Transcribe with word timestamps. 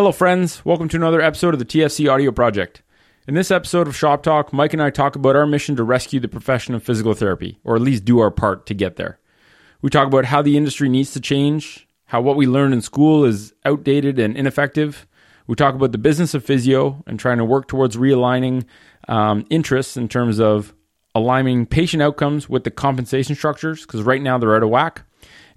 Hello, 0.00 0.12
friends. 0.12 0.64
Welcome 0.64 0.88
to 0.88 0.96
another 0.96 1.20
episode 1.20 1.52
of 1.52 1.58
the 1.58 1.66
TFC 1.66 2.10
Audio 2.10 2.32
Project. 2.32 2.80
In 3.28 3.34
this 3.34 3.50
episode 3.50 3.86
of 3.86 3.94
Shop 3.94 4.22
Talk, 4.22 4.50
Mike 4.50 4.72
and 4.72 4.80
I 4.80 4.88
talk 4.88 5.14
about 5.14 5.36
our 5.36 5.44
mission 5.44 5.76
to 5.76 5.84
rescue 5.84 6.18
the 6.18 6.26
profession 6.26 6.74
of 6.74 6.82
physical 6.82 7.12
therapy, 7.12 7.58
or 7.64 7.76
at 7.76 7.82
least 7.82 8.06
do 8.06 8.18
our 8.18 8.30
part 8.30 8.64
to 8.64 8.72
get 8.72 8.96
there. 8.96 9.18
We 9.82 9.90
talk 9.90 10.06
about 10.06 10.24
how 10.24 10.40
the 10.40 10.56
industry 10.56 10.88
needs 10.88 11.12
to 11.12 11.20
change, 11.20 11.86
how 12.06 12.22
what 12.22 12.36
we 12.36 12.46
learned 12.46 12.72
in 12.72 12.80
school 12.80 13.26
is 13.26 13.52
outdated 13.66 14.18
and 14.18 14.38
ineffective. 14.38 15.06
We 15.46 15.54
talk 15.54 15.74
about 15.74 15.92
the 15.92 15.98
business 15.98 16.32
of 16.32 16.46
physio 16.46 17.04
and 17.06 17.20
trying 17.20 17.36
to 17.36 17.44
work 17.44 17.68
towards 17.68 17.98
realigning 17.98 18.64
um, 19.06 19.44
interests 19.50 19.98
in 19.98 20.08
terms 20.08 20.40
of 20.40 20.72
aligning 21.14 21.66
patient 21.66 22.02
outcomes 22.02 22.48
with 22.48 22.64
the 22.64 22.70
compensation 22.70 23.34
structures, 23.34 23.82
because 23.82 24.00
right 24.00 24.22
now 24.22 24.38
they're 24.38 24.56
out 24.56 24.62
of 24.62 24.70
whack. 24.70 25.02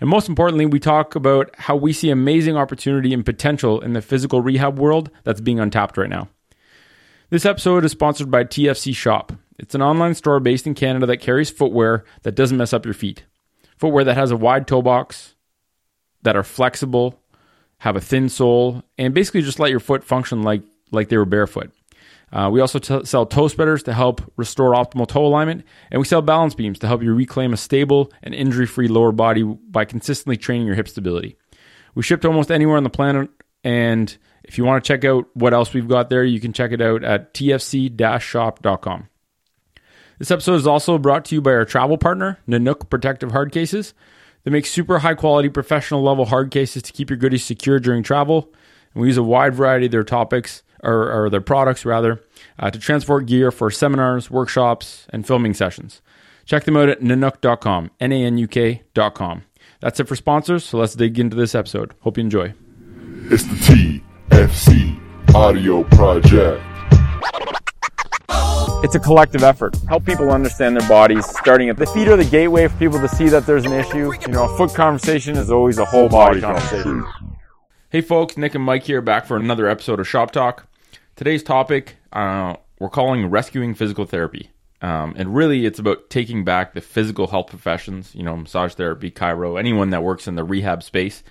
And 0.03 0.09
most 0.09 0.27
importantly, 0.27 0.65
we 0.65 0.81
talk 0.81 1.15
about 1.15 1.55
how 1.57 1.77
we 1.77 1.93
see 1.93 2.09
amazing 2.09 2.57
opportunity 2.57 3.13
and 3.13 3.25
potential 3.25 3.79
in 3.79 3.93
the 3.93 4.01
physical 4.01 4.41
rehab 4.41 4.77
world 4.77 5.09
that's 5.23 5.39
being 5.39 5.61
untapped 5.61 5.95
right 5.95 6.09
now. 6.09 6.27
This 7.29 7.45
episode 7.45 7.85
is 7.85 7.93
sponsored 7.93 8.29
by 8.29 8.43
TFC 8.43 8.93
Shop. 8.93 9.31
It's 9.57 9.75
an 9.75 9.81
online 9.81 10.13
store 10.13 10.41
based 10.41 10.67
in 10.67 10.73
Canada 10.73 11.05
that 11.05 11.21
carries 11.21 11.49
footwear 11.49 12.03
that 12.23 12.35
doesn't 12.35 12.57
mess 12.57 12.73
up 12.73 12.83
your 12.83 12.93
feet. 12.93 13.23
Footwear 13.77 14.03
that 14.03 14.17
has 14.17 14.29
a 14.29 14.35
wide 14.35 14.67
toe 14.67 14.81
box, 14.81 15.35
that 16.23 16.35
are 16.35 16.43
flexible, 16.43 17.17
have 17.77 17.95
a 17.95 18.01
thin 18.01 18.27
sole, 18.27 18.83
and 18.97 19.13
basically 19.13 19.41
just 19.41 19.57
let 19.57 19.71
your 19.71 19.79
foot 19.79 20.03
function 20.03 20.43
like, 20.43 20.63
like 20.91 21.07
they 21.07 21.15
were 21.15 21.23
barefoot. 21.23 21.71
Uh, 22.33 22.49
we 22.49 22.59
also 22.59 22.79
t- 22.79 23.05
sell 23.05 23.27
toe 23.27 23.47
spreaders 23.47 23.83
to 23.83 23.93
help 23.93 24.19
restore 24.37 24.73
optimal 24.73 25.07
toe 25.07 25.23
alignment, 25.23 25.63
and 25.91 25.99
we 25.99 26.05
sell 26.05 26.21
balance 26.21 26.55
beams 26.55 26.79
to 26.79 26.87
help 26.87 27.03
you 27.03 27.13
reclaim 27.13 27.53
a 27.53 27.57
stable 27.57 28.11
and 28.23 28.33
injury 28.33 28.65
free 28.65 28.87
lower 28.87 29.11
body 29.11 29.43
by 29.43 29.85
consistently 29.85 30.35
training 30.35 30.65
your 30.65 30.75
hip 30.75 30.87
stability. 30.87 31.37
We 31.93 32.01
ship 32.01 32.21
to 32.21 32.27
almost 32.27 32.49
anywhere 32.49 32.77
on 32.77 32.83
the 32.83 32.89
planet, 32.89 33.29
and 33.63 34.17
if 34.43 34.57
you 34.57 34.65
want 34.65 34.83
to 34.83 34.87
check 34.87 35.05
out 35.05 35.25
what 35.35 35.53
else 35.53 35.73
we've 35.75 35.87
got 35.87 36.09
there, 36.09 36.23
you 36.23 36.39
can 36.39 36.53
check 36.53 36.71
it 36.71 36.81
out 36.81 37.03
at 37.03 37.35
tfc 37.35 38.19
shop.com. 38.19 39.09
This 40.17 40.31
episode 40.31 40.55
is 40.55 40.67
also 40.67 40.97
brought 40.97 41.25
to 41.25 41.35
you 41.35 41.41
by 41.41 41.51
our 41.51 41.65
travel 41.65 41.99
partner, 41.99 42.39
Nanuk 42.47 42.89
Protective 42.89 43.31
Hard 43.31 43.51
Cases. 43.51 43.93
They 44.43 44.51
make 44.51 44.65
super 44.65 44.99
high 44.99 45.13
quality 45.13 45.49
professional 45.49 46.01
level 46.01 46.25
hard 46.25 46.49
cases 46.49 46.81
to 46.83 46.93
keep 46.93 47.11
your 47.11 47.17
goodies 47.17 47.45
secure 47.45 47.79
during 47.79 48.01
travel. 48.01 48.51
And 48.93 49.01
we 49.01 49.07
use 49.07 49.17
a 49.17 49.23
wide 49.23 49.53
variety 49.53 49.85
of 49.85 49.91
their 49.91 50.03
topics 50.03 50.62
or, 50.83 51.11
or 51.11 51.29
their 51.29 51.41
products 51.41 51.85
rather, 51.85 52.21
uh, 52.59 52.69
to 52.69 52.77
transport 52.77 53.25
gear 53.25 53.49
for 53.51 53.71
seminars, 53.71 54.29
workshops, 54.29 55.07
and 55.09 55.25
filming 55.25 55.53
sessions. 55.53 56.01
Check 56.45 56.65
them 56.65 56.77
out 56.77 56.89
at 56.89 56.99
nanuk.com, 57.01 57.91
N-A-N-U-K.com. 57.99 59.43
That's 59.79 59.99
it 59.99 60.07
for 60.07 60.15
sponsors, 60.15 60.63
so 60.63 60.77
let's 60.77 60.95
dig 60.95 61.19
into 61.19 61.35
this 61.35 61.55
episode. 61.55 61.93
Hope 62.01 62.17
you 62.17 62.23
enjoy. 62.23 62.53
It's 63.31 63.43
the 63.43 63.99
TFC 64.29 65.33
Audio 65.33 65.83
Project. 65.85 66.61
It's 68.83 68.95
a 68.95 68.99
collective 68.99 69.43
effort. 69.43 69.77
Help 69.87 70.05
people 70.05 70.29
understand 70.29 70.75
their 70.75 70.87
bodies, 70.89 71.25
starting 71.25 71.69
at 71.69 71.77
the 71.77 71.85
feet 71.85 72.09
are 72.09 72.17
the 72.17 72.25
gateway 72.25 72.67
for 72.67 72.77
people 72.77 72.99
to 72.99 73.07
see 73.07 73.29
that 73.29 73.45
there's 73.45 73.63
an 73.63 73.71
issue. 73.71 74.11
You 74.21 74.27
know, 74.27 74.43
a 74.43 74.57
foot 74.57 74.75
conversation 74.75 75.37
is 75.37 75.49
always 75.49 75.77
a 75.77 75.85
whole 75.85 76.09
body 76.09 76.41
conversation. 76.41 77.05
Hey 77.89 78.01
folks, 78.01 78.35
Nick 78.35 78.55
and 78.55 78.63
Mike 78.63 78.83
here 78.83 79.01
back 79.01 79.25
for 79.25 79.37
another 79.37 79.69
episode 79.69 80.01
of 80.01 80.07
Shop 80.07 80.31
Talk. 80.31 80.67
Today's 81.15 81.43
topic 81.43 81.97
uh, 82.11 82.55
we're 82.79 82.89
calling 82.89 83.27
rescuing 83.27 83.75
physical 83.75 84.05
therapy. 84.05 84.49
Um, 84.81 85.13
and 85.15 85.33
really, 85.33 85.65
it's 85.65 85.79
about 85.79 86.09
taking 86.09 86.43
back 86.43 86.73
the 86.73 86.81
physical 86.81 87.27
health 87.27 87.47
professions, 87.47 88.13
you 88.15 88.23
know, 88.23 88.35
massage 88.35 88.73
therapy, 88.73 89.11
chiro, 89.11 89.57
anyone 89.57 89.91
that 89.91 90.03
works 90.03 90.27
in 90.27 90.35
the 90.35 90.43
rehab 90.43 90.83
space. 90.83 91.23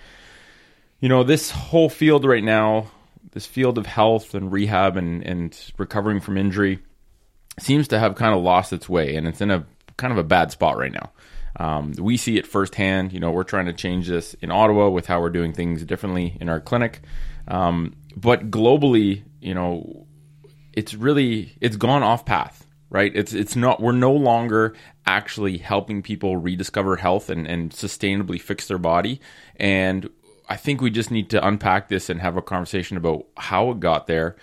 You 0.99 1.09
know, 1.09 1.23
this 1.23 1.51
whole 1.51 1.89
field 1.89 2.25
right 2.25 2.43
now, 2.43 2.87
this 3.33 3.45
field 3.45 3.77
of 3.77 3.85
health 3.85 4.33
and 4.33 4.51
rehab 4.51 4.95
and, 4.97 5.21
and 5.21 5.71
recovering 5.77 6.21
from 6.21 6.37
injury 6.37 6.79
seems 7.59 7.89
to 7.89 7.99
have 7.99 8.15
kind 8.15 8.33
of 8.33 8.41
lost 8.41 8.73
its 8.73 8.89
way 8.89 9.15
and 9.15 9.27
it's 9.27 9.41
in 9.41 9.51
a 9.51 9.65
kind 9.97 10.11
of 10.11 10.17
a 10.17 10.23
bad 10.23 10.51
spot 10.51 10.77
right 10.77 10.93
now. 10.93 11.11
Um, 11.59 11.93
we 11.99 12.17
see 12.17 12.37
it 12.37 12.47
firsthand. 12.47 13.13
You 13.13 13.19
know, 13.19 13.31
we're 13.31 13.43
trying 13.43 13.67
to 13.67 13.73
change 13.73 14.07
this 14.07 14.33
in 14.35 14.49
Ottawa 14.49 14.89
with 14.89 15.05
how 15.05 15.21
we're 15.21 15.29
doing 15.29 15.53
things 15.53 15.83
differently 15.83 16.37
in 16.41 16.49
our 16.49 16.59
clinic. 16.59 17.01
Um, 17.47 17.95
but 18.15 18.49
globally, 18.49 19.23
you 19.43 19.53
know, 19.53 20.07
it's 20.71 20.93
really 20.93 21.55
it's 21.61 21.75
gone 21.75 22.03
off 22.03 22.25
path, 22.25 22.65
right? 22.89 23.11
It's 23.13 23.33
it's 23.33 23.55
not 23.55 23.81
we're 23.81 23.91
no 23.91 24.13
longer 24.13 24.75
actually 25.05 25.57
helping 25.57 26.01
people 26.01 26.37
rediscover 26.37 26.95
health 26.95 27.29
and, 27.29 27.45
and 27.45 27.71
sustainably 27.71 28.39
fix 28.39 28.67
their 28.67 28.77
body. 28.77 29.19
And 29.57 30.09
I 30.49 30.55
think 30.55 30.81
we 30.81 30.89
just 30.89 31.11
need 31.11 31.29
to 31.31 31.45
unpack 31.45 31.89
this 31.89 32.09
and 32.09 32.21
have 32.21 32.37
a 32.37 32.41
conversation 32.41 32.97
about 32.97 33.25
how 33.37 33.71
it 33.71 33.79
got 33.79 34.07
there, 34.07 34.35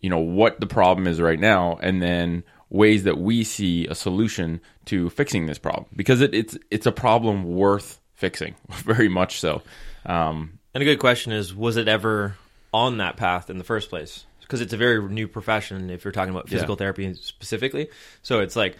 you 0.00 0.10
know, 0.10 0.18
what 0.18 0.60
the 0.60 0.66
problem 0.66 1.06
is 1.06 1.20
right 1.20 1.38
now, 1.38 1.78
and 1.80 2.02
then 2.02 2.42
ways 2.68 3.04
that 3.04 3.18
we 3.18 3.42
see 3.44 3.86
a 3.86 3.94
solution 3.94 4.60
to 4.86 5.10
fixing 5.10 5.46
this 5.46 5.58
problem 5.58 5.86
because 5.94 6.20
it, 6.20 6.34
it's 6.34 6.58
it's 6.70 6.86
a 6.86 6.92
problem 6.92 7.44
worth 7.44 8.00
fixing, 8.14 8.54
very 8.70 9.08
much 9.08 9.40
so. 9.40 9.62
Um, 10.04 10.58
and 10.74 10.82
a 10.82 10.84
good 10.84 10.98
question 10.98 11.32
is, 11.32 11.54
was 11.54 11.76
it 11.76 11.88
ever 11.88 12.36
on 12.72 12.98
that 12.98 13.16
path 13.16 13.50
in 13.50 13.58
the 13.58 13.64
first 13.64 13.90
place? 13.90 14.24
Because 14.50 14.60
it's 14.60 14.72
a 14.72 14.76
very 14.76 15.00
new 15.08 15.28
profession 15.28 15.90
if 15.90 16.04
you're 16.04 16.10
talking 16.10 16.34
about 16.34 16.48
physical 16.48 16.74
yeah. 16.74 16.78
therapy 16.78 17.14
specifically. 17.14 17.88
So 18.22 18.40
it's 18.40 18.56
like, 18.56 18.76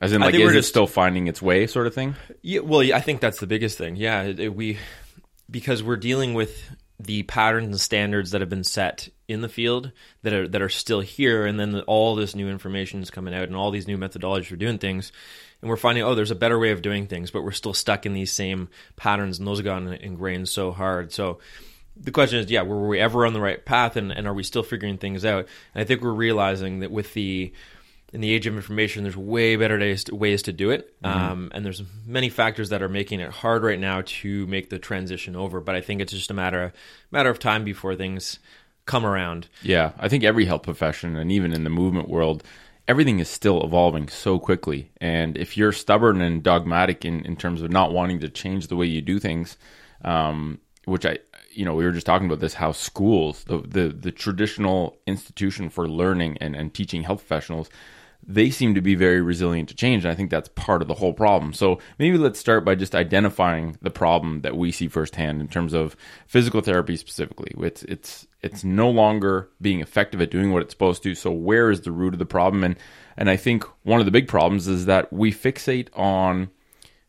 as 0.00 0.12
in, 0.12 0.20
like, 0.20 0.34
is 0.34 0.50
it 0.50 0.52
just, 0.54 0.68
still 0.70 0.88
finding 0.88 1.28
its 1.28 1.40
way, 1.40 1.68
sort 1.68 1.86
of 1.86 1.94
thing? 1.94 2.16
Yeah, 2.42 2.60
well, 2.60 2.80
I 2.80 3.00
think 3.00 3.20
that's 3.20 3.38
the 3.38 3.46
biggest 3.46 3.78
thing. 3.78 3.94
Yeah, 3.94 4.22
it, 4.22 4.40
it, 4.40 4.54
we 4.54 4.76
because 5.48 5.84
we're 5.84 5.96
dealing 5.96 6.34
with 6.34 6.68
the 6.98 7.22
patterns 7.22 7.66
and 7.66 7.80
standards 7.80 8.32
that 8.32 8.40
have 8.40 8.50
been 8.50 8.64
set 8.64 9.08
in 9.28 9.40
the 9.40 9.48
field 9.48 9.92
that 10.22 10.32
are 10.32 10.48
that 10.48 10.60
are 10.60 10.68
still 10.68 11.00
here, 11.00 11.46
and 11.46 11.60
then 11.60 11.70
the, 11.70 11.82
all 11.82 12.16
this 12.16 12.34
new 12.34 12.48
information 12.48 13.00
is 13.00 13.10
coming 13.10 13.34
out, 13.34 13.44
and 13.44 13.54
all 13.54 13.70
these 13.70 13.86
new 13.86 13.96
methodologies 13.96 14.46
for 14.46 14.56
doing 14.56 14.78
things, 14.78 15.12
and 15.62 15.70
we're 15.70 15.76
finding 15.76 16.02
oh, 16.02 16.16
there's 16.16 16.32
a 16.32 16.36
better 16.36 16.58
way 16.58 16.72
of 16.72 16.82
doing 16.82 17.06
things, 17.06 17.30
but 17.30 17.44
we're 17.44 17.52
still 17.52 17.72
stuck 17.72 18.04
in 18.04 18.14
these 18.14 18.32
same 18.32 18.68
patterns, 18.96 19.38
and 19.38 19.46
those 19.46 19.58
have 19.58 19.64
gotten 19.64 19.92
ingrained 19.92 20.48
so 20.48 20.72
hard. 20.72 21.12
So 21.12 21.38
the 21.96 22.10
question 22.10 22.38
is, 22.38 22.50
yeah, 22.50 22.62
were 22.62 22.88
we 22.88 22.98
ever 22.98 23.24
on 23.26 23.32
the 23.32 23.40
right 23.40 23.64
path, 23.64 23.96
and, 23.96 24.12
and 24.12 24.26
are 24.26 24.34
we 24.34 24.42
still 24.42 24.62
figuring 24.62 24.98
things 24.98 25.24
out? 25.24 25.46
And 25.74 25.82
I 25.82 25.84
think 25.84 26.02
we're 26.02 26.12
realizing 26.12 26.80
that 26.80 26.90
with 26.90 27.14
the 27.14 27.52
in 28.12 28.20
the 28.20 28.32
age 28.32 28.46
of 28.46 28.54
information, 28.54 29.02
there's 29.02 29.16
way 29.16 29.56
better 29.56 29.76
ways 29.76 30.04
to, 30.04 30.14
ways 30.14 30.42
to 30.42 30.52
do 30.52 30.70
it, 30.70 30.94
mm-hmm. 31.02 31.18
um, 31.18 31.50
and 31.52 31.64
there's 31.64 31.82
many 32.06 32.28
factors 32.28 32.68
that 32.68 32.80
are 32.80 32.88
making 32.88 33.18
it 33.20 33.30
hard 33.30 33.64
right 33.64 33.80
now 33.80 34.02
to 34.06 34.46
make 34.46 34.70
the 34.70 34.78
transition 34.78 35.34
over. 35.34 35.60
But 35.60 35.74
I 35.74 35.80
think 35.80 36.00
it's 36.00 36.12
just 36.12 36.30
a 36.30 36.34
matter 36.34 36.62
of, 36.62 36.72
matter 37.10 37.30
of 37.30 37.40
time 37.40 37.64
before 37.64 37.96
things 37.96 38.38
come 38.86 39.04
around. 39.04 39.48
Yeah, 39.62 39.92
I 39.98 40.08
think 40.08 40.22
every 40.22 40.44
health 40.44 40.62
profession, 40.62 41.16
and 41.16 41.32
even 41.32 41.52
in 41.52 41.64
the 41.64 41.70
movement 41.70 42.08
world, 42.08 42.44
everything 42.86 43.18
is 43.18 43.28
still 43.28 43.64
evolving 43.64 44.08
so 44.08 44.38
quickly. 44.38 44.90
And 45.00 45.36
if 45.36 45.56
you're 45.56 45.72
stubborn 45.72 46.20
and 46.20 46.42
dogmatic 46.42 47.04
in, 47.04 47.24
in 47.24 47.34
terms 47.34 47.62
of 47.62 47.72
not 47.72 47.92
wanting 47.92 48.20
to 48.20 48.28
change 48.28 48.66
the 48.66 48.76
way 48.76 48.86
you 48.86 49.00
do 49.00 49.18
things, 49.18 49.56
um, 50.04 50.60
which 50.84 51.06
I, 51.06 51.18
you 51.56 51.64
know, 51.64 51.74
we 51.74 51.84
were 51.84 51.92
just 51.92 52.06
talking 52.06 52.26
about 52.26 52.40
this 52.40 52.54
how 52.54 52.72
schools, 52.72 53.44
the 53.44 53.58
the, 53.58 53.88
the 53.88 54.12
traditional 54.12 54.98
institution 55.06 55.70
for 55.70 55.88
learning 55.88 56.38
and, 56.40 56.54
and 56.56 56.72
teaching 56.74 57.02
health 57.02 57.20
professionals, 57.20 57.70
they 58.26 58.50
seem 58.50 58.74
to 58.74 58.80
be 58.80 58.94
very 58.94 59.20
resilient 59.20 59.68
to 59.68 59.74
change. 59.74 60.04
And 60.04 60.12
I 60.12 60.14
think 60.14 60.30
that's 60.30 60.48
part 60.50 60.82
of 60.82 60.88
the 60.88 60.94
whole 60.94 61.12
problem. 61.12 61.52
So 61.52 61.78
maybe 61.98 62.18
let's 62.18 62.38
start 62.38 62.64
by 62.64 62.74
just 62.74 62.94
identifying 62.94 63.76
the 63.82 63.90
problem 63.90 64.40
that 64.42 64.56
we 64.56 64.72
see 64.72 64.88
firsthand 64.88 65.40
in 65.40 65.48
terms 65.48 65.72
of 65.74 65.96
physical 66.26 66.60
therapy 66.60 66.96
specifically. 66.96 67.52
It's 67.58 67.82
it's 67.84 68.26
it's 68.42 68.64
no 68.64 68.90
longer 68.90 69.48
being 69.60 69.80
effective 69.80 70.20
at 70.20 70.30
doing 70.30 70.52
what 70.52 70.62
it's 70.62 70.72
supposed 70.72 71.02
to. 71.02 71.14
So 71.14 71.30
where 71.30 71.70
is 71.70 71.82
the 71.82 71.92
root 71.92 72.14
of 72.14 72.18
the 72.18 72.26
problem? 72.26 72.64
And 72.64 72.76
and 73.16 73.30
I 73.30 73.36
think 73.36 73.64
one 73.82 74.00
of 74.00 74.06
the 74.06 74.12
big 74.12 74.28
problems 74.28 74.68
is 74.68 74.86
that 74.86 75.12
we 75.12 75.32
fixate 75.32 75.88
on 75.94 76.50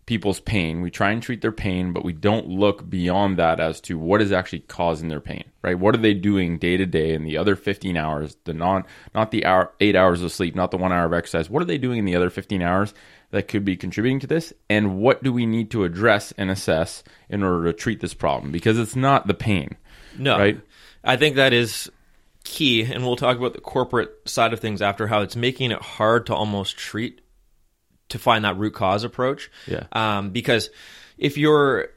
people's 0.05 0.39
pain. 0.39 0.81
We 0.81 0.91
try 0.91 1.11
and 1.11 1.21
treat 1.21 1.41
their 1.41 1.51
pain, 1.51 1.91
but 1.91 2.05
we 2.05 2.13
don't 2.13 2.47
look 2.47 2.87
beyond 2.87 3.37
that 3.37 3.59
as 3.59 3.81
to 3.81 3.97
what 3.97 4.21
is 4.21 4.31
actually 4.31 4.59
causing 4.59 5.09
their 5.09 5.19
pain, 5.19 5.45
right? 5.63 5.77
What 5.77 5.95
are 5.95 5.99
they 5.99 6.13
doing 6.13 6.59
day 6.59 6.77
to 6.77 6.85
day 6.85 7.13
in 7.13 7.23
the 7.23 7.37
other 7.37 7.55
15 7.55 7.97
hours, 7.97 8.37
the 8.43 8.53
non, 8.53 8.83
not 9.15 9.31
the 9.31 9.45
hour, 9.45 9.73
eight 9.79 9.95
hours 9.95 10.21
of 10.21 10.31
sleep, 10.31 10.55
not 10.55 10.71
the 10.71 10.77
one 10.77 10.91
hour 10.91 11.05
of 11.05 11.13
exercise. 11.13 11.49
What 11.49 11.63
are 11.63 11.65
they 11.65 11.79
doing 11.79 11.97
in 11.97 12.05
the 12.05 12.15
other 12.15 12.29
15 12.29 12.61
hours 12.61 12.93
that 13.31 13.47
could 13.47 13.65
be 13.65 13.75
contributing 13.75 14.19
to 14.19 14.27
this? 14.27 14.53
And 14.69 14.97
what 14.97 15.23
do 15.23 15.33
we 15.33 15.47
need 15.47 15.71
to 15.71 15.83
address 15.83 16.31
and 16.37 16.51
assess 16.51 17.03
in 17.27 17.41
order 17.41 17.65
to 17.65 17.73
treat 17.73 17.99
this 17.99 18.13
problem? 18.13 18.51
Because 18.51 18.77
it's 18.77 18.95
not 18.95 19.25
the 19.25 19.33
pain. 19.33 19.75
No. 20.17 20.37
Right? 20.37 20.61
I 21.03 21.17
think 21.17 21.35
that 21.35 21.51
is 21.51 21.89
key. 22.43 22.83
And 22.83 23.03
we'll 23.03 23.15
talk 23.15 23.37
about 23.37 23.53
the 23.53 23.61
corporate 23.61 24.11
side 24.25 24.53
of 24.53 24.59
things 24.59 24.83
after 24.83 25.07
how 25.07 25.21
it's 25.21 25.35
making 25.35 25.71
it 25.71 25.81
hard 25.81 26.27
to 26.27 26.35
almost 26.35 26.77
treat 26.77 27.21
to 28.09 28.19
find 28.19 28.45
that 28.45 28.57
root 28.57 28.73
cause 28.73 29.03
approach. 29.03 29.51
Yeah. 29.67 29.85
Um, 29.91 30.31
because 30.31 30.69
if 31.17 31.37
you're 31.37 31.89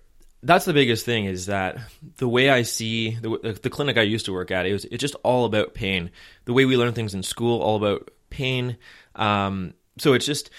that's 0.43 0.65
the 0.65 0.73
biggest 0.73 1.05
thing 1.05 1.25
is 1.25 1.47
that 1.47 1.79
the 2.19 2.29
way 2.29 2.49
I 2.49 2.63
see 2.63 3.17
the, 3.17 3.59
the 3.61 3.71
clinic 3.71 3.99
I 3.99 4.03
used 4.03 4.27
to 4.27 4.33
work 4.33 4.51
at, 4.51 4.67
it 4.67 4.73
was 4.73 4.85
it's 4.85 5.01
just 5.01 5.17
all 5.23 5.45
about 5.45 5.75
pain. 5.75 6.11
The 6.45 6.53
way 6.53 6.65
we 6.65 6.77
learn 6.77 6.93
things 6.93 7.15
in 7.15 7.23
school, 7.23 7.61
all 7.61 7.77
about 7.77 8.11
pain. 8.31 8.77
Um, 9.17 9.75
so 9.99 10.13
it's 10.13 10.27
just, 10.27 10.51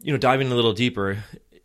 you 0.00 0.12
know, 0.12 0.18
diving 0.18 0.52
a 0.52 0.54
little 0.54 0.74
deeper. 0.74 1.18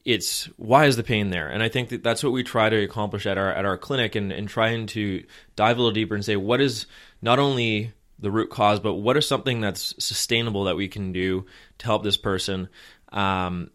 it's 0.05 0.45
why 0.57 0.85
is 0.85 0.95
the 0.95 1.03
pain 1.03 1.29
there? 1.29 1.49
And 1.49 1.61
I 1.61 1.69
think 1.69 1.89
that 1.89 2.03
that's 2.03 2.23
what 2.23 2.33
we 2.33 2.43
try 2.43 2.69
to 2.69 2.83
accomplish 2.83 3.25
at 3.25 3.37
our 3.37 3.51
at 3.51 3.65
our 3.65 3.77
clinic 3.77 4.15
and, 4.15 4.31
and 4.31 4.47
trying 4.47 4.87
to 4.87 5.23
dive 5.55 5.77
a 5.77 5.79
little 5.79 5.93
deeper 5.93 6.15
and 6.15 6.23
say 6.23 6.35
what 6.35 6.61
is 6.61 6.85
not 7.21 7.39
only 7.39 7.91
the 8.17 8.31
root 8.31 8.49
cause, 8.49 8.79
but 8.79 8.95
what 8.95 9.17
is 9.17 9.27
something 9.27 9.61
that's 9.61 9.95
sustainable 10.03 10.65
that 10.65 10.75
we 10.75 10.87
can 10.87 11.11
do 11.11 11.45
to 11.79 11.85
help 11.85 12.03
this 12.03 12.17
person 12.17 12.69
um, 13.11 13.71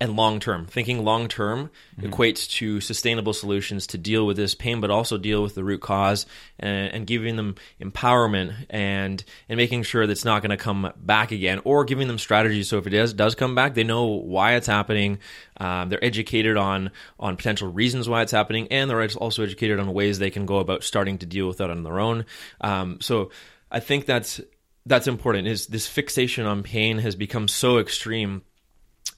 and 0.00 0.16
long 0.16 0.40
term. 0.40 0.66
Thinking 0.66 1.04
long 1.04 1.28
term 1.28 1.70
Mm-hmm. 1.96 2.12
equates 2.12 2.50
to 2.58 2.80
sustainable 2.80 3.32
solutions 3.32 3.86
to 3.86 3.98
deal 3.98 4.26
with 4.26 4.36
this 4.36 4.56
pain, 4.56 4.80
but 4.80 4.90
also 4.90 5.16
deal 5.16 5.44
with 5.44 5.54
the 5.54 5.62
root 5.62 5.80
cause 5.80 6.26
and, 6.58 6.92
and 6.92 7.06
giving 7.06 7.36
them 7.36 7.54
empowerment 7.80 8.52
and 8.68 9.22
and 9.48 9.56
making 9.56 9.84
sure 9.84 10.04
that 10.04 10.10
it's 10.10 10.24
not 10.24 10.42
going 10.42 10.50
to 10.50 10.56
come 10.56 10.92
back 10.96 11.30
again, 11.30 11.60
or 11.62 11.84
giving 11.84 12.08
them 12.08 12.18
strategies 12.18 12.68
so 12.68 12.78
if 12.78 12.86
it 12.88 12.90
does 12.90 13.12
does 13.12 13.36
come 13.36 13.54
back, 13.54 13.74
they 13.74 13.84
know 13.84 14.06
why 14.06 14.54
it's 14.56 14.66
happening. 14.66 15.20
Um, 15.58 15.88
they're 15.88 16.04
educated 16.04 16.56
on 16.56 16.90
on 17.20 17.36
potential 17.36 17.70
reasons 17.70 18.08
why 18.08 18.22
it's 18.22 18.32
happening, 18.32 18.66
and 18.72 18.90
they're 18.90 19.08
also 19.16 19.44
educated 19.44 19.78
on 19.78 19.94
ways 19.94 20.18
they 20.18 20.30
can 20.30 20.46
go 20.46 20.56
about 20.58 20.82
starting 20.82 21.18
to 21.18 21.26
deal 21.26 21.46
with 21.46 21.58
that 21.58 21.70
on 21.70 21.84
their 21.84 22.00
own. 22.00 22.24
Um, 22.60 23.00
so 23.00 23.30
I 23.70 23.78
think 23.78 24.06
that's 24.06 24.40
that's 24.84 25.06
important. 25.06 25.46
Is 25.46 25.68
this 25.68 25.86
fixation 25.86 26.44
on 26.44 26.64
pain 26.64 26.98
has 26.98 27.14
become 27.14 27.46
so 27.46 27.78
extreme 27.78 28.42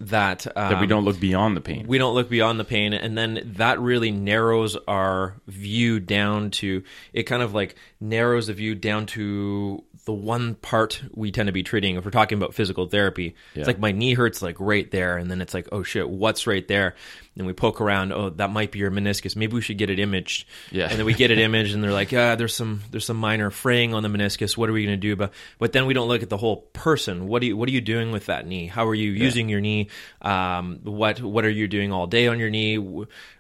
that 0.00 0.46
um, 0.56 0.70
that 0.72 0.80
we 0.80 0.86
don't 0.86 1.04
look 1.04 1.18
beyond 1.18 1.56
the 1.56 1.60
pain. 1.60 1.86
we 1.86 1.98
don't 1.98 2.14
look 2.14 2.28
beyond 2.28 2.60
the 2.60 2.64
pain 2.64 2.92
and 2.92 3.16
then 3.16 3.54
that 3.56 3.80
really 3.80 4.10
narrows 4.10 4.76
our 4.86 5.34
view 5.46 6.00
down 6.00 6.50
to 6.50 6.82
it 7.12 7.22
kind 7.24 7.42
of 7.42 7.54
like 7.54 7.76
narrows 8.00 8.48
the 8.48 8.52
view 8.52 8.74
down 8.74 9.06
to 9.06 9.82
the 10.04 10.12
one 10.12 10.54
part 10.54 11.02
we 11.14 11.32
tend 11.32 11.48
to 11.48 11.52
be 11.52 11.64
treating. 11.64 11.96
If 11.96 12.04
we're 12.04 12.12
talking 12.12 12.38
about 12.38 12.54
physical 12.54 12.86
therapy 12.86 13.34
it's 13.54 13.66
like 13.66 13.78
my 13.78 13.92
knee 13.92 14.14
hurts 14.14 14.42
like 14.42 14.56
right 14.60 14.88
there 14.90 15.16
and 15.16 15.30
then 15.30 15.40
it's 15.40 15.54
like 15.54 15.68
oh 15.72 15.82
shit 15.82 16.08
what's 16.08 16.46
right 16.46 16.66
there 16.68 16.94
and 17.36 17.46
we 17.46 17.52
poke 17.52 17.80
around 17.80 18.12
oh 18.12 18.30
that 18.30 18.50
might 18.50 18.72
be 18.72 18.78
your 18.78 18.90
meniscus. 18.90 19.36
Maybe 19.36 19.52
we 19.54 19.60
should 19.60 19.78
get 19.78 19.90
it 19.90 19.98
imaged. 19.98 20.46
Yeah. 20.70 20.88
and 20.88 20.98
then 20.98 21.04
we 21.06 21.14
get 21.14 21.30
it 21.30 21.38
imaged 21.38 21.74
and 21.74 21.84
they're 21.84 21.92
like 21.92 22.10
yeah 22.12 22.34
there's 22.34 22.54
some 22.54 22.82
there's 22.90 23.04
some 23.04 23.16
minor 23.18 23.50
fraying 23.50 23.92
on 23.94 24.02
the 24.02 24.08
meniscus. 24.08 24.56
What 24.56 24.68
are 24.70 24.72
we 24.72 24.84
going 24.84 24.96
to 24.96 25.00
do 25.00 25.12
about 25.12 25.32
but 25.58 25.72
then 25.72 25.86
we 25.86 25.94
don't 25.94 26.08
look 26.08 26.22
at 26.22 26.30
the 26.30 26.36
whole 26.36 26.56
person. 26.72 27.26
What 27.28 27.40
do 27.40 27.46
you 27.48 27.56
what 27.56 27.68
are 27.68 27.72
you 27.72 27.80
doing 27.80 28.10
with 28.12 28.26
that 28.26 28.46
knee? 28.46 28.66
How 28.66 28.86
are 28.86 28.94
you 28.94 29.10
using 29.10 29.48
your 29.48 29.60
knee? 29.60 29.88
Um, 30.22 30.80
what 30.84 31.20
what 31.20 31.44
are 31.44 31.50
you 31.50 31.68
doing 31.68 31.92
all 31.92 32.06
day 32.06 32.26
on 32.28 32.38
your 32.38 32.50
knee? 32.50 32.78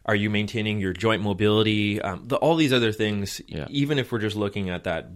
Are 0.04 0.14
you 0.14 0.30
maintaining 0.30 0.78
your 0.78 0.92
joint 0.92 1.22
mobility? 1.22 2.00
Um, 2.00 2.24
the, 2.26 2.36
all 2.36 2.56
these 2.56 2.72
other 2.72 2.92
things 2.92 3.40
Yeah. 3.48 3.66
even 3.70 3.98
if 3.98 4.12
we're 4.12 4.18
just 4.20 4.36
looking 4.36 4.70
at 4.70 4.84
that 4.84 5.10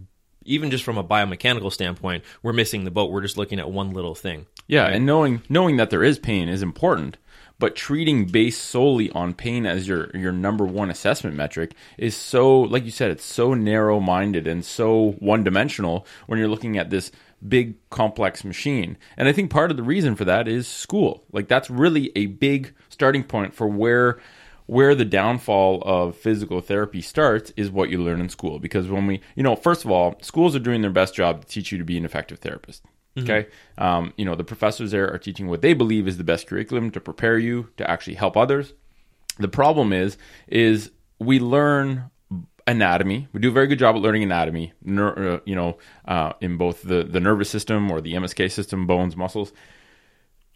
even 0.46 0.70
just 0.70 0.84
from 0.84 0.96
a 0.96 1.04
biomechanical 1.04 1.70
standpoint 1.70 2.24
we're 2.42 2.54
missing 2.54 2.84
the 2.84 2.90
boat. 2.90 3.10
We're 3.12 3.20
just 3.20 3.36
looking 3.36 3.58
at 3.60 3.70
one 3.70 3.90
little 3.90 4.14
thing. 4.14 4.46
Yeah, 4.66 4.86
and 4.86 5.04
knowing 5.04 5.42
knowing 5.48 5.76
that 5.76 5.90
there 5.90 6.02
is 6.02 6.18
pain 6.18 6.48
is 6.48 6.62
important, 6.62 7.16
but 7.60 7.76
treating 7.76 8.24
based 8.24 8.62
solely 8.64 9.10
on 9.10 9.34
pain 9.34 9.66
as 9.66 9.86
your 9.86 10.10
your 10.16 10.32
number 10.32 10.64
one 10.64 10.90
assessment 10.90 11.36
metric 11.36 11.74
is 11.98 12.16
so 12.16 12.62
like 12.62 12.84
you 12.84 12.90
said, 12.90 13.10
it's 13.10 13.24
so 13.24 13.54
narrow 13.54 14.00
minded 14.00 14.46
and 14.48 14.64
so 14.64 15.12
one 15.20 15.44
dimensional 15.44 16.06
when 16.26 16.38
you're 16.38 16.48
looking 16.48 16.78
at 16.78 16.90
this 16.90 17.12
big 17.46 17.76
complex 17.90 18.44
machine. 18.44 18.96
And 19.16 19.28
I 19.28 19.32
think 19.32 19.50
part 19.50 19.70
of 19.70 19.76
the 19.76 19.82
reason 19.82 20.16
for 20.16 20.24
that 20.24 20.48
is 20.48 20.66
school. 20.66 21.24
Like 21.32 21.48
that's 21.48 21.70
really 21.70 22.10
a 22.16 22.26
big 22.26 22.74
starting 22.88 23.22
point 23.22 23.54
for 23.54 23.68
where 23.68 24.18
where 24.66 24.94
the 24.94 25.04
downfall 25.04 25.82
of 25.82 26.16
physical 26.16 26.60
therapy 26.60 27.02
starts 27.02 27.52
is 27.56 27.70
what 27.70 27.90
you 27.90 27.98
learn 27.98 28.20
in 28.20 28.28
school 28.28 28.58
because 28.58 28.88
when 28.88 29.06
we 29.06 29.20
you 29.34 29.42
know 29.42 29.54
first 29.54 29.84
of 29.84 29.90
all 29.90 30.16
schools 30.22 30.56
are 30.56 30.60
doing 30.60 30.80
their 30.80 30.90
best 30.90 31.14
job 31.14 31.42
to 31.42 31.46
teach 31.46 31.72
you 31.72 31.76
to 31.78 31.84
be 31.84 31.98
an 31.98 32.04
effective 32.04 32.38
therapist 32.38 32.84
okay 33.22 33.46
um, 33.78 34.12
you 34.16 34.24
know 34.24 34.34
the 34.34 34.44
professors 34.44 34.90
there 34.90 35.12
are 35.12 35.18
teaching 35.18 35.48
what 35.48 35.62
they 35.62 35.72
believe 35.72 36.06
is 36.08 36.16
the 36.18 36.24
best 36.24 36.46
curriculum 36.46 36.90
to 36.90 37.00
prepare 37.00 37.38
you 37.38 37.68
to 37.76 37.88
actually 37.90 38.14
help 38.14 38.36
others 38.36 38.74
the 39.38 39.48
problem 39.48 39.92
is 39.92 40.16
is 40.48 40.90
we 41.18 41.38
learn 41.38 42.10
anatomy 42.66 43.26
we 43.32 43.40
do 43.40 43.48
a 43.48 43.52
very 43.52 43.66
good 43.66 43.78
job 43.78 43.96
at 43.96 44.02
learning 44.02 44.22
anatomy 44.22 44.72
ner- 44.82 45.34
uh, 45.34 45.40
you 45.44 45.54
know 45.54 45.78
uh, 46.06 46.32
in 46.40 46.56
both 46.56 46.82
the 46.82 47.02
the 47.02 47.20
nervous 47.20 47.50
system 47.50 47.90
or 47.90 48.00
the 48.00 48.14
msk 48.14 48.50
system 48.50 48.86
bones 48.86 49.16
muscles 49.16 49.52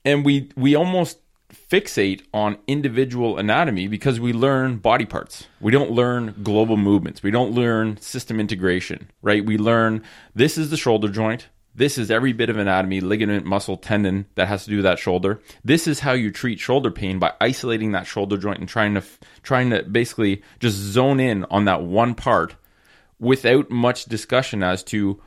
and 0.04 0.24
we 0.24 0.50
we 0.56 0.74
almost 0.74 1.18
fixate 1.54 2.22
on 2.32 2.58
individual 2.66 3.38
anatomy 3.38 3.86
because 3.88 4.20
we 4.20 4.32
learn 4.32 4.76
body 4.76 5.04
parts. 5.04 5.46
We 5.60 5.72
don't 5.72 5.90
learn 5.90 6.34
global 6.42 6.76
movements. 6.76 7.22
We 7.22 7.30
don't 7.30 7.52
learn 7.52 7.96
system 7.98 8.40
integration, 8.40 9.10
right? 9.22 9.44
We 9.44 9.56
learn 9.56 10.02
this 10.34 10.58
is 10.58 10.70
the 10.70 10.76
shoulder 10.76 11.08
joint. 11.08 11.48
This 11.74 11.98
is 11.98 12.10
every 12.10 12.32
bit 12.32 12.50
of 12.50 12.56
anatomy, 12.56 13.00
ligament, 13.00 13.44
muscle, 13.44 13.76
tendon 13.76 14.26
that 14.36 14.46
has 14.48 14.64
to 14.64 14.70
do 14.70 14.76
with 14.76 14.84
that 14.84 14.98
shoulder. 15.00 15.40
This 15.64 15.86
is 15.88 16.00
how 16.00 16.12
you 16.12 16.30
treat 16.30 16.60
shoulder 16.60 16.90
pain 16.90 17.18
by 17.18 17.32
isolating 17.40 17.92
that 17.92 18.06
shoulder 18.06 18.36
joint 18.36 18.60
and 18.60 18.68
trying 18.68 18.94
to 18.94 19.02
trying 19.42 19.70
to 19.70 19.82
basically 19.82 20.42
just 20.60 20.76
zone 20.76 21.18
in 21.20 21.44
on 21.50 21.64
that 21.64 21.82
one 21.82 22.14
part 22.14 22.54
without 23.18 23.70
much 23.70 24.04
discussion 24.04 24.62
as 24.62 24.82
to 24.84 25.20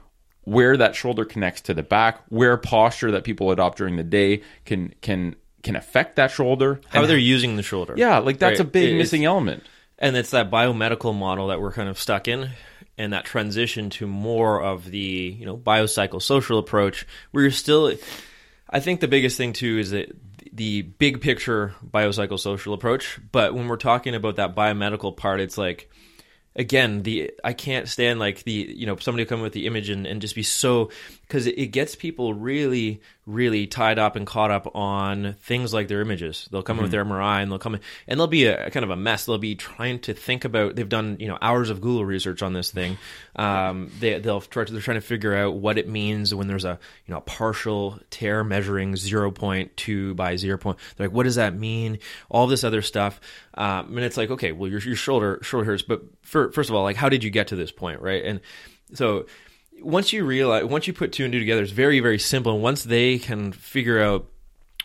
where 0.44 0.77
that 0.77 0.95
shoulder 0.95 1.25
connects 1.25 1.61
to 1.61 1.73
the 1.73 1.83
back, 1.83 2.21
where 2.29 2.55
posture 2.55 3.11
that 3.11 3.25
people 3.25 3.51
adopt 3.51 3.77
during 3.77 3.97
the 3.97 4.03
day 4.03 4.41
can 4.65 4.94
can 5.01 5.35
can 5.63 5.75
affect 5.75 6.15
that 6.15 6.31
shoulder. 6.31 6.79
how 6.89 7.05
they're 7.05 7.17
using 7.17 7.57
the 7.57 7.63
shoulder 7.63 7.94
yeah, 7.97 8.19
like 8.19 8.38
that's 8.39 8.59
a 8.61 8.63
big 8.63 8.83
It's- 8.85 8.97
missing 8.99 9.25
element. 9.25 9.63
and 9.99 10.15
it's 10.15 10.31
that 10.31 10.49
biomedical 10.49 11.13
model 11.13 11.47
that 11.47 11.59
we're 11.59 11.73
kind 11.73 11.89
of 11.89 11.99
stuck 11.99 12.29
in 12.29 12.51
and 12.97 13.13
that 13.13 13.25
transition 13.25 13.89
to 13.91 14.07
more 14.07 14.61
of 14.61 14.89
the 14.89 15.35
you 15.39 15.45
know 15.45 15.57
biopsychosocial 15.57 16.21
social 16.21 16.57
approach 16.57 17.05
where 17.31 17.44
you're 17.44 17.51
still 17.51 17.94
i 18.69 18.79
think 18.79 18.99
the 18.99 19.07
biggest 19.07 19.38
thing 19.38 19.53
too 19.53 19.77
is 19.77 19.91
that 19.91 20.15
the 20.57 20.81
big 20.81 21.21
picture 21.21 21.75
biopsychosocial 21.85 22.39
social 22.39 22.73
approach. 22.73 23.19
But 23.31 23.53
when 23.53 23.67
we're 23.67 23.77
talking 23.77 24.15
about 24.15 24.38
that 24.38 24.55
biomedical 24.55 25.15
part 25.15 25.39
it's 25.39 25.57
like 25.57 25.89
again 26.55 27.03
the 27.03 27.31
i 27.44 27.53
can't 27.53 27.88
stand 27.88 28.19
like 28.19 28.44
the 28.44 28.51
you 28.51 28.88
know 28.88 28.97
somebody 28.97 29.25
come 29.25 29.41
with 29.41 29.53
the 29.53 29.67
image 29.67 29.89
and, 29.89 30.07
and 30.07 30.19
just 30.19 30.33
be 30.33 30.41
so 30.41 30.89
because 31.27 31.47
it, 31.47 31.57
it 31.57 31.68
gets 31.68 31.95
people 31.95 32.33
really 32.33 33.01
really 33.27 33.68
tied 33.68 34.00
up 34.00 34.15
and 34.15 34.25
caught 34.25 34.51
up 34.51 34.74
on 34.74 35.35
things 35.41 35.74
like 35.74 35.89
their 35.89 36.00
images. 36.00 36.47
They'll 36.50 36.63
come 36.63 36.77
in 36.77 36.83
with 36.83 36.91
their 36.91 37.03
mri 37.03 37.44
and 37.44 37.51
they'll 37.51 37.59
come 37.59 37.75
in 37.75 37.81
and 38.07 38.18
they'll 38.18 38.27
be 38.27 38.45
a, 38.45 38.71
kind 38.71 38.85
of 38.85 38.89
a 38.89 38.95
mess. 38.95 39.25
They'll 39.25 39.38
be 39.38 39.56
trying 39.56 40.00
to 40.00 40.13
think 40.13 40.45
about 40.45 40.77
they've 40.77 40.88
done 40.88 41.18
you 41.19 41.27
know 41.27 41.38
hours 41.41 41.69
of 41.69 41.81
google 41.81 42.06
research 42.06 42.41
on 42.41 42.53
this 42.53 42.71
thing. 42.71 42.97
Um, 43.38 43.91
they, 44.00 44.18
they'll 44.18 44.41
try 44.41 44.65
to, 44.65 44.74
they're 44.74 44.81
trying 44.81 44.97
to 44.97 45.01
figure 45.01 45.35
out 45.35 45.57
what 45.57 45.77
it 45.77 45.88
means 45.88 46.33
when 46.33 46.47
there's 46.47 46.65
a 46.65 46.79
you 47.06 47.12
know 47.12 47.19
a 47.19 47.21
partial 47.21 48.00
tear 48.09 48.44
measuring 48.44 48.94
0.2 48.94 50.15
by 50.15 50.35
0. 50.38 50.57
Point. 50.57 50.80
They're 50.95 51.06
like 51.06 51.15
what 51.15 51.23
does 51.23 51.35
that 51.35 51.53
mean? 51.53 52.00
All 52.30 52.47
this 52.47 52.63
other 52.63 52.81
stuff. 52.81 53.21
Um, 53.53 53.95
and 53.95 54.00
it's 54.00 54.18
like 54.18 54.31
okay 54.31 54.53
well 54.53 54.71
your, 54.71 54.80
your 54.80 54.95
shoulder 54.95 55.39
shoulder 55.44 55.65
hurts. 55.65 55.83
But 55.83 56.01
for, 56.23 56.51
first 56.51 56.71
of 56.71 56.75
all 56.75 56.81
like 56.81 56.95
how 56.95 57.09
did 57.09 57.23
you 57.23 57.30
get 57.30 57.50
to 57.50 57.56
this 57.56 57.71
point 57.71 58.01
right? 58.01 58.25
And 58.25 58.39
so 58.95 59.27
once 59.81 60.13
you 60.13 60.24
realize 60.25 60.65
once 60.65 60.88
you 60.88 60.94
put 60.94 61.11
two 61.11 61.23
and 61.23 61.31
two 61.33 61.40
together 61.40 61.61
it's 61.61 61.71
very 61.71 61.99
very 61.99 62.19
simple. 62.19 62.54
And 62.54 62.63
once 62.63 62.83
they 62.83 63.19
can 63.19 63.51
figure 63.51 64.01
out 64.01 64.28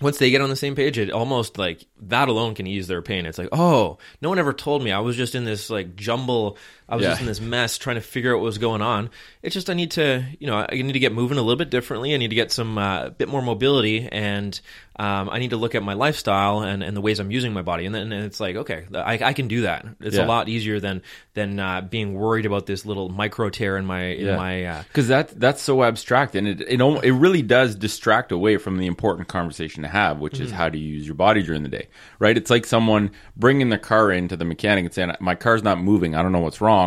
once 0.01 0.19
they 0.19 0.31
get 0.31 0.41
on 0.41 0.51
the 0.51 0.57
same 0.57 0.75
page 0.75 0.99
it 0.99 1.11
almost 1.11 1.59
like 1.59 1.87
that 2.01 2.29
alone 2.29 2.55
can 2.55 2.67
ease 2.67 2.89
their 2.89 3.03
pain. 3.03 3.27
It's 3.27 3.39
like 3.39 3.49
oh 3.53 3.99
no 4.21 4.29
one 4.29 4.39
ever 4.39 4.53
told 4.53 4.83
me. 4.83 4.93
I 4.93 5.01
was 5.01 5.17
just 5.17 5.35
in 5.35 5.45
this 5.45 5.71
like 5.71 5.97
jumble 5.97 6.59
i 6.93 6.97
was 6.97 7.03
Yeah. 7.05 7.11
just 7.11 7.21
in 7.23 7.27
this 7.27 7.41
mess 7.41 7.79
trying 7.79 7.97
to 7.97 8.03
figure 8.03 8.33
out 8.35 8.39
what 8.39 8.45
was 8.45 8.59
going 8.59 8.83
on. 8.83 9.11
It's 9.43 9.55
just 9.55 9.69
i 9.71 9.75
need 9.75 9.93
to 9.93 10.25
you 10.39 10.47
know 10.47 10.59
i 10.71 10.75
need 10.75 10.93
to 10.93 10.99
get 11.01 11.13
moving 11.13 11.39
a 11.39 11.43
little 11.43 11.57
bit 11.57 11.71
differently. 11.71 12.15
I 12.15 12.19
need 12.19 12.29
to 12.29 12.37
get 12.37 12.53
some 12.53 12.79
uh, 12.79 13.09
bit 13.11 13.29
more 13.29 13.43
mobility 13.43 14.09
and 14.13 14.61
um, 14.99 15.31
i 15.31 15.39
need 15.39 15.51
to 15.51 15.57
look 15.57 15.75
at 15.75 15.83
my 15.83 15.95
lifestyle 15.95 16.61
and, 16.61 16.83
and 16.83 16.95
the 16.97 17.01
ways 17.01 17.19
i'm 17.19 17.31
using 17.31 17.53
my 17.55 17.63
body. 17.63 17.87
And 17.87 17.95
then 17.95 18.13
and 18.13 18.25
it's 18.25 18.39
like 18.41 18.57
okay 18.57 18.85
I, 18.95 19.15
I 19.31 19.33
can 19.33 19.49
do 19.49 19.63
that. 19.63 19.87
It's 20.01 20.17
Yeah. 20.17 20.25
a 20.25 20.27
lot 20.27 20.49
easier 20.49 20.79
than 20.81 21.03
than 21.35 21.59
uh, 21.59 21.81
being 21.81 22.13
worried 22.15 22.45
about 22.47 22.67
this 22.67 22.85
little 22.85 23.09
micro 23.09 23.49
tear 23.49 23.79
in 23.79 23.87
my 23.87 24.03
in 24.05 24.37
my 24.37 24.65
uh, 24.67 24.83
because 24.89 25.09
that 25.09 25.29
that's 25.41 25.63
so 25.63 25.83
abstract 25.83 26.37
and 26.37 26.47
it 26.47 26.61
it, 26.61 26.81
al- 26.81 27.01
it 27.01 27.13
really 27.13 27.43
does 27.43 27.75
distract 27.75 28.31
away 28.33 28.59
from 28.59 28.77
the 28.77 28.87
important 28.87 29.29
conversation 29.29 29.83
to 29.83 29.89
have 29.89 30.19
which 30.21 30.35
Mm-hmm. 30.35 30.45
is 30.45 30.51
how 30.53 30.69
do 30.69 30.79
you 30.79 30.89
use 30.97 31.07
your 31.07 31.15
body 31.17 31.43
during 31.43 31.63
the 31.63 31.69
day 31.71 31.89
right? 32.19 32.37
It's 32.37 32.51
like 32.51 32.67
someone 32.67 33.11
bringing 33.37 33.71
their 33.71 33.79
car 33.79 34.13
into 34.13 34.37
the 34.37 34.45
mechanic 34.45 34.85
and 34.85 34.95
saying 34.95 35.13
my 35.21 35.35
car's 35.35 35.63
not 35.63 35.81
moving. 35.81 36.15
I 36.15 36.23
don't 36.23 36.33
know 36.33 36.41
what's 36.41 36.61
wrong 36.61 36.82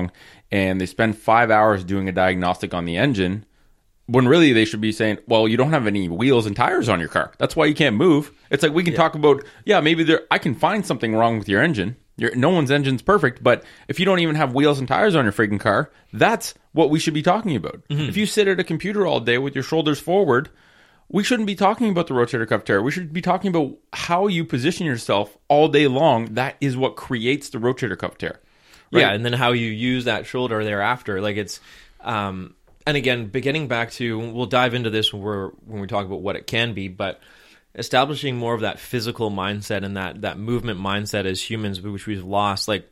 and 0.52 0.80
they 0.80 0.86
spend 0.86 1.18
five 1.18 1.52
hours 1.52 1.84
doing 1.84 2.08
a 2.08 2.12
diagnostic 2.12 2.74
on 2.74 2.86
the 2.86 2.98
engine 2.98 3.46
when 4.08 4.28
really 4.28 4.54
they 4.54 4.66
should 4.66 4.82
be 4.82 4.92
saying, 4.92 5.18
well, 5.28 5.48
you 5.48 5.58
don't 5.58 5.72
have 5.72 5.88
any 5.88 6.08
wheels 6.08 6.46
and 6.46 6.56
tires 6.56 6.90
on 6.90 7.00
your 7.00 7.10
car. 7.10 7.34
That's 7.38 7.56
why 7.56 7.66
you 7.66 7.74
can't 7.74 7.96
move. 7.96 8.32
It's 8.52 8.62
like 8.64 8.74
we 8.74 8.84
can 8.84 8.94
talk 8.94 9.16
about, 9.16 9.44
yeah, 9.66 9.80
maybe 9.82 10.04
there 10.04 10.22
I 10.30 10.38
can 10.38 10.54
find 10.54 10.86
something 10.86 11.16
wrong 11.16 11.40
with 11.40 11.50
your 11.50 11.62
engine. 11.62 11.96
Your 12.18 12.34
no 12.36 12.50
one's 12.50 12.72
engine's 12.72 13.02
perfect, 13.02 13.44
but 13.44 13.64
if 13.90 14.00
you 14.00 14.06
don't 14.06 14.20
even 14.20 14.36
have 14.36 14.54
wheels 14.54 14.80
and 14.80 14.88
tires 14.88 15.16
on 15.16 15.25
your 15.25 15.34
freaking 15.34 15.60
car, 15.60 15.92
that's 16.14 16.54
what 16.72 16.90
we 16.90 17.00
should 17.00 17.14
be 17.14 17.24
talking 17.24 17.56
about. 17.56 17.82
Mm-hmm. 17.90 18.08
If 18.10 18.16
you 18.16 18.25
sit 18.25 18.48
at 18.48 18.60
a 18.60 18.64
computer 18.64 19.06
all 19.06 19.20
day 19.20 19.38
with 19.38 19.54
your 19.54 19.66
shoulders 19.66 20.00
forward, 20.00 20.50
we 21.10 21.24
shouldn't 21.24 21.48
be 21.48 21.56
talking 21.56 21.90
about 21.90 22.08
the 22.08 22.14
rotator 22.14 22.48
cuff 22.48 22.64
tear. 22.64 22.82
We 22.82 22.92
should 22.92 23.12
be 23.12 23.22
talking 23.22 23.50
about 23.50 23.78
how 23.92 24.28
you 24.28 24.46
position 24.46 24.86
yourself 24.86 25.38
all 25.50 25.68
day 25.68 25.88
long. 25.88 26.34
That 26.36 26.56
is 26.62 26.78
what 26.78 26.96
creates 26.96 27.50
the 27.50 27.58
rotator 27.58 27.98
cuff 27.98 28.18
tear. 28.18 28.40
Yeah, 28.92 29.12
and 29.12 29.25
then 29.25 29.34
how 29.34 29.51
you 29.51 29.68
use 29.68 30.06
that 30.06 30.25
shoulder 30.25 30.63
thereafter. 30.63 31.22
Like 31.22 31.38
it's, 31.38 31.60
um, 32.01 32.56
and 32.86 32.96
again, 32.96 33.27
beginning 33.27 33.68
back 33.68 33.92
to, 33.94 34.18
we'll 34.18 34.46
dive 34.46 34.74
into 34.74 34.89
this 34.89 35.12
when 35.12 35.22
we're 35.22 35.50
when 35.65 35.82
we 35.82 35.88
talk 35.88 36.06
about 36.06 36.22
what 36.22 36.36
it 36.36 36.48
can 36.48 36.74
be, 36.74 36.88
but 36.88 37.20
establishing 37.74 38.38
more 38.38 38.54
of 38.54 38.62
that 38.62 38.80
physical 38.80 39.30
mindset 39.30 39.84
and 39.84 39.98
that 39.98 40.22
that 40.22 40.38
movement 40.38 40.80
mindset 40.80 41.25
as 41.25 41.42
humans, 41.42 41.82
which 41.82 42.08
we've 42.08 42.24
lost. 42.24 42.68
Like 42.68 42.89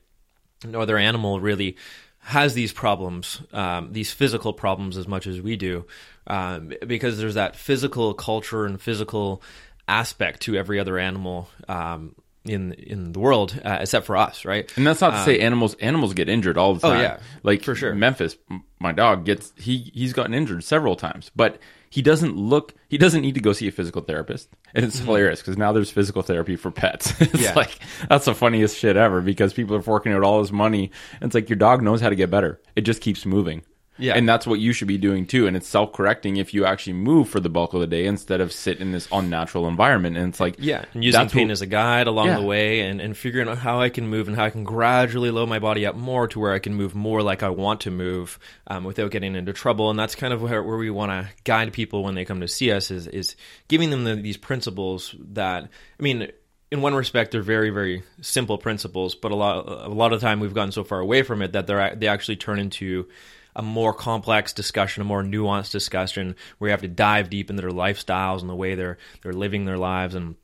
no 0.66 0.82
other 0.82 0.98
animal 0.98 1.40
really 1.40 1.78
has 2.20 2.54
these 2.54 2.72
problems, 2.72 3.42
um, 3.52 3.92
these 3.92 4.12
physical 4.12 4.54
problems 4.54 4.98
as 4.98 5.08
much 5.08 5.28
as 5.28 5.42
we 5.42 5.58
do, 5.58 5.86
um, 6.28 6.72
because 6.88 7.18
there's 7.18 7.34
that 7.34 7.56
physical 7.56 8.14
culture 8.14 8.66
and 8.66 8.82
physical 8.82 9.42
aspect 9.88 10.42
to 10.42 10.56
every 10.56 10.80
other 10.80 10.98
animal 10.98 11.50
um, 11.68 12.16
in 12.46 12.74
in 12.74 13.14
the 13.14 13.20
world, 13.20 13.60
uh, 13.64 13.78
except 13.82 14.06
for 14.06 14.18
us, 14.18 14.44
right? 14.46 14.72
And 14.78 14.86
that's 14.86 15.00
not 15.02 15.12
to 15.12 15.24
say 15.24 15.40
animals 15.40 15.76
animals 15.76 16.14
get 16.14 16.28
injured 16.30 16.58
all 16.58 16.76
the 16.76 16.86
Um, 16.86 16.92
oh, 16.92 16.96
time. 16.96 17.04
yeah, 17.04 17.20
like 17.44 17.64
for 17.64 17.74
sure. 17.76 17.94
Memphis, 17.96 18.36
my 18.80 18.92
dog 18.92 19.26
gets 19.26 19.54
he 19.58 19.92
he's 19.94 20.14
gotten 20.14 20.34
injured 20.34 20.64
several 20.64 20.96
times, 20.96 21.32
but 21.36 21.58
he 21.90 22.02
doesn't 22.02 22.36
look 22.36 22.74
he 22.90 22.98
doesn't 22.98 23.22
need 23.22 23.36
to 23.36 23.42
go 23.42 23.54
see 23.54 23.68
a 23.68 23.72
physical 23.72 24.02
therapist. 24.02 24.50
And 24.76 24.84
it's 24.84 25.00
hilarious 25.00 25.40
because 25.42 25.58
now 25.58 25.72
there's 25.72 25.92
physical 25.92 26.22
therapy 26.22 26.56
for 26.56 26.70
pets. 26.72 27.12
it's 27.22 27.32
Mm-hmm. 27.32 27.44
Yeah. 27.44 27.54
like 27.56 27.80
that's 28.10 28.26
the 28.26 28.36
funniest 28.36 28.78
shit 28.78 28.98
ever 28.98 29.22
because 29.22 29.54
people 29.54 29.76
are 29.76 29.82
forking 29.82 30.12
out 30.12 30.24
all 30.24 30.42
this 30.42 30.52
money. 30.52 30.92
And 31.22 31.28
it's 31.30 31.36
like 31.36 31.50
your 31.50 31.58
dog 31.58 31.82
knows 31.82 32.02
how 32.02 32.10
to 32.10 32.16
get 32.16 32.30
better. 32.30 32.60
It 32.76 32.82
just 32.82 33.02
keeps 33.02 33.26
moving. 33.26 33.62
Yeah. 33.98 34.14
And 34.16 34.28
that's 34.28 34.48
what 34.48 34.60
you 34.60 34.74
should 34.74 34.88
be 34.88 34.98
doing 34.98 35.26
too. 35.28 35.46
And 35.46 35.56
it's 35.56 35.68
self 35.68 35.94
correcting 35.94 36.38
if 36.38 36.54
you 36.54 36.66
actually 36.66 36.94
move 36.94 37.30
for 37.30 37.40
the 37.40 37.50
bulk 37.50 37.74
of 37.74 37.80
the 37.82 37.88
day 37.88 38.06
instead 38.06 38.42
of 38.42 38.52
sit 38.52 38.80
in 38.80 38.92
this 38.92 39.08
unnatural 39.12 39.68
environment. 39.68 40.18
And 40.18 40.30
it's 40.30 40.40
like 40.40 40.56
Yeah, 40.58 40.86
and 40.94 41.04
using 41.04 41.30
pain 41.30 41.48
what- 41.48 41.52
as 41.54 41.62
a 41.62 41.66
guide 41.68 42.08
along 42.08 42.28
Yeah. 42.28 42.40
the 42.40 42.46
way, 42.46 42.82
and, 42.82 43.00
and 43.00 43.16
figuring 43.16 43.48
out 43.48 43.60
how 43.60 43.80
I 43.82 43.90
can 43.90 44.08
move 44.08 44.28
and 44.28 44.36
how 44.36 44.46
I 44.46 44.50
can 44.50 44.64
gradually 44.64 45.30
load 45.32 45.50
my 45.50 45.60
body 45.60 45.86
up 45.86 45.96
more 45.96 46.28
to 46.30 46.40
where 46.40 46.54
I 46.54 46.60
can 46.60 46.74
move 46.74 46.96
more 46.96 47.22
like 47.22 47.44
I 47.44 47.50
want 47.50 47.82
to 47.82 47.92
move 47.92 48.40
um, 48.68 48.84
without 48.84 49.12
getting 49.12 49.36
into 49.36 49.54
trouble. 49.54 49.90
And 49.92 50.00
that's 50.00 50.16
kind 50.16 50.34
of 50.34 50.42
where, 50.42 50.64
where 50.64 50.78
we 50.78 50.90
want 50.90 51.12
to 51.12 51.30
guide 51.44 51.72
people 51.74 52.04
when 52.04 52.16
they 52.16 52.26
come 52.26 52.42
to 52.42 52.48
see 52.48 52.72
us 52.72 52.90
is 52.90 53.08
is 53.08 53.36
giving 53.68 53.90
them 53.92 54.04
the, 54.06 54.16
these 54.16 54.38
principles 54.38 55.14
that 55.20 55.64
I 56.00 56.04
mean. 56.04 56.30
In 56.72 56.82
one 56.82 56.96
respect, 56.96 57.30
they're 57.30 57.44
very, 57.44 57.70
very 57.70 58.02
simple 58.22 58.58
principles, 58.58 59.14
but 59.14 59.32
a 59.32 59.36
lot, 59.36 59.68
a 59.68 59.90
lot 59.90 60.12
of 60.12 60.20
the 60.20 60.26
time 60.26 60.40
we've 60.40 60.56
gotten 60.56 60.72
so 60.72 60.84
far 60.84 61.00
away 61.00 61.22
from 61.22 61.44
it 61.44 61.52
that 61.52 61.68
they're 61.68 61.94
they 61.96 62.08
actually 62.08 62.38
turn 62.38 62.58
into 62.58 63.08
a 63.56 63.62
more 63.62 63.94
complex 63.94 64.54
discussion, 64.54 65.02
a 65.02 65.06
more 65.06 65.24
nuanced 65.24 65.72
discussion 65.72 66.36
where 66.58 66.70
you 66.70 66.72
have 66.72 66.82
to 66.82 66.88
dive 66.88 67.30
deep 67.30 67.50
into 67.50 67.62
their 67.62 67.72
lifestyles 67.72 68.42
and 68.42 68.50
the 68.50 68.56
way 68.56 68.76
they're 68.76 68.98
they're 69.22 69.34
living 69.34 69.66
their 69.66 69.78
lives 69.78 70.16
and 70.16 70.36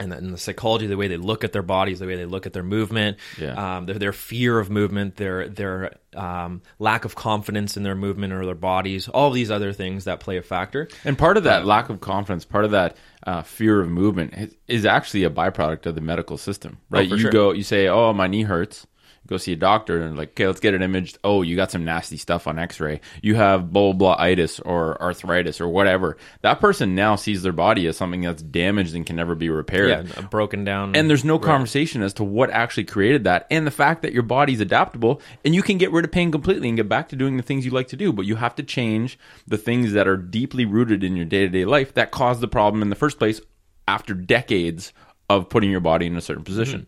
and 0.00 0.12
the, 0.12 0.16
and 0.16 0.32
the 0.32 0.38
psychology, 0.38 0.86
the 0.86 0.96
way 0.96 1.08
they 1.08 1.16
look 1.16 1.42
at 1.42 1.52
their 1.52 1.62
bodies, 1.62 1.98
the 1.98 2.06
way 2.06 2.14
they 2.14 2.24
look 2.24 2.46
at 2.46 2.52
their 2.52 2.62
movement, 2.62 3.16
Yeah. 3.36 3.78
um, 3.78 3.86
their, 3.86 3.98
their 3.98 4.12
fear 4.12 4.60
of 4.60 4.70
movement, 4.70 5.16
their 5.16 5.48
their 5.48 5.94
um, 6.14 6.62
lack 6.78 7.04
of 7.04 7.16
confidence 7.16 7.76
in 7.76 7.82
their 7.82 7.96
movement 7.96 8.32
or 8.32 8.46
their 8.46 8.54
bodies, 8.54 9.08
all 9.08 9.28
of 9.28 9.34
these 9.34 9.50
other 9.50 9.72
things 9.72 10.04
that 10.04 10.20
play 10.20 10.36
a 10.36 10.42
factor. 10.42 10.88
And 11.04 11.18
part 11.18 11.36
of 11.36 11.42
that 11.44 11.66
lack 11.66 11.88
of 11.90 12.00
confidence, 12.00 12.44
part 12.44 12.64
of 12.64 12.70
that 12.70 12.96
uh, 13.26 13.42
fear 13.42 13.80
of 13.80 13.88
movement 13.88 14.54
is, 14.68 14.86
actually 14.86 15.24
a 15.24 15.30
byproduct 15.30 15.84
of 15.86 15.96
the 15.96 16.00
medical 16.00 16.38
system, 16.38 16.78
right? 16.90 17.08
for 17.08 17.16
you 17.16 17.22
sure. 17.22 17.30
go, 17.32 17.50
you 17.52 17.64
say, 17.64 17.88
"Oh, 17.88 18.12
my 18.12 18.28
knee 18.28 18.42
hurts." 18.42 18.86
Go 19.28 19.36
see 19.36 19.52
a 19.52 19.56
doctor 19.56 20.00
and 20.00 20.16
like, 20.16 20.30
okay, 20.30 20.46
let's 20.46 20.60
get 20.60 20.72
it 20.72 20.80
imaged. 20.80 21.18
Oh, 21.22 21.42
you 21.42 21.54
got 21.54 21.70
some 21.70 21.84
nasty 21.84 22.16
stuff 22.16 22.46
on 22.46 22.58
X-ray. 22.58 23.02
You 23.22 23.34
have 23.34 23.70
blah 23.70 23.92
blah 23.92 24.16
itis 24.18 24.58
or 24.58 25.00
arthritis 25.02 25.60
or 25.60 25.68
whatever. 25.68 26.16
That 26.40 26.60
person 26.60 26.94
now 26.94 27.16
sees 27.16 27.42
their 27.42 27.52
body 27.52 27.86
as 27.86 27.96
something 27.98 28.22
that's 28.22 28.42
damaged 28.42 28.94
and 28.94 29.04
can 29.04 29.16
never 29.16 29.34
be 29.34 29.50
repaired. 29.50 30.08
Yeah, 30.08 30.22
broken 30.22 30.64
down. 30.64 30.96
And 30.96 31.10
there's 31.10 31.24
no 31.24 31.38
conversation 31.38 32.02
as 32.02 32.14
to 32.14 32.24
what 32.24 32.50
actually 32.50 32.84
created 32.84 33.24
that, 33.24 33.46
and 33.50 33.66
the 33.66 33.70
fact 33.70 34.02
that 34.02 34.14
your 34.14 34.22
body's 34.22 34.60
adaptable 34.60 35.20
and 35.44 35.54
you 35.54 35.62
can 35.62 35.76
get 35.76 35.92
rid 35.92 36.06
of 36.06 36.10
pain 36.10 36.32
completely 36.32 36.68
and 36.68 36.76
get 36.78 36.88
back 36.88 37.10
to 37.10 37.16
doing 37.16 37.36
the 37.36 37.42
things 37.42 37.66
you 37.66 37.70
like 37.70 37.88
to 37.88 37.96
do. 37.96 38.12
But 38.12 38.24
you 38.24 38.36
have 38.36 38.54
to 38.56 38.62
change 38.62 39.18
the 39.46 39.58
things 39.58 39.92
that 39.92 40.08
are 40.08 40.16
deeply 40.16 40.64
rooted 40.64 41.04
in 41.04 41.16
your 41.16 41.26
day 41.26 41.40
to 41.40 41.48
day 41.48 41.66
life 41.66 41.92
that 41.94 42.10
caused 42.10 42.40
the 42.40 42.48
problem 42.48 42.80
in 42.80 42.88
the 42.88 42.96
first 42.96 43.18
place 43.18 43.42
after 43.86 44.14
decades 44.14 44.92
of 45.28 45.48
putting 45.50 45.70
your 45.70 45.80
body 45.80 46.06
in 46.06 46.16
a 46.16 46.20
certain 46.20 46.42
mm-hmm. 46.42 46.52
position. 46.52 46.86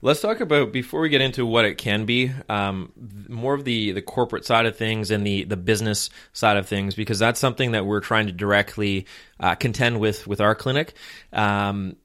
Let's 0.00 0.20
talk 0.20 0.38
about 0.38 0.72
before 0.72 1.00
we 1.00 1.08
get 1.08 1.20
into 1.20 1.44
what 1.44 1.64
it 1.64 1.76
can 1.76 2.04
be, 2.04 2.30
um, 2.48 2.92
more 3.28 3.54
of 3.54 3.64
the 3.64 3.90
the 3.90 4.02
corporate 4.02 4.44
side 4.44 4.64
of 4.64 4.76
things 4.76 5.10
and 5.10 5.26
the 5.26 5.42
the 5.42 5.56
business 5.56 6.08
side 6.32 6.56
of 6.56 6.68
things, 6.68 6.94
because 6.94 7.18
that's 7.18 7.40
something 7.40 7.72
that 7.72 7.84
we're 7.84 7.98
trying 8.00 8.26
to 8.26 8.32
directly 8.32 9.06
uh, 9.40 9.56
contend 9.56 9.98
with 9.98 10.24
with 10.28 10.40
our 10.40 10.54
clinic. 10.54 10.94
Um, 11.32 11.96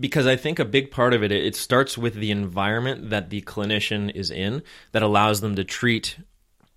because 0.00 0.26
I 0.26 0.36
think 0.36 0.60
a 0.60 0.64
big 0.64 0.90
part 0.90 1.12
of 1.12 1.22
it 1.22 1.30
it 1.30 1.54
starts 1.54 1.98
with 1.98 2.14
the 2.14 2.30
environment 2.30 3.10
that 3.10 3.28
the 3.28 3.42
clinician 3.42 4.10
is 4.14 4.30
in 4.30 4.62
that 4.92 5.02
allows 5.02 5.42
them 5.42 5.56
to 5.56 5.64
treat 5.64 6.16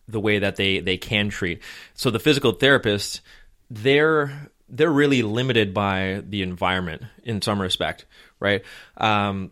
the 0.10 0.20
way 0.20 0.40
that 0.40 0.58
they 0.58 0.82
they 0.82 0.98
can 0.98 1.30
treat. 1.30 1.62
So 1.94 2.12
the 2.12 2.20
physical 2.20 2.52
therapist, 2.52 3.22
they're 3.70 4.50
they're 4.68 4.92
really 4.92 5.22
limited 5.22 5.74
by 5.74 6.22
the 6.28 6.42
environment 6.42 7.04
in 7.24 7.42
some 7.42 7.62
respect, 7.62 8.06
right? 8.42 8.62
Um, 8.98 9.52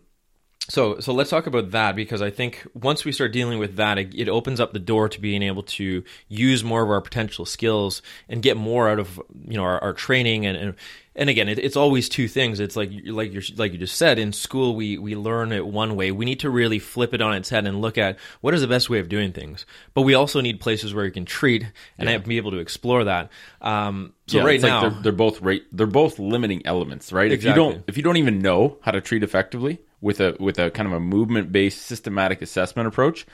so 0.68 0.98
so 0.98 1.12
let's 1.12 1.28
talk 1.28 1.46
about 1.46 1.72
that 1.72 1.94
because 1.94 2.22
I 2.22 2.30
think 2.30 2.66
once 2.72 3.04
we 3.04 3.12
start 3.12 3.32
dealing 3.32 3.58
with 3.58 3.76
that, 3.76 3.98
it, 3.98 4.14
it 4.14 4.28
opens 4.28 4.60
up 4.60 4.72
the 4.72 4.78
door 4.78 5.10
to 5.10 5.20
being 5.20 5.42
able 5.42 5.62
to 5.64 6.02
use 6.28 6.64
more 6.64 6.82
of 6.82 6.88
our 6.88 7.02
potential 7.02 7.44
skills 7.44 8.00
and 8.30 8.42
get 8.42 8.56
more 8.56 8.88
out 8.88 8.98
of 8.98 9.20
you 9.46 9.58
know 9.58 9.64
our, 9.64 9.78
our 9.82 9.92
training 9.92 10.46
and 10.46 10.56
and, 10.56 10.74
and 11.16 11.30
again, 11.30 11.48
it, 11.48 11.58
it's 11.58 11.76
always 11.76 12.08
two 12.08 12.28
things. 12.28 12.60
It's 12.60 12.76
like 12.76 12.90
like 13.04 13.32
you 13.32 13.42
like 13.56 13.72
you 13.72 13.78
just 13.78 13.96
said 13.96 14.18
in 14.18 14.32
school 14.32 14.74
we 14.74 14.96
we 14.96 15.14
learn 15.14 15.52
it 15.52 15.66
one 15.66 15.96
way. 15.96 16.10
We 16.10 16.24
need 16.24 16.40
to 16.40 16.50
really 16.50 16.78
flip 16.78 17.12
it 17.12 17.20
on 17.20 17.34
its 17.34 17.50
head 17.50 17.66
and 17.66 17.82
look 17.82 17.98
at 17.98 18.18
what 18.40 18.54
is 18.54 18.62
the 18.62 18.66
best 18.66 18.88
way 18.88 19.00
of 19.00 19.08
doing 19.10 19.32
things. 19.32 19.66
But 19.92 20.02
we 20.02 20.14
also 20.14 20.40
need 20.40 20.60
places 20.60 20.94
where 20.94 21.04
you 21.04 21.12
can 21.12 21.26
treat 21.26 21.66
and 21.98 22.24
be 22.24 22.38
able 22.38 22.52
to 22.52 22.58
explore 22.58 23.04
that. 23.04 23.30
Um, 23.60 24.14
so 24.26 24.38
Yeah, 24.38 24.44
right 24.44 24.54
it's 24.54 24.64
like 24.64 24.72
now, 24.72 24.88
they're, 24.88 25.02
they're 25.02 25.12
both 25.12 25.42
right. 25.42 25.62
They're 25.72 25.86
both 25.86 26.18
limiting 26.18 26.66
elements, 26.66 27.12
right? 27.12 27.30
If 27.30 27.44
you 27.44 27.52
don't, 27.52 27.84
if 27.86 27.98
you 27.98 28.02
don't 28.02 28.16
even 28.16 28.38
know 28.40 28.78
how 28.80 28.92
to 28.92 29.02
treat 29.02 29.22
effectively 29.22 29.80
with 30.04 30.20
a 30.20 30.36
with 30.38 30.58
a 30.58 30.70
kind 30.70 30.86
of 30.86 30.92
a 30.92 31.00
movement 31.00 31.50
based 31.50 31.82
systematic 31.82 32.42
assessment 32.42 32.86
approach, 32.86 33.26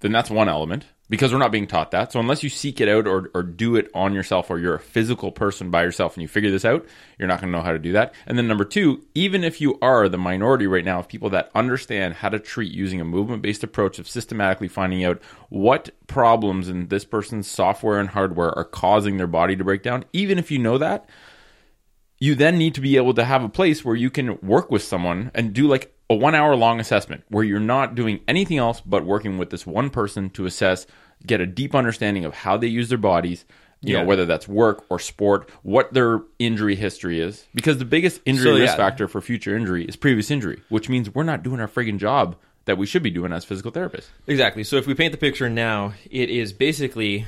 then 0.00 0.12
that's 0.12 0.30
one 0.30 0.48
element 0.48 0.84
because 1.08 1.32
we're 1.32 1.38
not 1.38 1.50
being 1.50 1.66
taught 1.66 1.90
that. 1.90 2.12
So 2.12 2.20
unless 2.20 2.42
you 2.42 2.50
seek 2.50 2.78
it 2.80 2.88
out 2.88 3.08
or 3.08 3.30
or 3.34 3.42
do 3.42 3.74
it 3.74 3.90
on 3.94 4.12
yourself, 4.12 4.50
or 4.50 4.58
you're 4.58 4.74
a 4.74 4.80
physical 4.80 5.32
person 5.32 5.70
by 5.70 5.82
yourself 5.82 6.14
and 6.14 6.22
you 6.22 6.28
figure 6.28 6.50
this 6.50 6.66
out, 6.66 6.86
you're 7.18 7.26
not 7.26 7.40
going 7.40 7.50
to 7.50 7.58
know 7.58 7.64
how 7.64 7.72
to 7.72 7.78
do 7.78 7.92
that. 7.92 8.14
And 8.26 8.36
then 8.36 8.46
number 8.46 8.66
two, 8.66 9.02
even 9.14 9.42
if 9.42 9.62
you 9.62 9.78
are 9.80 10.10
the 10.10 10.18
minority 10.18 10.66
right 10.66 10.84
now 10.84 10.98
of 10.98 11.08
people 11.08 11.30
that 11.30 11.50
understand 11.54 12.14
how 12.14 12.28
to 12.28 12.38
treat 12.38 12.70
using 12.70 13.00
a 13.00 13.04
movement 13.04 13.40
based 13.40 13.64
approach 13.64 13.98
of 13.98 14.06
systematically 14.06 14.68
finding 14.68 15.02
out 15.04 15.22
what 15.48 15.88
problems 16.06 16.68
in 16.68 16.88
this 16.88 17.06
person's 17.06 17.48
software 17.48 17.98
and 17.98 18.10
hardware 18.10 18.56
are 18.56 18.64
causing 18.64 19.16
their 19.16 19.26
body 19.26 19.56
to 19.56 19.64
break 19.64 19.82
down, 19.82 20.04
even 20.12 20.38
if 20.38 20.50
you 20.50 20.58
know 20.58 20.76
that, 20.76 21.08
you 22.18 22.34
then 22.34 22.58
need 22.58 22.74
to 22.74 22.82
be 22.82 22.98
able 22.98 23.14
to 23.14 23.24
have 23.24 23.42
a 23.42 23.48
place 23.48 23.82
where 23.82 23.96
you 23.96 24.10
can 24.10 24.38
work 24.42 24.70
with 24.70 24.82
someone 24.82 25.30
and 25.34 25.54
do 25.54 25.66
like 25.66 25.94
a 26.10 26.14
one 26.14 26.34
hour 26.34 26.54
long 26.56 26.80
assessment 26.80 27.22
where 27.28 27.44
you're 27.44 27.60
not 27.60 27.94
doing 27.94 28.20
anything 28.28 28.58
else 28.58 28.82
but 28.84 29.04
working 29.06 29.38
with 29.38 29.48
this 29.50 29.64
one 29.66 29.88
person 29.88 30.28
to 30.30 30.44
assess, 30.44 30.86
get 31.24 31.40
a 31.40 31.46
deep 31.46 31.74
understanding 31.74 32.24
of 32.24 32.34
how 32.34 32.56
they 32.56 32.66
use 32.66 32.88
their 32.88 32.98
bodies, 32.98 33.44
you 33.80 33.94
Yeah. 33.94 34.00
know, 34.02 34.06
whether 34.08 34.26
that's 34.26 34.48
work 34.48 34.84
or 34.90 34.98
sport, 34.98 35.48
what 35.62 35.92
their 35.94 36.20
injury 36.38 36.74
history 36.74 37.20
is. 37.20 37.46
Because 37.54 37.78
the 37.78 37.84
biggest 37.84 38.20
injury 38.26 38.44
So, 38.44 38.58
risk 38.58 38.72
yeah. 38.72 38.76
factor 38.76 39.06
for 39.08 39.20
future 39.20 39.56
injury 39.56 39.84
is 39.84 39.94
previous 39.96 40.30
injury, 40.30 40.60
which 40.68 40.88
means 40.88 41.14
we're 41.14 41.22
not 41.22 41.42
doing 41.42 41.60
our 41.60 41.68
friggin' 41.68 41.98
job 41.98 42.36
that 42.66 42.76
we 42.76 42.86
should 42.86 43.02
be 43.02 43.10
doing 43.10 43.32
as 43.32 43.44
physical 43.44 43.70
therapists. 43.72 44.08
Exactly. 44.26 44.64
So 44.64 44.76
if 44.76 44.86
we 44.86 44.94
paint 44.94 45.12
the 45.12 45.18
picture 45.18 45.48
now, 45.48 45.94
it 46.10 46.28
is 46.28 46.52
basically, 46.52 47.26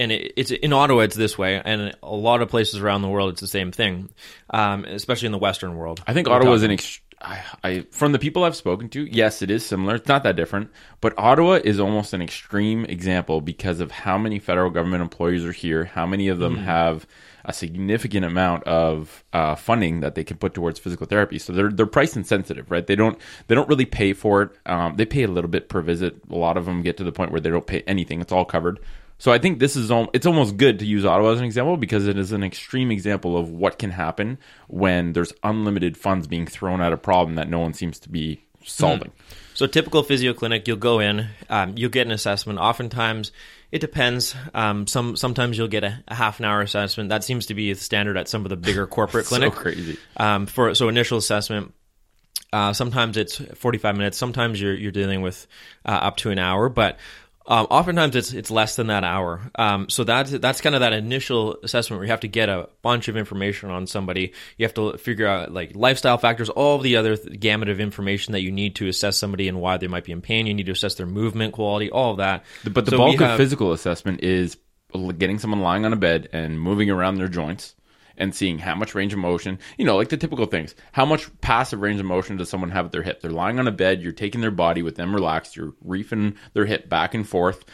and 0.00 0.10
it, 0.12 0.32
it's 0.36 0.50
in 0.50 0.72
Ottawa. 0.72 1.00
It's 1.00 1.16
this 1.16 1.36
way, 1.36 1.60
and 1.64 1.94
a 2.02 2.14
lot 2.14 2.42
of 2.42 2.48
places 2.48 2.80
around 2.80 3.02
the 3.02 3.08
world, 3.08 3.30
it's 3.32 3.40
the 3.40 3.46
same 3.46 3.72
thing, 3.72 4.08
um, 4.50 4.84
especially 4.84 5.26
in 5.26 5.32
the 5.32 5.38
Western 5.38 5.76
world. 5.76 6.00
I 6.06 6.12
think 6.14 6.28
Ottawa 6.28 6.52
is 6.52 6.62
an 6.62 6.70
ex- 6.70 7.00
I, 7.26 7.42
I 7.64 7.86
from 7.90 8.12
the 8.12 8.18
people 8.18 8.44
I've 8.44 8.56
spoken 8.56 8.88
to, 8.90 9.04
yes, 9.04 9.42
it 9.42 9.50
is 9.50 9.66
similar. 9.66 9.96
It's 9.96 10.08
not 10.08 10.22
that 10.22 10.36
different, 10.36 10.70
but 11.00 11.12
Ottawa 11.18 11.58
is 11.64 11.80
almost 11.80 12.12
an 12.12 12.22
extreme 12.22 12.84
example 12.84 13.40
because 13.40 13.80
of 13.80 13.90
how 13.90 14.16
many 14.16 14.38
federal 14.38 14.70
government 14.70 15.02
employees 15.02 15.44
are 15.44 15.52
here, 15.52 15.86
how 15.86 16.06
many 16.06 16.28
of 16.28 16.38
them 16.38 16.58
have 16.58 17.06
a 17.44 17.52
significant 17.52 18.24
amount 18.24 18.64
of 18.64 19.24
uh, 19.32 19.54
funding 19.54 20.00
that 20.00 20.14
they 20.14 20.24
can 20.24 20.36
put 20.36 20.52
towards 20.52 20.78
physical 20.78 21.06
therapy. 21.06 21.38
So 21.38 21.52
they're 21.52 21.70
they're 21.70 21.86
price 21.86 22.16
insensitive, 22.16 22.70
right? 22.70 22.86
They 22.86 22.96
don't 22.96 23.18
they 23.48 23.54
don't 23.54 23.68
really 23.68 23.86
pay 23.86 24.12
for 24.12 24.42
it. 24.42 24.50
Um, 24.66 24.96
they 24.96 25.04
pay 25.04 25.24
a 25.24 25.28
little 25.28 25.50
bit 25.50 25.68
per 25.68 25.80
visit. 25.80 26.16
A 26.30 26.36
lot 26.36 26.56
of 26.56 26.64
them 26.66 26.82
get 26.82 26.96
to 26.98 27.04
the 27.04 27.12
point 27.12 27.32
where 27.32 27.40
they 27.40 27.50
don't 27.50 27.66
pay 27.66 27.82
anything. 27.82 28.20
It's 28.20 28.32
all 28.32 28.44
covered. 28.44 28.78
So 29.18 29.32
I 29.32 29.38
think 29.38 29.58
this 29.60 29.76
is 29.76 29.90
al- 29.90 30.10
it's 30.12 30.26
almost 30.26 30.56
good 30.56 30.78
to 30.80 30.86
use 30.86 31.04
Ottawa 31.04 31.30
as 31.32 31.38
an 31.38 31.44
example 31.46 31.76
because 31.76 32.06
it 32.06 32.18
is 32.18 32.32
an 32.32 32.42
extreme 32.42 32.90
example 32.90 33.36
of 33.36 33.50
what 33.50 33.78
can 33.78 33.90
happen 33.90 34.38
when 34.68 35.12
there's 35.14 35.32
unlimited 35.42 35.96
funds 35.96 36.26
being 36.26 36.46
thrown 36.46 36.80
at 36.82 36.92
a 36.92 36.96
problem 36.98 37.36
that 37.36 37.48
no 37.48 37.58
one 37.58 37.72
seems 37.72 37.98
to 38.00 38.08
be 38.10 38.42
solving. 38.64 39.12
So 39.54 39.66
typical 39.66 40.02
physio 40.02 40.34
clinic, 40.34 40.68
you'll 40.68 40.76
go 40.76 41.00
in, 41.00 41.28
um, 41.48 41.74
you'll 41.76 41.88
get 41.90 42.06
an 42.06 42.12
assessment. 42.12 42.58
Oftentimes, 42.58 43.32
it 43.72 43.78
depends. 43.80 44.34
Um, 44.52 44.86
some 44.86 45.16
sometimes 45.16 45.56
you'll 45.56 45.68
get 45.68 45.82
a, 45.82 46.02
a 46.08 46.14
half 46.14 46.38
an 46.40 46.44
hour 46.44 46.60
assessment. 46.60 47.08
That 47.08 47.24
seems 47.24 47.46
to 47.46 47.54
be 47.54 47.72
the 47.72 47.78
standard 47.80 48.18
at 48.18 48.28
some 48.28 48.44
of 48.44 48.50
the 48.50 48.56
bigger 48.56 48.86
corporate 48.98 49.24
So 49.24 49.36
clinics. 49.36 49.56
crazy. 49.56 49.96
um, 50.18 50.44
for 50.44 50.74
so 50.74 50.88
initial 50.88 51.16
assessment. 51.16 51.72
Uh, 52.52 52.72
sometimes 52.72 53.16
it's 53.16 53.36
45 53.38 53.96
minutes. 53.96 54.18
Sometimes 54.18 54.60
you're 54.60 54.74
you're 54.74 54.92
dealing 54.92 55.22
with 55.22 55.46
uh, 55.86 55.90
up 55.90 56.18
to 56.18 56.30
an 56.30 56.38
hour. 56.38 56.68
But 56.68 56.98
Um, 57.48 57.66
oftentimes 57.70 58.16
it's 58.16 58.32
it's 58.32 58.50
less 58.50 58.76
than 58.76 58.88
that 58.88 59.04
hour. 59.04 59.40
Um, 59.54 59.88
so 59.88 60.04
that's 60.04 60.30
that's 60.30 60.60
kind 60.60 60.74
of 60.74 60.80
that 60.80 60.92
initial 60.92 61.56
assessment 61.62 61.98
where 61.98 62.06
you 62.06 62.10
have 62.10 62.20
to 62.20 62.28
get 62.28 62.48
a 62.48 62.68
bunch 62.82 63.08
of 63.08 63.16
information 63.16 63.70
on 63.70 63.86
somebody. 63.86 64.32
You 64.56 64.64
have 64.64 64.74
to 64.74 64.98
figure 64.98 65.26
out 65.26 65.52
like 65.52 65.76
lifestyle 65.76 66.18
factors, 66.18 66.48
all 66.48 66.78
the 66.78 66.96
other 66.96 67.16
th- 67.16 67.38
gamut 67.38 67.68
of 67.68 67.78
information 67.78 68.32
that 68.32 68.40
you 68.40 68.50
need 68.50 68.76
to 68.76 68.88
assess 68.88 69.16
somebody 69.16 69.48
and 69.48 69.60
why 69.60 69.76
they 69.76 69.86
might 69.86 70.04
be 70.04 70.12
in 70.12 70.22
pain. 70.22 70.46
You 70.46 70.54
need 70.54 70.66
to 70.66 70.72
assess 70.72 70.96
their 70.96 71.06
movement 71.06 71.54
quality, 71.54 71.90
all 71.90 72.12
of 72.12 72.16
that. 72.18 72.44
But 72.64 72.84
the 72.84 72.92
So 72.92 72.96
bulk 72.98 73.20
we 73.20 73.24
of 73.24 73.36
physical 73.36 73.72
assessment 73.72 74.22
is 74.22 74.56
getting 75.18 75.38
someone 75.38 75.60
lying 75.60 75.84
on 75.84 75.92
a 75.92 75.96
bed 75.96 76.28
and 76.32 76.60
moving 76.60 76.90
around 76.90 77.16
their 77.16 77.28
joints 77.28 77.74
and 78.16 78.34
seeing 78.34 78.58
how 78.58 78.74
much 78.74 78.94
range 78.94 79.12
of 79.12 79.18
motion, 79.18 79.58
you 79.78 79.84
know, 79.84 79.96
like 79.96 80.08
the 80.08 80.16
typical 80.16 80.46
things. 80.46 80.74
How 80.92 81.04
much 81.04 81.28
passive 81.40 81.80
range 81.80 82.00
of 82.00 82.06
motion 82.06 82.36
does 82.36 82.48
someone 82.48 82.70
have 82.70 82.86
at 82.86 82.92
their 82.92 83.02
hip? 83.02 83.20
They're 83.20 83.30
lying 83.30 83.58
on 83.58 83.68
a 83.68 83.72
bed, 83.72 84.02
you're 84.02 84.12
taking 84.12 84.40
their 84.40 84.50
body 84.50 84.82
with 84.82 84.96
them 84.96 85.14
relaxed, 85.14 85.56
you're 85.56 85.74
reefing 85.82 86.36
their 86.54 86.66
hip 86.66 86.88
back 86.88 87.14
and 87.14 87.28
forth. 87.28 87.64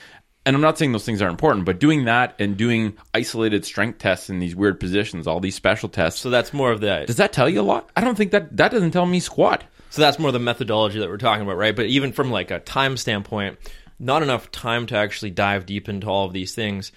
And 0.45 0.57
I'm 0.57 0.63
not 0.63 0.77
saying 0.77 0.91
those 0.91 1.05
things 1.05 1.23
aren't 1.23 1.35
important, 1.35 1.67
but 1.67 1.79
doing 1.79 2.07
that 2.07 2.35
and 2.41 2.57
doing 2.57 2.97
isolated 3.15 3.65
strength 3.65 3.99
tests 3.99 4.29
in 4.29 4.41
these 4.41 4.57
weird 4.57 4.81
positions, 4.81 5.29
all 5.29 5.39
these 5.39 5.55
special 5.55 5.89
tests. 5.89 6.21
So 6.21 6.31
that's 6.31 6.53
more 6.53 6.73
of 6.73 6.81
the 6.81 7.05
does 7.07 7.17
that 7.17 7.33
tell 7.33 7.49
you 7.49 7.61
a 7.61 7.63
lot? 7.63 7.91
I 7.97 8.01
don't 8.01 8.17
think 8.17 8.33
that 8.33 8.57
that 8.57 8.73
doesn't 8.73 8.91
tell 8.91 9.07
me 9.07 9.21
squat. 9.21 9.63
So 9.91 10.01
that's 10.03 10.19
more 10.19 10.33
the 10.33 10.39
methodology 10.39 10.99
that 10.99 11.09
we're 11.09 11.19
talking 11.19 11.43
about, 11.43 11.59
right? 11.59 11.77
But 11.77 11.87
even 11.87 12.13
from 12.13 12.31
like 12.31 12.51
a 12.51 12.59
time 12.59 12.97
standpoint, 12.97 13.59
not 13.99 14.23
enough 14.23 14.51
time 14.51 14.87
to 14.87 14.97
actually 14.97 15.31
dive 15.31 15.67
deep 15.67 15.89
into 15.89 16.09
all 16.09 16.27
of 16.27 16.33
these 16.33 16.55
things. 16.55 16.91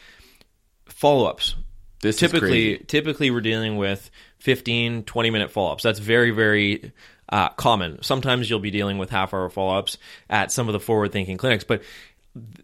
Follow-ups. 0.85 1.55
This 2.05 2.21
is 2.21 2.31
Typically, 2.31 2.77
typically 2.77 3.31
we're 3.31 3.41
dealing 3.41 3.77
with 3.77 4.09
15, 4.39 5.03
20 5.03 5.29
minute 5.29 5.51
follow-ups. 5.51 5.83
That's 5.83 5.99
very, 5.99 6.31
very 6.31 6.91
uh, 7.29 7.49
common. 7.49 8.01
Sometimes 8.03 8.49
you'll 8.49 8.59
be 8.59 8.71
dealing 8.71 8.97
with 8.97 9.09
half-hour 9.09 9.49
follow-ups 9.49 9.97
at 10.29 10.51
some 10.51 10.69
of 10.69 10.73
the 10.73 10.79
forward-thinking 10.79 11.37
clinics, 11.37 11.63
but 11.63 11.81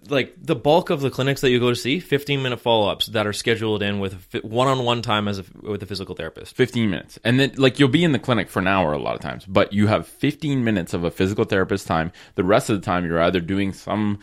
like 0.09 0.35
the 0.39 0.55
bulk 0.55 0.89
of 0.89 0.99
the 0.99 1.09
clinics 1.09 1.41
that 1.41 1.49
you 1.49 1.59
go 1.59 1.69
to 1.69 1.75
see, 1.75 1.99
15 1.99 2.43
minute 2.43 2.59
follow-ups 2.59 3.07
that 3.07 3.25
are 3.25 3.33
scheduled 3.33 3.81
in 3.81 3.99
with 3.99 4.27
one-on-one 4.43 5.01
time 5.01 5.27
as 5.27 5.39
a, 5.39 5.45
with 5.61 5.81
a 5.81 5.85
physical 5.85 6.13
therapist. 6.13 6.55
15 6.55 6.89
minutes. 6.89 7.17
And 7.23 7.39
then, 7.39 7.53
like, 7.55 7.79
you'll 7.79 7.89
be 7.89 8.03
in 8.03 8.11
the 8.11 8.19
clinic 8.19 8.49
for 8.49 8.59
an 8.59 8.67
hour 8.67 8.91
a 8.91 8.99
lot 8.99 9.15
of 9.15 9.21
times, 9.21 9.45
but 9.45 9.71
you 9.71 9.87
have 9.87 10.07
15 10.07 10.63
minutes 10.63 10.93
of 10.93 11.03
a 11.03 11.11
physical 11.11 11.45
therapist 11.45 11.87
time. 11.87 12.11
The 12.35 12.43
rest 12.43 12.69
of 12.69 12.79
the 12.79 12.85
time, 12.85 13.05
you're 13.05 13.21
either 13.21 13.39
doing 13.39 13.71
some, 13.71 14.19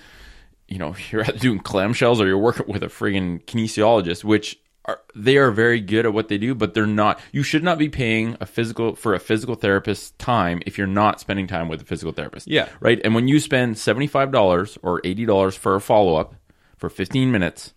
you 0.69 0.79
know, 0.79 0.95
you're 1.11 1.23
either 1.23 1.39
doing 1.39 1.61
clamshells 1.61 2.21
or 2.21 2.27
you're 2.27 2.39
working 2.39 2.67
with 2.69 2.83
a 2.83 2.89
friggin' 2.89 3.43
kinesiologist, 3.45 4.25
which 4.25 4.61
are, 4.89 5.01
they 5.15 5.37
are 5.37 5.51
very 5.53 5.81
good 5.81 6.07
at 6.07 6.13
what 6.13 6.29
they 6.29 6.39
do, 6.39 6.55
but 6.55 6.75
they're 6.75 6.87
not, 6.87 7.21
you 7.31 7.43
should 7.43 7.63
not 7.63 7.79
be 7.79 7.89
paying 7.89 8.37
a 8.41 8.47
physical, 8.47 8.97
for 8.97 9.15
a 9.15 9.21
physical 9.21 9.55
therapist's 9.55 10.11
time 10.13 10.61
if 10.67 10.77
you're 10.79 10.87
not 10.87 11.21
spending 11.21 11.47
time 11.47 11.69
with 11.69 11.83
a 11.83 11.85
physical 11.85 12.13
therapist. 12.13 12.49
Yeah. 12.49 12.69
Right. 12.81 13.01
And 13.05 13.15
when 13.15 13.29
you 13.29 13.39
spend 13.39 13.77
$75 13.77 14.79
or 14.83 15.01
$80 15.03 15.57
for 15.57 15.75
a 15.77 15.81
follow 15.81 16.17
up 16.17 16.35
for 16.77 16.89
15 16.89 17.31
minutes, 17.31 17.75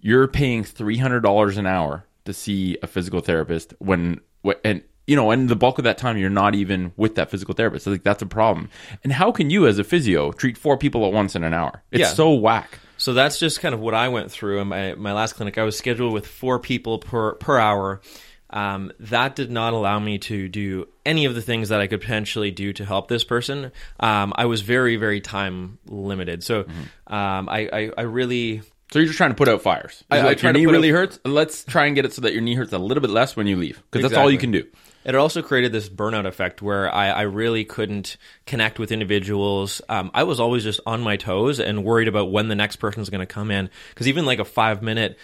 you're 0.00 0.28
paying 0.28 0.64
three 0.64 0.98
hundred 0.98 1.20
dollars 1.20 1.56
an 1.56 1.66
hour 1.66 2.04
to 2.26 2.32
see 2.34 2.76
a 2.82 2.86
physical 2.86 3.20
therapist 3.20 3.72
when 3.78 4.20
and 4.62 4.82
you 5.06 5.16
know 5.16 5.30
and 5.30 5.48
the 5.48 5.56
bulk 5.56 5.78
of 5.78 5.84
that 5.84 5.96
time 5.96 6.18
you're 6.18 6.28
not 6.28 6.54
even 6.54 6.92
with 6.98 7.14
that 7.14 7.30
physical 7.30 7.54
therapist. 7.54 7.86
So, 7.86 7.90
like 7.90 8.02
that's 8.02 8.20
a 8.20 8.26
problem. 8.26 8.68
And 9.02 9.14
how 9.14 9.32
can 9.32 9.48
you 9.48 9.66
as 9.66 9.78
a 9.78 9.84
physio 9.84 10.30
treat 10.32 10.58
four 10.58 10.76
people 10.76 11.06
at 11.06 11.12
once 11.14 11.34
in 11.34 11.42
an 11.42 11.54
hour? 11.54 11.82
It's 11.90 12.00
Yeah. 12.00 12.08
so 12.08 12.34
whack. 12.34 12.80
So 13.04 13.12
that's 13.12 13.38
just 13.38 13.60
kind 13.60 13.74
of 13.74 13.80
what 13.82 13.92
I 13.92 14.08
went 14.08 14.32
through 14.32 14.60
in 14.60 14.68
my, 14.68 14.94
my 14.94 15.12
last 15.12 15.34
clinic. 15.34 15.58
I 15.58 15.62
was 15.64 15.76
scheduled 15.76 16.14
with 16.14 16.26
four 16.26 16.58
people 16.58 16.98
per 17.00 17.34
per 17.34 17.58
hour. 17.58 18.00
Um, 18.48 18.92
that 18.98 19.36
did 19.36 19.50
not 19.50 19.74
allow 19.74 19.98
me 19.98 20.16
to 20.20 20.48
do 20.48 20.88
any 21.04 21.26
of 21.26 21.34
the 21.34 21.42
things 21.42 21.68
that 21.68 21.80
I 21.82 21.86
could 21.86 22.00
potentially 22.00 22.50
do 22.50 22.72
to 22.72 22.84
help 22.86 23.08
this 23.08 23.22
person. 23.22 23.72
Um, 24.00 24.32
I 24.36 24.46
was 24.46 24.62
very 24.62 24.96
very 24.96 25.20
time 25.20 25.76
limited. 25.86 26.42
So 26.44 26.60
um, 27.06 27.48
I, 27.50 27.68
I 27.70 27.90
I 27.98 28.02
really 28.02 28.62
So 28.90 29.00
you're 29.00 29.06
just 29.08 29.18
trying 29.18 29.32
to 29.32 29.36
put 29.36 29.48
out 29.48 29.60
fires. 29.60 30.02
I- 30.10 30.20
I 30.20 30.30
your 30.30 30.52
knee 30.54 30.64
really 30.64 30.88
out- 30.90 30.94
hurts. 30.94 31.18
Let's 31.26 31.62
try 31.64 31.84
and 31.84 31.94
get 31.94 32.06
it 32.06 32.14
so 32.14 32.22
that 32.22 32.32
your 32.32 32.40
knee 32.40 32.54
hurts 32.54 32.72
a 32.72 32.78
little 32.78 33.02
bit 33.02 33.10
less 33.10 33.36
when 33.36 33.46
you 33.46 33.56
leave, 33.56 33.82
because 33.90 34.08
that's 34.08 34.18
all 34.18 34.30
you 34.30 34.38
can 34.38 34.50
do. 34.50 34.64
It 35.04 35.14
also 35.14 35.42
created 35.42 35.72
this 35.72 35.88
burnout 35.88 36.26
effect 36.26 36.62
where 36.62 36.92
I, 36.92 37.08
I 37.10 37.22
really 37.22 37.64
couldn't 37.64 38.16
connect 38.46 38.78
with 38.78 38.90
individuals. 38.90 39.82
Um, 39.88 40.10
I 40.14 40.22
was 40.24 40.40
always 40.40 40.64
just 40.64 40.80
on 40.86 41.02
my 41.02 41.16
toes 41.16 41.60
and 41.60 41.84
worried 41.84 42.08
about 42.08 42.30
when 42.30 42.48
the 42.48 42.54
next 42.54 42.76
person's 42.76 43.10
going 43.10 43.20
to 43.20 43.26
come 43.26 43.50
in. 43.50 43.68
Because 43.90 44.08
even 44.08 44.24
like 44.24 44.38
a 44.38 44.44
five 44.44 44.82
minute, 44.82 45.18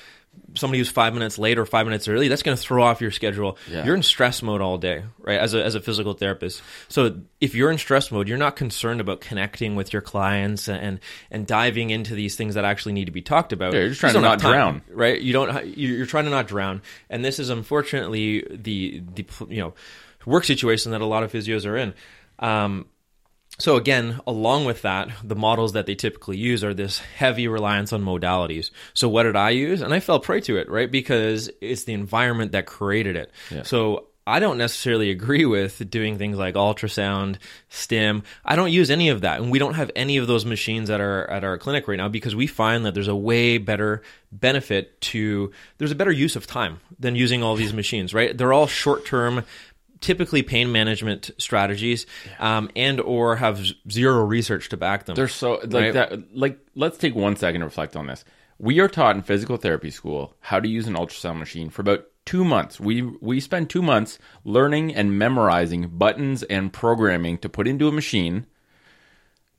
somebody 0.55 0.79
who's 0.79 0.89
five 0.91 1.15
minutes 1.15 1.39
late 1.39 1.59
or 1.59 1.65
five 1.67 1.87
minutes 1.87 2.09
early, 2.09 2.27
that's 2.29 2.43
going 2.43 2.57
to 2.57 2.63
throw 2.63 2.83
off 2.83 3.01
your 3.01 3.13
schedule. 3.13 3.57
Yeah. 3.71 3.85
You're 3.85 3.95
in 3.95 4.03
stress 4.03 4.43
mode 4.43 4.61
all 4.61 4.79
day, 4.79 5.05
right? 5.21 5.39
As 5.39 5.55
a, 5.55 5.65
as 5.65 5.77
a 5.77 5.81
physical 5.81 6.13
therapist. 6.15 6.61
So 6.89 7.21
if 7.41 7.55
you're 7.55 7.71
in 7.71 7.79
stress 7.79 8.11
mode, 8.11 8.27
you're 8.27 8.37
not 8.39 8.57
concerned 8.57 9.01
about 9.01 9.21
connecting 9.21 9.77
with 9.77 9.93
your 9.93 10.03
clients 10.03 10.69
and, 10.69 10.99
and 11.31 11.47
diving 11.47 11.91
into 11.91 12.15
these 12.17 12.35
things 12.35 12.57
that 12.57 12.65
actually 12.65 12.93
need 12.95 13.05
to 13.05 13.13
be 13.13 13.23
talked 13.23 13.53
about. 13.53 13.73
Yeah, 13.75 13.81
you're 13.81 13.89
just 13.91 14.03
You 14.03 14.09
trying 14.11 14.15
to 14.23 14.29
don't 14.29 14.39
time 14.41 14.51
drown. 14.53 14.83
right? 14.91 15.21
You 15.21 15.33
don't. 15.33 15.67
you- 15.67 15.95
You're 15.95 16.07
trying 16.07 16.25
to 16.25 16.31
not 16.31 16.49
drown, 16.49 16.83
and 17.09 17.25
this 17.25 17.39
is 17.39 17.49
unfortunately 17.51 18.45
the 18.51 19.03
the 19.15 19.27
you 19.49 19.61
know 19.61 19.75
work 20.27 20.45
situation 20.45 20.93
that 20.93 21.01
a 21.01 21.07
lot 21.07 21.23
of 21.23 21.33
physios 21.33 21.65
are 21.65 21.77
in. 21.77 21.95
Um, 22.39 22.87
so 23.61 23.77
again, 23.77 24.21
along 24.27 24.65
with 24.65 24.83
that, 24.83 25.11
the 25.23 25.37
models 25.37 25.73
that 25.75 25.87
they 25.87 25.95
typically 25.95 26.37
use 26.37 26.65
are 26.65 26.75
this 26.75 26.99
heavy 26.99 27.47
reliance 27.49 27.93
on 27.93 28.03
modalities. 28.03 28.71
So 28.95 29.09
what 29.09 29.25
did 29.25 29.37
I 29.37 29.51
use? 29.51 29.83
And 29.83 29.95
I 29.95 30.01
fell 30.01 30.21
prey 30.21 30.41
to 30.43 30.57
it, 30.57 30.69
right? 30.71 30.91
Because 30.91 31.51
it's 31.61 31.85
the 31.85 31.93
environment 31.93 32.53
that 32.53 32.67
created 32.67 33.17
it. 33.17 33.31
So 33.65 34.07
I 34.27 34.39
don't 34.39 34.59
necessarily 34.59 35.11
agree 35.11 35.45
with 35.45 35.91
doing 35.91 36.17
things 36.17 36.37
like 36.37 36.55
ultrasound, 36.55 37.39
stim. 37.69 38.23
I 38.45 38.55
don't 38.55 38.71
use 38.71 38.91
any 38.91 39.09
of 39.09 39.23
that. 39.23 39.41
And 39.41 39.51
we 39.51 39.59
don't 39.59 39.75
have 39.75 39.91
any 39.97 40.19
of 40.19 40.27
those 40.27 40.45
machines 40.45 40.89
at 40.89 41.01
our 41.01 41.29
at 41.29 41.43
our 41.43 41.59
clinic 41.59 41.89
right 41.89 41.97
now 41.97 42.09
because 42.09 42.37
we 42.37 42.47
find 42.47 42.87
that 42.87 42.95
there's 42.95 43.09
a 43.09 43.17
way 43.17 43.59
better 43.59 44.03
benefit 44.31 45.01
to 45.01 45.51
there's 45.79 45.91
a 45.91 45.97
better 45.97 46.13
use 46.13 46.37
of 46.37 46.47
time 46.47 46.81
than 46.99 47.17
using 47.17 47.43
all 47.43 47.57
these 47.57 47.73
machines, 47.73 48.15
right? 48.15 48.37
They're 48.37 48.53
all 48.53 48.69
short-term 48.69 49.45
typically 50.01 50.43
pain 50.43 50.73
management 50.73 51.31
strategies 51.39 52.07
um, 52.39 52.71
and 52.77 53.01
or 53.01 53.37
have 53.37 53.61
zero 53.91 54.23
research 54.25 54.69
to 54.71 54.77
back 54.77 55.05
them 55.07 55.15
They're 55.15 55.29
so 55.29 55.55
like 55.63 55.73
Right. 55.73 55.93
that. 55.95 56.35
Like, 56.37 56.59
let's 56.75 56.99
take 56.99 57.15
one 57.15 57.37
second 57.37 57.61
to 57.61 57.67
reflect 57.67 57.97
on 57.97 58.07
this. 58.07 58.25
We 58.59 58.81
are 58.81 58.89
taught 58.89 59.17
in 59.17 59.23
physical 59.23 59.57
therapy 59.57 59.91
school 59.91 60.35
how 60.41 60.61
to 60.61 60.69
use 60.69 60.87
an 60.87 60.95
ultrasound 60.95 61.39
machine 61.39 61.71
for 61.71 61.81
about 61.83 62.05
two 62.27 62.45
months. 62.45 62.79
We 62.79 63.03
we 63.03 63.41
spend 63.41 63.71
two 63.71 63.83
months 63.83 64.19
learning 64.45 64.95
and 64.95 65.19
memorizing 65.19 65.89
buttons 65.89 66.43
and 66.45 66.73
programming 66.73 67.39
to 67.39 67.49
put 67.49 67.67
into 67.67 67.89
a 67.89 67.93
machine 67.93 68.47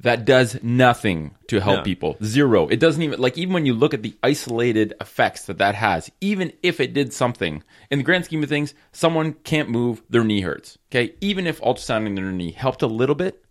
that 0.01 0.25
does 0.25 0.57
nothing 0.63 1.31
to 1.47 1.59
help 1.59 1.77
No. 1.77 1.83
people. 1.83 2.17
Zero. 2.23 2.67
It 2.67 2.79
doesn't 2.79 3.01
even 3.01 3.19
like 3.19 3.37
even 3.37 3.53
when 3.53 3.65
you 3.65 3.73
look 3.73 3.93
at 3.93 4.03
the 4.03 4.15
isolated 4.23 4.93
effects 4.99 5.45
that 5.45 5.57
that 5.59 5.75
has. 5.75 6.11
Even 6.21 6.51
if 6.63 6.79
it 6.79 6.93
did 6.93 7.13
something 7.13 7.63
in 7.89 7.99
the 7.99 8.03
grand 8.03 8.25
scheme 8.25 8.43
of 8.43 8.49
things, 8.49 8.73
someone 8.91 9.33
can't 9.43 9.69
move, 9.69 10.01
their 10.09 10.23
knee 10.23 10.41
hurts. 10.41 10.77
Okay, 10.91 11.13
even 11.21 11.47
if 11.47 11.61
ultrasounding 11.61 12.15
their 12.15 12.31
knee 12.31 12.51
helped 12.51 12.81
a 12.81 12.87
little 12.87 13.15
bit, 13.15 13.43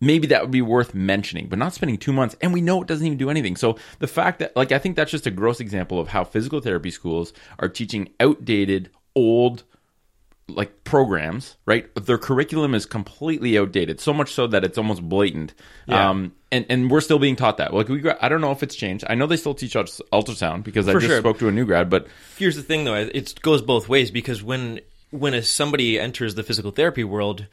maybe 0.00 0.26
that 0.26 0.42
would 0.42 0.50
be 0.50 0.62
worth 0.62 0.94
mentioning, 0.94 1.48
but 1.48 1.58
not 1.58 1.72
spending 1.74 1.96
two 1.96 2.12
months. 2.12 2.36
And 2.42 2.52
we 2.52 2.60
know 2.60 2.82
it 2.82 2.88
doesn't 2.88 3.06
even 3.06 3.18
do 3.18 3.30
anything. 3.30 3.56
So 3.56 3.78
the 3.98 4.06
fact 4.06 4.38
that, 4.40 4.54
like, 4.54 4.70
I 4.72 4.78
think 4.78 4.96
that's 4.96 5.10
just 5.10 5.26
a 5.26 5.30
gross 5.30 5.60
example 5.60 5.98
of 5.98 6.08
how 6.08 6.24
physical 6.24 6.60
therapy 6.60 6.90
schools 6.90 7.32
are 7.58 7.68
teaching 7.68 8.10
outdated, 8.20 8.90
old, 9.14 9.64
like 10.48 10.84
programs, 10.84 11.56
right? 11.66 11.92
Their 11.96 12.18
curriculum 12.18 12.74
is 12.74 12.86
completely 12.86 13.58
outdated, 13.58 14.00
so 14.00 14.12
much 14.12 14.32
so 14.32 14.46
that 14.46 14.64
it's 14.64 14.78
almost 14.78 15.02
blatant. 15.08 15.54
Yeah. 15.86 16.10
Um, 16.10 16.32
and 16.52 16.64
and 16.68 16.90
we're 16.90 17.00
still 17.00 17.18
being 17.18 17.34
taught 17.36 17.56
that. 17.56 17.74
Like 17.74 17.88
we, 17.88 18.00
got, 18.00 18.18
I 18.22 18.28
don't 18.28 18.40
know 18.40 18.52
if 18.52 18.62
it's 18.62 18.76
changed. 18.76 19.04
I 19.08 19.16
know 19.16 19.26
they 19.26 19.36
still 19.36 19.54
teach 19.54 19.74
ultras- 19.74 20.00
ultrasound 20.12 20.62
because 20.62 20.88
I 20.88 20.92
For 20.92 21.00
just 21.00 21.10
sure. 21.10 21.18
spoke 21.20 21.38
to 21.40 21.48
a 21.48 21.52
new 21.52 21.66
grad, 21.66 21.90
but 21.90 22.06
here's 22.38 22.54
the 22.56 22.62
thing 22.62 22.84
though 22.84 22.94
it 22.94 23.40
goes 23.42 23.60
both 23.62 23.88
ways 23.88 24.10
because 24.12 24.42
when 24.42 24.80
when 25.10 25.34
a, 25.34 25.42
somebody 25.42 25.98
enters 25.98 26.34
the 26.36 26.42
physical 26.44 26.70
therapy 26.70 27.02
world 27.04 27.46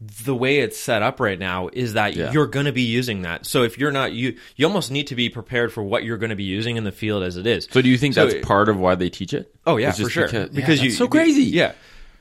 the 0.00 0.34
way 0.34 0.58
it's 0.60 0.78
set 0.78 1.02
up 1.02 1.20
right 1.20 1.38
now 1.38 1.68
is 1.72 1.92
that 1.92 2.14
Yeah. 2.16 2.32
you're 2.32 2.46
going 2.46 2.66
to 2.66 2.72
be 2.72 2.82
using 2.82 3.22
that 3.22 3.44
so 3.46 3.62
if 3.64 3.78
you're 3.78 3.92
not 3.92 4.12
you 4.12 4.36
you 4.56 4.66
almost 4.66 4.90
need 4.90 5.08
to 5.08 5.14
be 5.14 5.28
prepared 5.28 5.72
for 5.72 5.82
what 5.82 6.04
you're 6.04 6.16
going 6.16 6.30
to 6.30 6.36
be 6.36 6.44
using 6.44 6.76
in 6.76 6.84
the 6.84 6.92
field 6.92 7.22
as 7.22 7.36
it 7.36 7.46
is 7.46 7.68
so 7.70 7.82
do 7.82 7.88
you 7.88 7.98
think 7.98 8.14
So- 8.14 8.26
that's 8.26 8.44
part 8.46 8.68
of 8.68 8.78
why 8.78 8.94
they 8.94 9.10
teach 9.10 9.32
it? 9.34 9.54
Oh 9.66 9.76
yeah, 9.76 9.90
It's 9.90 10.00
for 10.00 10.08
sure. 10.10 10.26
because, 10.26 10.48
Because, 10.50 10.78
yeah, 10.78 10.84
you 10.86 10.90
so 10.90 11.06
crazy. 11.06 11.42
Yeah, 11.44 11.72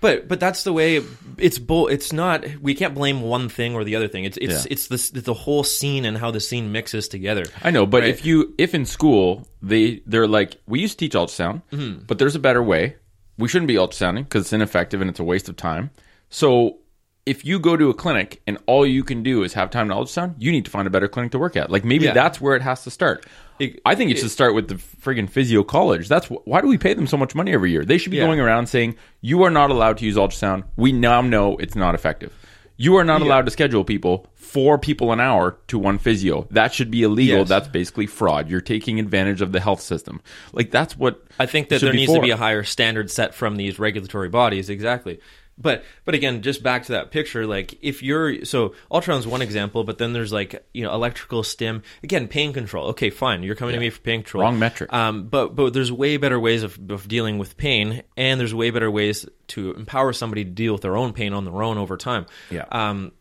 but 0.03 0.27
but 0.27 0.39
that's 0.39 0.63
the 0.67 0.73
way 0.73 1.01
it's. 1.37 1.57
Bo- 1.57 1.87
it's 1.87 2.11
not. 2.13 2.45
We 2.61 2.75
can't 2.75 2.93
blame 2.93 3.21
one 3.21 3.47
thing 3.49 3.73
or 3.73 3.83
the 3.83 3.95
other 3.95 4.07
thing. 4.13 4.25
It's 4.25 4.37
it's 4.37 4.53
Yeah. 4.65 4.71
it's 4.73 4.87
this 4.87 5.09
it's 5.17 5.25
the 5.25 5.33
whole 5.45 5.63
scene 5.63 6.03
and 6.05 6.15
how 6.17 6.29
the 6.31 6.39
scene 6.39 6.71
mixes 6.71 7.07
together. 7.07 7.45
I 7.63 7.71
know, 7.71 7.85
but 7.87 8.01
Right. 8.01 8.09
if 8.13 8.25
you 8.27 8.53
if 8.57 8.75
in 8.75 8.85
school 8.85 9.47
they 9.61 10.01
they're 10.05 10.27
like 10.27 10.57
we 10.67 10.79
used 10.85 10.99
to 10.99 11.05
teach 11.05 11.13
ultrasound, 11.15 11.61
Mm-hmm. 11.71 12.05
but 12.07 12.19
there's 12.19 12.35
a 12.35 12.39
better 12.47 12.61
way. 12.61 12.95
We 13.39 13.47
shouldn't 13.47 13.67
be 13.67 13.79
ultrasounding 13.83 14.25
because 14.25 14.43
it's 14.43 14.53
ineffective 14.53 15.01
and 15.01 15.09
it's 15.09 15.19
a 15.19 15.23
waste 15.23 15.49
of 15.49 15.55
time. 15.55 15.89
So 16.29 16.77
if 17.25 17.45
you 17.45 17.57
go 17.59 17.77
to 17.77 17.89
a 17.89 17.93
clinic 17.93 18.41
and 18.47 18.57
all 18.65 18.85
you 18.85 19.03
can 19.03 19.23
do 19.23 19.43
is 19.43 19.53
have 19.53 19.69
time 19.69 19.87
to 19.89 19.95
ultrasound, 19.95 20.35
you 20.37 20.51
need 20.51 20.65
to 20.65 20.71
find 20.71 20.87
a 20.87 20.89
better 20.89 21.07
clinic 21.07 21.31
to 21.31 21.39
work 21.39 21.55
at. 21.55 21.69
Like 21.71 21.85
maybe 21.85 22.05
Yeah. 22.05 22.13
that's 22.13 22.41
where 22.41 22.55
it 22.55 22.61
has 22.61 22.83
to 22.83 22.91
start. 22.91 23.25
It- 23.59 23.79
I 23.85 23.95
think 23.95 24.11
it 24.11 24.17
should 24.17 24.31
start 24.31 24.55
with 24.55 24.67
the 24.67 24.75
friggin' 24.75 25.29
physio 25.29 25.63
college. 25.63 26.09
That's 26.09 26.27
wh- 26.27 26.45
why 26.45 26.59
do 26.59 26.67
we 26.67 26.77
pay 26.77 26.93
them 26.93 27.07
so 27.07 27.15
much 27.15 27.33
money 27.33 27.53
every 27.53 27.71
year? 27.71 27.85
They 27.85 27.97
should 27.97 28.11
be 28.11 28.17
Yeah. 28.17 28.25
going 28.25 28.39
around 28.41 28.67
saying 28.67 28.95
you 29.21 29.43
are 29.43 29.51
not 29.51 29.69
allowed 29.69 29.99
to 29.99 30.05
use 30.05 30.15
ultrasound. 30.17 30.63
We 30.75 30.91
now 30.91 31.21
know 31.21 31.55
it's 31.57 31.75
not 31.75 31.95
effective. 31.95 32.33
You 32.75 32.95
are 32.97 33.03
not 33.03 33.21
allowed 33.21 33.45
to 33.45 33.51
schedule 33.51 33.83
people 33.85 34.27
four 34.33 34.77
people 34.79 35.13
an 35.13 35.19
hour 35.19 35.57
to 35.67 35.77
one 35.79 35.99
physio. 35.99 36.47
That 36.51 36.73
should 36.73 36.89
be 36.91 37.03
illegal. 37.03 37.39
Yes. 37.39 37.47
That's 37.49 37.67
basically 37.67 38.07
fraud. 38.07 38.49
You're 38.49 38.61
taking 38.61 38.99
advantage 38.99 39.41
of 39.41 39.51
the 39.51 39.59
health 39.59 39.79
system. 39.79 40.21
Like 40.51 40.71
that's 40.71 40.97
what 40.97 41.23
I 41.39 41.45
think 41.45 41.69
that 41.69 41.79
there 41.81 41.93
needs 41.93 42.11
to 42.13 42.19
be 42.19 42.31
a 42.31 42.37
higher 42.37 42.63
standard 42.63 43.09
set 43.11 43.33
from 43.35 43.55
these 43.55 43.79
regulatory 43.79 44.27
bodies. 44.29 44.69
Exactly. 44.69 45.19
But 45.57 45.83
but 46.03 46.15
again, 46.15 46.41
just 46.41 46.63
back 46.63 46.83
to 46.85 46.93
that 46.93 47.11
picture, 47.11 47.45
like 47.45 47.77
if 47.81 48.01
you're 48.01 48.43
so 48.45 48.73
ultrasound's 48.91 49.27
one 49.27 49.41
example, 49.41 49.83
but 49.83 49.97
then 49.97 50.13
there's 50.13 50.33
like 50.33 50.65
you 50.73 50.83
know 50.83 50.93
electrical 50.93 51.43
stim 51.43 51.83
again, 52.03 52.27
pain 52.27 52.53
control. 52.53 52.87
Okay, 52.87 53.09
fine, 53.09 53.43
you're 53.43 53.55
coming 53.55 53.73
to 53.73 53.79
me 53.79 53.89
for 53.89 54.01
pain 54.01 54.21
control. 54.21 54.43
Wrong 54.43 54.57
metric. 54.57 54.91
Um, 54.91 55.27
but 55.27 55.55
but 55.55 55.73
there's 55.73 55.91
way 55.91 56.17
better 56.17 56.39
ways 56.39 56.63
of, 56.63 56.79
of 56.89 57.07
dealing 57.07 57.37
with 57.37 57.55
pain, 57.55 58.03
and 58.17 58.39
there's 58.39 58.55
way 58.55 58.71
better 58.71 58.89
ways 58.89 59.27
to 59.49 59.73
empower 59.73 60.11
somebody 60.13 60.43
to 60.43 60.49
deal 60.49 60.73
with 60.73 60.81
their 60.81 60.97
own 60.97 61.13
pain 61.13 61.33
on 61.33 61.45
their 61.45 61.61
own 61.61 61.77
over 61.77 61.97
time. 61.97 62.25
Yeah. 62.49 62.65
Um, 62.71 63.11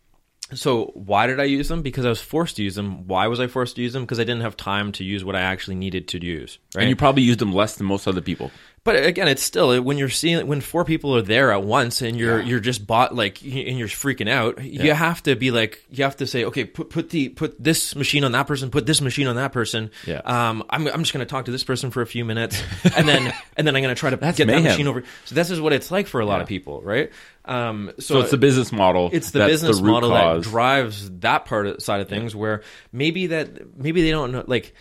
so 0.54 0.86
why 0.94 1.26
did 1.26 1.40
I 1.40 1.44
use 1.44 1.68
them? 1.68 1.82
Because 1.82 2.04
I 2.04 2.08
was 2.08 2.20
forced 2.20 2.56
to 2.56 2.62
use 2.62 2.74
them. 2.74 3.06
Why 3.06 3.26
was 3.26 3.40
I 3.40 3.46
forced 3.46 3.76
to 3.76 3.82
use 3.82 3.92
them? 3.92 4.02
Because 4.02 4.20
I 4.20 4.24
didn't 4.24 4.42
have 4.42 4.56
time 4.56 4.92
to 4.92 5.04
use 5.04 5.24
what 5.24 5.36
I 5.36 5.40
actually 5.40 5.76
needed 5.76 6.08
to 6.08 6.24
use. 6.24 6.58
Right. 6.74 6.82
and 6.82 6.90
you 6.90 6.96
probably 6.96 7.22
used 7.22 7.38
them 7.38 7.52
less 7.52 7.76
than 7.76 7.86
most 7.86 8.06
other 8.06 8.20
people. 8.20 8.50
But 8.84 8.96
again, 9.04 9.28
it's 9.28 9.44
still 9.44 9.80
when 9.80 9.96
you're 9.96 10.08
seeing 10.08 10.44
when 10.48 10.60
four 10.60 10.84
people 10.84 11.16
are 11.16 11.22
there 11.22 11.52
at 11.52 11.62
once 11.62 12.02
and 12.02 12.16
you're 12.16 12.40
you're 12.40 12.58
just 12.58 12.84
bought 12.84 13.14
like 13.14 13.40
and 13.42 13.78
you're 13.78 13.86
freaking 13.86 14.28
out. 14.28 14.60
You 14.60 14.92
have 14.92 15.22
to 15.22 15.36
be 15.36 15.52
like 15.52 15.84
you 15.88 16.02
have 16.02 16.16
to 16.16 16.26
say 16.26 16.44
okay, 16.46 16.64
put 16.64 16.90
put 16.90 17.10
the 17.10 17.28
put 17.28 17.62
this 17.62 17.94
machine 17.94 18.24
on 18.24 18.32
that 18.32 18.48
person, 18.48 18.72
put 18.72 18.84
this 18.84 19.00
machine 19.00 19.28
on 19.28 19.36
that 19.36 19.52
person. 19.52 19.92
Yeah. 20.04 20.20
Um, 20.24 20.64
I'm 20.68 20.88
I'm 20.88 21.02
just 21.02 21.12
going 21.12 21.24
to 21.24 21.30
talk 21.30 21.44
to 21.44 21.52
this 21.52 21.62
person 21.62 21.92
for 21.92 22.02
a 22.02 22.06
few 22.06 22.24
minutes, 22.24 22.60
and 22.96 23.08
then 23.08 23.32
and 23.56 23.64
then 23.64 23.76
I'm 23.76 23.82
going 23.82 23.94
to 23.94 23.98
try 23.98 24.10
to 24.10 24.16
That's 24.16 24.36
get 24.36 24.48
mayhem. 24.48 24.64
that 24.64 24.70
machine 24.70 24.88
over. 24.88 25.04
So 25.26 25.36
this 25.36 25.50
is 25.50 25.60
what 25.60 25.72
it's 25.72 25.92
like 25.92 26.08
for 26.08 26.20
a 26.20 26.26
lot 26.26 26.40
of 26.40 26.48
people, 26.48 26.82
right? 26.82 27.12
Um, 27.44 27.92
so, 28.00 28.14
So 28.14 28.20
it's 28.22 28.30
the 28.32 28.36
business 28.36 28.72
model. 28.72 29.10
it's 29.12 29.30
the 29.30 29.46
business 29.46 29.80
root 29.80 29.92
model 29.92 30.10
cause. 30.10 30.44
that 30.44 30.50
drives 30.50 31.10
that 31.20 31.44
part 31.44 31.68
of, 31.68 31.82
side 31.82 32.00
of 32.00 32.08
things 32.08 32.34
where 32.34 32.62
maybe 32.92 33.28
that 33.28 33.76
maybe 33.78 34.02
they 34.02 34.10
don't 34.10 34.32
know 34.32 34.44
like 34.46 34.74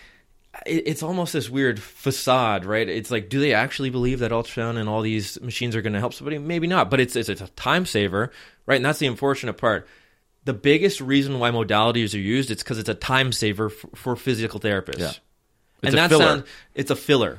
it's 0.65 1.01
almost 1.01 1.33
this 1.33 1.49
weird 1.49 1.81
facade 1.81 2.65
right? 2.65 2.87
It's 2.89 3.09
like 3.11 3.29
do 3.29 3.39
they 3.39 3.53
actually 3.53 3.89
believe 3.89 4.19
that 4.19 4.31
ultrasound 4.31 4.77
and 4.77 4.89
all 4.89 5.01
these 5.01 5.39
machines 5.41 5.75
are 5.75 5.81
going 5.81 5.93
to 5.93 5.99
help 5.99 6.13
somebody? 6.13 6.37
Maybe 6.37 6.67
not 6.67 6.89
but 6.89 6.99
it's, 6.99 7.15
it's 7.15 7.29
it's 7.29 7.41
a 7.41 7.47
time 7.49 7.85
saver 7.85 8.31
right? 8.65 8.75
And 8.75 8.85
that's 8.85 8.99
the 8.99 9.07
unfortunate 9.07 9.53
part. 9.53 9.87
The 10.43 10.53
biggest 10.53 10.99
reason 11.01 11.39
why 11.39 11.51
modalities 11.51 12.13
are 12.13 12.19
used 12.19 12.51
it's 12.51 12.63
because 12.63 12.79
it's 12.79 12.89
a 12.89 12.93
time 12.95 13.31
saver 13.31 13.67
f- 13.67 13.85
for 13.95 14.15
physical 14.15 14.59
therapists. 14.59 14.99
Yeah. 14.99 15.07
It's 15.07 15.19
and 15.83 15.93
a 15.93 15.97
that 15.97 16.09
filler. 16.09 16.23
sounds 16.25 16.43
it's 16.75 16.91
a 16.91 16.95
filler. 16.95 17.37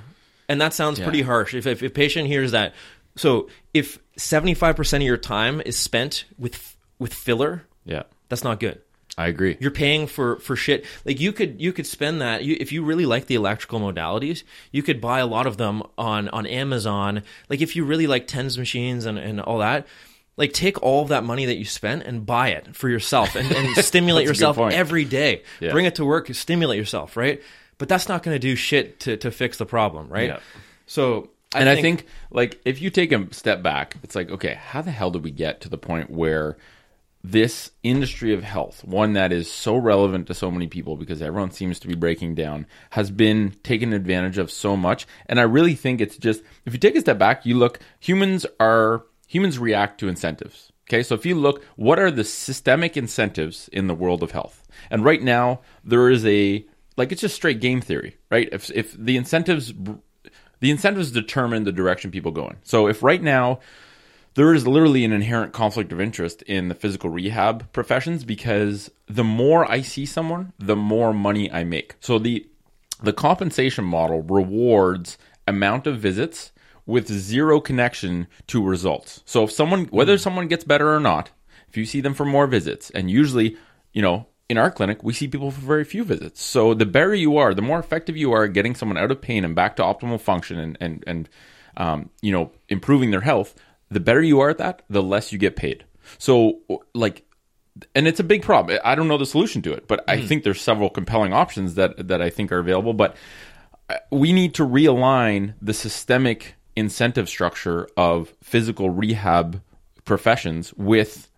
And 0.49 0.61
that 0.61 0.73
sounds 0.75 0.99
Yeah. 0.99 1.05
pretty 1.05 1.23
harsh. 1.23 1.55
If, 1.55 1.67
if 1.67 1.83
a 1.83 1.91
patient 1.91 2.29
hears 2.29 2.53
that 2.53 2.75
so 3.17 3.49
if 3.75 3.99
75% 4.19 4.97
of 4.97 5.03
your 5.03 5.17
time 5.19 5.61
is 5.67 5.77
spent 5.77 6.25
with 6.39 6.77
with 6.99 7.13
filler 7.13 7.65
Yeah, 7.85 8.05
that's 8.31 8.43
not 8.45 8.59
good 8.59 8.81
I 9.19 9.27
agree. 9.27 9.59
you're 9.61 9.71
paying 9.71 10.07
for 10.07 10.37
for 10.41 10.57
shit. 10.57 10.87
Like 11.05 11.21
you 11.21 11.33
could 11.33 11.61
you 11.61 11.73
could 11.73 11.87
spend 11.87 12.23
that. 12.23 12.45
You, 12.45 12.57
if 12.59 12.73
you 12.73 12.83
really 12.83 13.05
like 13.05 13.27
the 13.27 13.35
electrical 13.35 13.79
modalities 13.81 14.43
you 14.71 14.83
could 14.83 15.01
buy 15.01 15.19
a 15.21 15.27
lot 15.27 15.47
of 15.47 15.59
them 15.59 15.83
on 15.99 16.29
on 16.31 16.47
amazon. 16.47 17.23
Like 17.51 17.61
if 17.61 17.77
you 17.77 17.85
really 17.85 18.07
like 18.07 18.27
tens 18.27 18.57
machines 18.57 19.05
and, 19.05 19.19
and 19.19 19.41
all 19.41 19.59
that 19.59 19.87
like 20.37 20.53
take 20.55 20.83
all 20.83 21.03
of 21.03 21.09
that 21.09 21.25
money 21.25 21.45
that 21.45 21.57
you 21.57 21.65
spent 21.65 22.05
and 22.05 22.25
buy 22.25 22.49
it 22.49 22.75
for 22.75 22.89
yourself 22.89 23.37
and, 23.37 23.53
and 23.53 23.77
stimulate 23.85 24.27
That's 24.27 24.39
a 24.39 24.43
good 24.43 24.49
yourself 24.49 24.73
every 24.73 25.05
day. 25.05 25.43
Yeah. 25.61 25.73
bring 25.73 25.85
it 25.85 25.97
to 25.97 26.05
work 26.05 26.33
stimulate 26.35 26.79
yourself 26.79 27.17
right? 27.17 27.43
But 27.79 27.89
that's 27.89 28.09
not 28.09 28.23
going 28.23 28.35
to 28.35 28.39
do 28.39 28.55
shit 28.55 29.01
to, 29.01 29.17
to 29.19 29.31
fix 29.31 29.59
the 29.59 29.67
problem 29.67 30.09
right? 30.09 30.29
Yeah. 30.29 30.41
so 30.87 31.31
and 31.55 31.69
I 31.69 31.83
think 31.83 32.07
like 32.31 32.61
if 32.65 32.81
you 32.81 32.89
take 32.89 33.13
a 33.13 33.33
step 33.35 33.63
back, 33.63 33.97
it's 34.03 34.15
like 34.15 34.31
okay, 34.31 34.55
how 34.55 34.81
the 34.81 34.91
hell 34.91 35.11
did 35.11 35.23
we 35.23 35.31
get 35.31 35.61
to 35.63 35.69
the 35.69 35.77
point 35.77 36.09
where 36.09 36.57
this 37.25 37.71
industry 37.83 38.35
of 38.35 38.43
health, 38.43 38.83
one 38.85 39.13
that 39.13 39.33
is 39.33 39.51
so 39.51 39.77
relevant 39.77 40.27
to 40.27 40.35
so 40.35 40.51
many 40.51 40.67
people 40.67 40.97
because 40.97 41.23
everyone 41.23 41.53
seems 41.53 41.79
to 41.81 41.89
be 41.89 41.95
breaking 41.95 42.35
down, 42.35 42.67
has 42.91 43.11
been 43.11 43.55
taken 43.63 43.93
advantage 43.93 44.39
of 44.39 44.51
so 44.51 44.77
much. 44.77 45.07
And 45.27 45.39
I 45.39 45.45
really 45.45 45.75
think 45.75 46.01
it's 46.01 46.17
just 46.17 46.43
if 46.65 46.73
you 46.73 46.79
take 46.79 46.97
a 46.97 47.01
step 47.01 47.19
back, 47.19 47.47
you 47.47 47.57
look 47.57 47.79
humans 48.01 48.45
are 48.59 49.05
humans 49.29 49.59
react 49.59 50.01
to 50.01 50.09
incentives. 50.09 50.73
Okay, 50.89 51.03
so 51.03 51.15
if 51.15 51.25
you 51.25 51.37
look, 51.37 51.65
what 51.77 51.99
are 51.99 52.11
the 52.11 52.25
systemic 52.25 52.97
incentives 52.97 53.69
in 53.69 53.87
the 53.87 53.95
world 53.95 54.23
of 54.23 54.33
health? 54.33 54.67
And 54.91 55.05
right 55.05 55.23
now, 55.23 55.61
there 55.85 56.11
is 56.11 56.27
a 56.27 56.67
like 56.97 57.13
it's 57.13 57.21
just 57.21 57.37
straight 57.37 57.61
game 57.61 57.81
theory, 57.81 58.17
right? 58.31 58.49
If 58.51 58.71
if 58.73 58.93
the 58.93 59.17
incentives 59.17 59.73
the 60.61 60.71
incentives 60.71 61.11
determine 61.11 61.65
the 61.65 61.73
direction 61.73 62.11
people 62.11 62.31
go 62.33 62.49
in. 62.49 62.57
So 62.63 62.89
if 62.89 63.03
right 63.03 63.23
now 63.23 63.61
there 64.35 64.55
is 64.55 64.67
literally 64.67 65.05
an 65.05 65.13
inherent 65.13 65.53
conflict 65.53 65.93
of 65.93 66.01
interest 66.01 66.43
in 66.43 66.69
the 66.69 66.75
physical 66.75 67.11
rehab 67.11 67.71
professions 67.73 68.25
because 68.25 68.91
the 69.07 69.25
more 69.25 69.71
I 69.71 69.83
see 69.83 70.07
someone, 70.07 70.53
the 70.59 70.77
more 70.77 71.13
money 71.13 71.51
I 71.51 71.65
make. 71.65 71.97
So 72.01 72.19
the 72.19 72.47
the 73.03 73.13
compensation 73.13 73.85
model 73.85 74.23
rewards 74.23 75.19
amount 75.47 75.87
of 75.87 75.99
visits 75.99 76.53
with 76.87 77.09
zero 77.09 77.61
connection 77.61 78.27
to 78.47 78.65
results. 78.65 79.23
So 79.27 79.45
if 79.45 79.53
someone 79.53 79.87
whether 79.87 80.19
someone 80.19 80.49
gets 80.49 80.65
better 80.65 80.95
or 80.95 81.01
not, 81.01 81.31
if 81.69 81.77
you 81.77 81.85
see 81.85 82.01
them 82.01 82.15
for 82.15 82.25
more 82.25 82.47
visits 82.47 82.91
and 82.91 83.11
usually, 83.11 83.57
you 83.93 84.03
know, 84.03 84.27
in 84.49 84.59
our 84.59 84.71
clinic, 84.71 85.03
we 85.03 85.13
see 85.13 85.29
people 85.29 85.51
for 85.51 85.61
very 85.61 85.85
few 85.85 86.05
visits. 86.05 86.43
So 86.43 86.75
the 86.75 86.87
better 86.87 87.15
you 87.15 87.39
are, 87.39 87.55
the 87.55 87.63
more 87.63 87.79
effective 87.79 88.17
you 88.17 88.33
are 88.33 88.45
at 88.45 88.53
getting 88.53 88.75
someone 88.75 88.99
out 88.99 89.11
of 89.11 89.21
pain 89.21 89.45
and 89.45 89.55
back 89.55 89.77
to 89.77 89.83
optimal 89.83 90.21
function 90.21 90.59
and 90.59 90.79
and 90.81 91.05
and 91.07 91.29
um, 91.77 92.11
you 92.21 92.33
know 92.33 92.53
improving 92.69 93.11
their 93.11 93.21
health. 93.21 93.55
The 93.93 94.01
better 94.01 94.23
you 94.23 94.41
are 94.41 94.51
at 94.51 94.59
that, 94.59 94.83
the 94.89 95.03
less 95.03 95.33
you 95.33 95.39
get 95.39 95.57
paid. 95.57 95.85
So 96.19 96.61
like, 96.95 97.25
and 97.95 98.07
it's 98.07 98.21
a 98.21 98.25
big 98.25 98.43
problem. 98.43 98.79
I 98.85 98.95
don't 98.95 99.09
know 99.09 99.19
the 99.19 99.27
solution 99.27 99.63
to 99.63 99.73
it, 99.73 99.89
but 99.89 100.05
I 100.09 100.21
think 100.21 100.45
there's 100.45 100.61
several 100.61 100.91
compelling 100.91 101.33
options 101.33 101.75
that 101.75 102.09
that 102.09 102.21
I 102.21 102.31
think 102.31 102.53
are 102.53 102.59
available. 102.59 102.95
But 102.95 103.17
uh, 103.89 103.97
we 104.11 104.33
need 104.33 104.55
to 104.55 104.67
realign 104.67 105.55
the 105.63 105.75
systemic 105.75 106.55
incentive 106.77 107.29
structure 107.29 107.89
of 107.97 108.35
physical 108.43 108.91
rehab 108.91 109.63
professions 110.05 110.73
with 110.75 111.31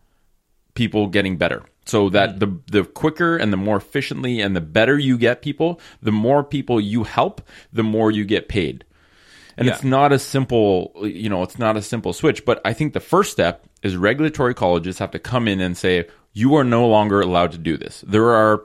people 0.75 1.07
getting 1.07 1.37
better 1.37 1.63
so 1.85 2.09
that 2.09 2.41
the 2.41 2.59
the 2.71 2.85
quicker 2.85 3.37
and 3.37 3.53
the 3.53 3.57
more 3.57 3.77
efficiently 3.77 4.41
and 4.41 4.57
the 4.57 4.61
better 4.61 4.99
you 4.99 5.19
get 5.19 5.43
people 5.43 5.81
the 6.03 6.13
more 6.13 6.43
people 6.43 6.81
you 6.81 7.05
help 7.05 7.41
the 7.73 7.83
more 7.83 8.11
you 8.11 8.25
get 8.25 8.49
paid 8.49 8.85
and 9.57 9.69
it's 9.69 9.85
not 9.85 10.13
a 10.13 10.19
simple 10.19 10.93
you 11.03 11.29
know 11.29 11.43
it's 11.43 11.59
not 11.59 11.77
a 11.77 11.83
simple 11.83 12.13
switch. 12.13 12.45
But 12.45 12.61
i 12.65 12.73
think 12.73 12.93
the 12.93 13.01
first 13.01 13.33
step 13.33 13.67
is 13.83 13.97
regulatory 13.97 14.55
colleges 14.55 14.99
have 14.99 15.11
to 15.13 15.19
come 15.19 15.49
in 15.49 15.61
and 15.61 15.77
say 15.77 16.09
you 16.33 16.55
are 16.57 16.65
no 16.65 16.87
longer 16.87 17.21
allowed 17.21 17.53
to 17.53 17.59
do 17.59 17.77
this. 17.77 18.05
There 18.07 18.31
are 18.31 18.65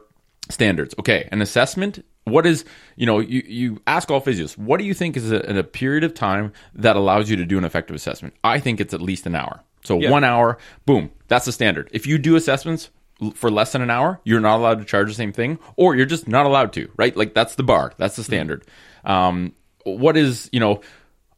standards. 0.49 0.95
Okay 0.99 1.27
an 1.31 1.41
assessment 1.41 2.03
what 2.25 2.45
is 2.45 2.65
you 2.95 3.05
know 3.05 3.19
you, 3.19 3.43
you 3.45 3.81
ask 3.87 4.09
all 4.11 4.21
physios 4.21 4.57
what 4.57 4.79
do 4.79 4.85
you 4.85 4.93
think 4.93 5.17
is 5.17 5.31
a, 5.31 5.37
a 5.57 5.63
period 5.63 6.03
of 6.03 6.13
time 6.13 6.53
that 6.73 6.95
allows 6.95 7.29
you 7.29 7.35
to 7.37 7.45
do 7.45 7.57
an 7.57 7.63
effective 7.63 7.95
assessment? 7.95 8.33
I 8.43 8.59
think 8.59 8.79
it's 8.79 8.93
at 8.93 9.01
least 9.01 9.25
an 9.25 9.35
hour. 9.35 9.63
So 9.83 9.95
one 9.95 10.23
hour 10.23 10.57
boom 10.85 11.11
that's 11.27 11.45
the 11.45 11.51
standard. 11.51 11.89
If 11.91 12.07
you 12.07 12.17
do 12.17 12.35
assessments 12.35 12.89
for 13.33 13.51
less 13.51 13.73
than 13.73 13.81
an 13.81 13.89
hour 13.89 14.21
you're 14.23 14.39
not 14.39 14.57
allowed 14.57 14.79
to 14.79 14.85
charge 14.85 15.09
the 15.09 15.13
same 15.13 15.33
thing 15.33 15.59
or 15.75 15.95
you're 15.95 16.05
just 16.05 16.27
not 16.27 16.45
allowed 16.45 16.73
to 16.73 16.89
right? 16.97 17.15
Like 17.15 17.33
that's 17.33 17.55
the 17.55 17.63
bar. 17.63 17.93
That's 17.97 18.15
the 18.15 18.23
standard. 18.23 18.65
Um, 19.03 19.53
what 19.83 20.17
is 20.17 20.49
you 20.51 20.59
know 20.59 20.81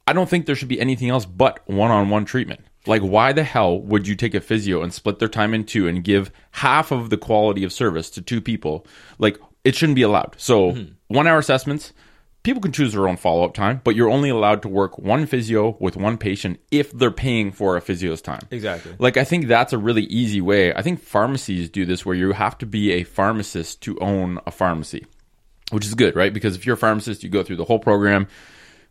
i 0.08 0.14
don't 0.14 0.30
think 0.30 0.46
there 0.46 0.56
should 0.56 0.68
be 0.68 0.80
anything 0.80 1.10
else 1.10 1.26
but 1.26 1.60
one-on-one 1.68 2.26
treatment. 2.26 2.62
Like 2.88 3.02
why 3.04 3.32
the 3.32 3.44
hell 3.44 3.80
would 3.80 4.08
you 4.08 4.16
take 4.16 4.34
a 4.34 4.42
physio 4.42 4.82
and 4.82 4.92
split 4.92 5.20
their 5.20 5.28
time 5.28 5.54
in 5.54 5.66
two 5.66 5.88
and 5.88 6.04
give 6.04 6.32
half 6.50 6.92
of 6.92 7.12
the 7.12 7.18
quality 7.18 7.64
of 7.64 7.72
service 7.72 8.10
to 8.12 8.22
two 8.22 8.42
people? 8.42 8.88
Like 9.20 9.38
it 9.64 9.76
shouldn't 9.76 9.96
be 9.96 10.02
allowed. 10.02 10.36
So 10.40 10.72
mm-hmm. 10.72 10.94
one 11.08 11.28
hour 11.28 11.38
assessments 11.38 11.94
people 12.44 12.62
can 12.62 12.72
choose 12.72 12.94
their 12.94 13.08
own 13.08 13.18
follow-up 13.18 13.54
time 13.54 13.82
but 13.84 13.96
you're 13.96 14.10
only 14.10 14.30
allowed 14.30 14.62
to 14.64 14.68
work 14.68 14.98
one 14.98 15.26
physio 15.26 15.78
with 15.80 15.96
one 15.96 16.18
patient 16.18 16.60
if 16.72 16.92
they're 16.92 17.12
paying 17.12 17.52
for 17.52 17.78
a 17.78 17.82
physio's 17.82 18.22
time. 18.22 18.42
Exactly. 18.52 18.96
like 19.00 19.18
I 19.18 19.24
think 19.24 19.48
that's 19.48 19.74
a 19.74 19.78
really 19.78 20.04
easy 20.04 20.42
way. 20.42 20.74
I 20.74 20.82
think 20.82 21.02
pharmacies 21.02 21.70
do 21.70 21.86
this 21.86 22.06
where 22.06 22.16
you 22.16 22.32
have 22.32 22.58
to 22.60 22.66
be 22.66 22.92
a 22.94 23.04
pharmacist 23.04 23.82
to 23.82 24.00
own 24.00 24.40
a 24.46 24.52
pharmacy, 24.52 25.06
which 25.72 25.86
is 25.86 25.96
good, 25.96 26.16
right? 26.16 26.34
Because 26.34 26.56
if 26.56 26.66
you're 26.66 26.76
a 26.76 26.78
pharmacist, 26.78 27.24
you 27.24 27.30
go 27.30 27.44
through 27.44 27.58
the 27.58 27.66
whole 27.66 27.80
program. 27.80 28.28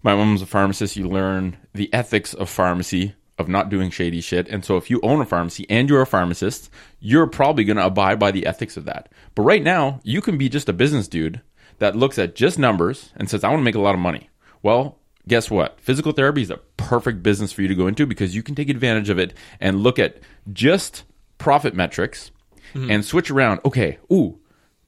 My 0.03 0.15
mom's 0.15 0.43
a 0.43 0.47
pharmacist. 0.47 0.97
You 0.97 1.09
learn 1.09 1.57
the 1.75 1.93
ethics 1.93 2.35
of 2.35 2.49
pharmacy, 2.49 3.15
of 3.39 3.49
not 3.49 3.71
doing 3.71 3.91
shady 3.91 4.21
shit. 4.21 4.49
And 4.49 4.65
so 4.65 4.77
if 4.77 4.91
you 4.91 5.01
own 5.03 5.21
a 5.21 5.27
pharmacy 5.27 5.67
and 5.69 5.89
you're 5.89 6.03
a 6.03 6.07
pharmacist, 6.07 6.71
you're 7.01 7.27
probably 7.27 7.65
going 7.65 7.77
to 7.77 7.87
abide 7.87 8.19
by 8.19 8.31
the 8.31 8.47
ethics 8.47 8.77
of 8.77 8.87
that. 8.87 9.11
But 9.35 9.43
right 9.43 9.63
now, 9.63 10.01
you 10.03 10.21
can 10.21 10.39
be 10.39 10.49
just 10.49 10.69
a 10.69 10.75
business 10.75 11.09
dude 11.09 11.41
that 11.79 11.97
looks 11.97 12.19
at 12.19 12.35
just 12.35 12.59
numbers 12.59 13.13
and 13.17 13.29
says, 13.29 13.45
I 13.45 13.49
want 13.49 13.61
to 13.61 13.65
make 13.65 13.75
a 13.75 13.81
lot 13.81 13.95
of 13.95 14.01
money. 14.01 14.29
Well, 14.63 14.99
guess 15.29 15.51
what? 15.51 15.81
Physical 15.81 16.13
therapy 16.13 16.43
is 16.43 16.51
a 16.51 16.61
perfect 16.77 17.23
business 17.23 17.53
for 17.53 17.63
you 17.63 17.69
to 17.69 17.75
go 17.75 17.87
into 17.87 18.07
because 18.07 18.35
you 18.35 18.43
can 18.43 18.55
take 18.55 18.69
advantage 18.69 19.09
of 19.09 19.19
it 19.19 19.35
and 19.61 19.83
look 19.83 19.99
at 19.99 20.19
just 20.53 21.05
profit 21.39 21.75
metrics 21.75 22.31
mm-hmm. 22.75 22.91
and 22.91 23.05
switch 23.05 23.31
around. 23.31 23.61
Okay, 23.65 23.99
ooh, 24.13 24.40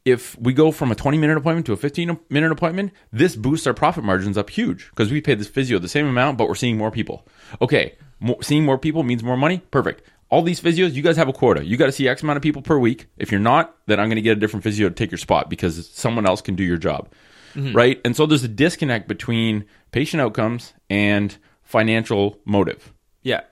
if 0.05 0.37
we 0.39 0.53
go 0.53 0.73
from 0.73 0.91
a 0.91 0.95
20 0.95 1.19
minute 1.19 1.37
appointment 1.37 1.67
to 1.67 1.73
a 1.73 1.77
15 1.77 2.19
minute 2.29 2.51
appointment, 2.53 2.93
this 3.13 3.37
boosts 3.37 3.67
our 3.67 3.75
profit 3.75 4.05
margins 4.05 4.37
up 4.37 4.51
huge 4.51 4.89
because 4.91 5.11
we 5.13 5.21
pay 5.21 5.35
this 5.35 5.49
physio 5.49 5.79
the 5.79 5.89
same 5.89 6.07
amount, 6.07 6.39
but 6.39 6.49
we're 6.49 6.55
seeing 6.55 6.77
more 6.77 6.91
people. 6.91 7.27
Okay, 7.61 7.95
mo- 8.21 8.39
seeing 8.43 8.65
more 8.65 8.79
people 8.79 9.03
means 9.03 9.23
more 9.23 9.37
money. 9.37 9.59
Perfect. 9.71 10.03
all 10.31 10.43
these 10.43 10.61
physios, 10.63 10.95
you 10.95 11.03
guys 11.03 11.17
have 11.19 11.29
a 11.29 11.33
quota. 11.33 11.63
You 11.63 11.77
got 11.77 11.87
to 11.87 11.93
see 11.93 12.09
X 12.09 12.23
amount 12.23 12.39
of 12.39 12.43
people 12.43 12.63
per 12.63 12.79
week. 12.79 13.07
If 13.19 13.31
you're 13.31 13.41
not, 13.41 13.77
then 13.87 14.01
I'm 14.01 14.09
going 14.09 14.17
to 14.17 14.23
get 14.23 14.37
a 14.37 14.41
different 14.41 14.65
physio 14.65 14.89
to 14.89 14.95
take 14.95 15.11
your 15.11 15.19
spot 15.19 15.51
because 15.51 15.89
someone 15.91 16.27
else 16.27 16.41
can 16.41 16.55
do 16.55 16.65
your 16.65 16.79
job. 16.79 17.11
Mm-hmm. 17.55 17.77
Right? 17.77 18.01
And 18.03 18.17
so 18.17 18.25
there's 18.25 18.43
a 18.43 18.49
disconnect 18.49 19.09
between 19.09 19.67
patient 19.91 20.23
outcomes 20.23 20.73
and 20.89 21.37
financial 21.63 22.39
motive. 22.47 22.95
Yeah. 23.23 23.43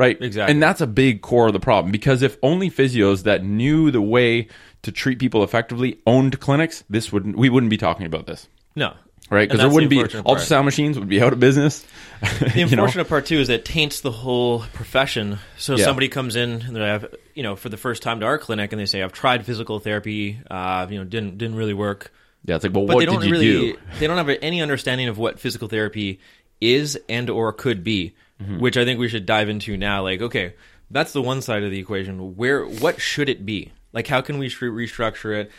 Right. 0.00 0.16
Exactly. 0.20 0.52
And 0.54 0.62
that's 0.62 0.80
a 0.80 0.86
big 0.86 1.20
core 1.20 1.48
of 1.48 1.52
the 1.52 1.60
problem 1.60 1.92
because 1.92 2.22
if 2.22 2.38
only 2.42 2.70
physios 2.70 3.24
that 3.24 3.44
knew 3.44 3.90
the 3.90 4.00
way 4.00 4.48
to 4.82 4.90
treat 4.90 5.18
people 5.18 5.44
effectively 5.44 5.98
owned 6.06 6.40
clinics, 6.40 6.84
this 6.88 7.12
wouldn't 7.12 7.36
we 7.36 7.50
wouldn't 7.50 7.68
be 7.68 7.76
talking 7.76 8.06
about 8.06 8.26
this. 8.26 8.48
No. 8.74 8.94
Right? 9.28 9.46
Because 9.46 9.60
there 9.60 9.68
wouldn't 9.68 9.90
be 9.90 9.98
unfortunate 9.98 10.24
part. 10.24 10.38
ultrasound 10.38 10.64
machines 10.64 10.98
would 10.98 11.08
be 11.08 11.20
out 11.22 11.34
of 11.34 11.38
business. 11.38 11.84
The 12.40 12.52
You 12.56 12.64
know? 12.64 12.70
unfortunate 12.84 13.08
part 13.08 13.26
too 13.26 13.40
is 13.40 13.48
that 13.48 13.54
it 13.60 13.64
taints 13.66 14.00
the 14.00 14.10
whole 14.10 14.60
profession. 14.72 15.38
So 15.58 15.76
Yeah. 15.76 15.84
somebody 15.84 16.08
comes 16.08 16.34
in 16.34 16.62
and 16.62 16.74
they 16.74 16.80
have, 16.80 17.14
you 17.34 17.42
know, 17.42 17.54
for 17.54 17.68
the 17.68 17.76
first 17.76 18.02
time 18.02 18.20
to 18.20 18.26
our 18.26 18.38
clinic, 18.38 18.72
and 18.72 18.80
they 18.80 18.86
say, 18.86 19.02
"I've 19.02 19.12
tried 19.12 19.44
physical 19.44 19.78
therapy, 19.80 20.38
uh, 20.50 20.86
you 20.90 20.96
know, 20.98 21.04
didn't 21.04 21.36
didn't 21.38 21.56
really 21.56 21.74
work." 21.74 22.10
Yeah, 22.46 22.56
it's 22.56 22.64
like, 22.64 22.74
well, 22.74 22.86
But 22.86 22.94
what 22.94 23.00
they 23.00 23.06
don't 23.06 23.20
did 23.20 23.26
you 23.26 23.32
really, 23.32 23.72
do? 23.72 23.78
they 23.98 24.06
don't 24.06 24.16
have 24.16 24.30
any 24.40 24.62
understanding 24.62 25.08
of 25.08 25.18
what 25.18 25.38
physical 25.38 25.68
therapy 25.68 26.20
is 26.60 26.98
and 27.08 27.28
or 27.28 27.52
could 27.52 27.84
be, 27.84 28.14
Mm-hmm. 28.40 28.58
which 28.58 28.78
I 28.78 28.86
think 28.86 28.98
we 28.98 29.08
should 29.08 29.26
dive 29.26 29.50
into 29.50 29.76
now. 29.76 30.02
Like, 30.02 30.22
okay, 30.22 30.54
that's 30.90 31.12
the 31.12 31.20
one 31.20 31.42
side 31.42 31.62
of 31.62 31.70
the 31.70 31.78
equation. 31.78 32.36
Where, 32.36 32.64
what 32.64 33.00
should 33.00 33.28
it 33.28 33.44
be? 33.44 33.72
Like, 33.92 34.06
how 34.06 34.22
can 34.22 34.38
we 34.38 34.48
restructure 34.48 35.38
it 35.38 35.50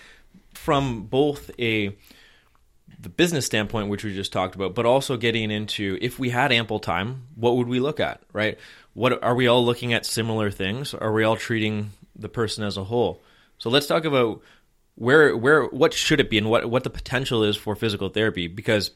from 0.53 1.03
both 1.03 1.51
a 1.59 1.95
the 2.99 3.09
business 3.09 3.45
standpoint, 3.45 3.89
which 3.89 4.03
we 4.03 4.13
just 4.13 4.31
talked 4.31 4.55
about, 4.55 4.75
but 4.75 4.85
also 4.85 5.17
getting 5.17 5.49
into 5.49 5.97
if 6.01 6.19
we 6.19 6.29
had 6.29 6.51
ample 6.51 6.79
time, 6.79 7.23
what 7.35 7.55
would 7.55 7.67
we 7.67 7.79
look 7.79 7.99
at, 7.99 8.21
right? 8.31 8.59
What 8.93 9.23
are 9.23 9.33
we 9.33 9.47
all 9.47 9.65
looking 9.65 9.93
at 9.93 10.05
similar 10.05 10.51
things? 10.51 10.93
Are 10.93 11.11
we 11.11 11.23
all 11.23 11.35
treating 11.35 11.91
the 12.15 12.29
person 12.29 12.63
as 12.63 12.77
a 12.77 12.83
whole? 12.83 13.21
So 13.57 13.69
let's 13.69 13.87
talk 13.87 14.05
about 14.05 14.41
where 14.95 15.35
where 15.35 15.65
what 15.65 15.93
should 15.93 16.19
it 16.19 16.29
be 16.29 16.37
and 16.37 16.49
what 16.49 16.69
what 16.69 16.83
the 16.83 16.89
potential 16.89 17.43
is 17.43 17.55
for 17.55 17.75
physical 17.75 18.09
therapy 18.09 18.47
because 18.47 18.91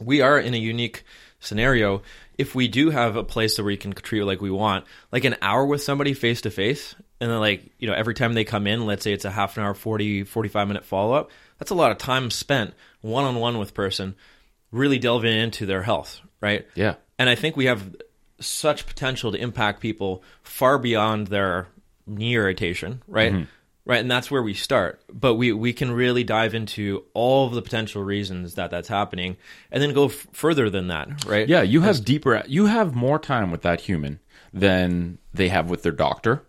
we 0.00 0.20
are 0.20 0.38
in 0.38 0.54
a 0.54 0.58
unique 0.58 1.04
scenario 1.40 2.02
if 2.40 2.54
we 2.54 2.66
do 2.68 2.90
have 2.90 3.16
a 3.16 3.24
place 3.24 3.58
where 3.58 3.64
we 3.66 3.76
can 3.76 3.92
treat 3.92 4.20
it 4.20 4.24
like 4.24 4.40
we 4.40 4.50
want 4.50 4.84
like 5.12 5.24
an 5.24 5.36
hour 5.42 5.64
with 5.66 5.82
somebody 5.82 6.14
face 6.14 6.40
to 6.42 6.50
face 6.50 6.94
and 7.20 7.30
then 7.30 7.38
like 7.38 7.60
you 7.78 7.86
know 7.88 7.94
every 7.94 8.14
time 8.14 8.32
they 8.34 8.44
come 8.44 8.66
in 8.66 8.86
let's 8.86 9.04
say 9.04 9.12
it's 9.12 9.24
a 9.26 9.30
half 9.30 9.56
an 9.56 9.62
hour 9.62 9.74
40 9.74 10.24
45 10.24 10.68
minute 10.68 10.84
follow 10.84 11.12
up 11.14 11.30
that's 11.58 11.70
a 11.70 11.74
lot 11.74 11.90
of 11.92 11.98
time 11.98 12.30
spent 12.30 12.72
one 13.02 13.24
on 13.24 13.36
one 13.36 13.58
with 13.58 13.74
person 13.74 14.14
really 14.72 14.98
delving 14.98 15.36
into 15.36 15.66
their 15.66 15.82
health 15.82 16.20
right 16.40 16.66
Yeah. 16.74 16.94
and 17.18 17.28
I 17.28 17.34
think 17.34 17.56
we 17.56 17.66
have 17.66 17.94
such 18.40 18.86
potential 18.86 19.32
to 19.32 19.38
impact 19.38 19.80
people 19.80 20.22
far 20.42 20.78
beyond 20.78 21.26
their 21.26 21.66
knee 22.06 22.34
irritation, 22.34 23.02
right? 23.06 23.32
Mm-hmm. 23.32 23.44
Right, 23.86 24.00
and 24.00 24.10
that's 24.10 24.30
where 24.30 24.42
we 24.42 24.54
start. 24.54 25.02
But 25.12 25.34
we 25.34 25.52
we 25.52 25.72
can 25.72 25.90
really 25.90 26.22
dive 26.22 26.54
into 26.54 27.04
all 27.14 27.46
of 27.46 27.54
the 27.54 27.62
potential 27.62 28.04
reasons 28.04 28.54
that 28.54 28.70
that's 28.70 28.88
happening, 28.88 29.36
and 29.72 29.82
then 29.82 29.94
go 29.94 30.06
f- 30.06 30.26
further 30.32 30.68
than 30.68 30.88
that, 30.88 31.24
right? 31.24 31.48
Yeah, 31.48 31.62
you 31.62 31.80
have 31.80 32.04
deeper, 32.04 32.42
you 32.46 32.66
have 32.66 32.94
more 32.94 33.18
time 33.18 33.50
with 33.50 33.62
that 33.62 33.80
human 33.80 34.20
than 34.52 35.18
they 35.32 35.48
have 35.48 35.70
with 35.70 35.82
their 35.82 35.92
doctor, 35.92 36.44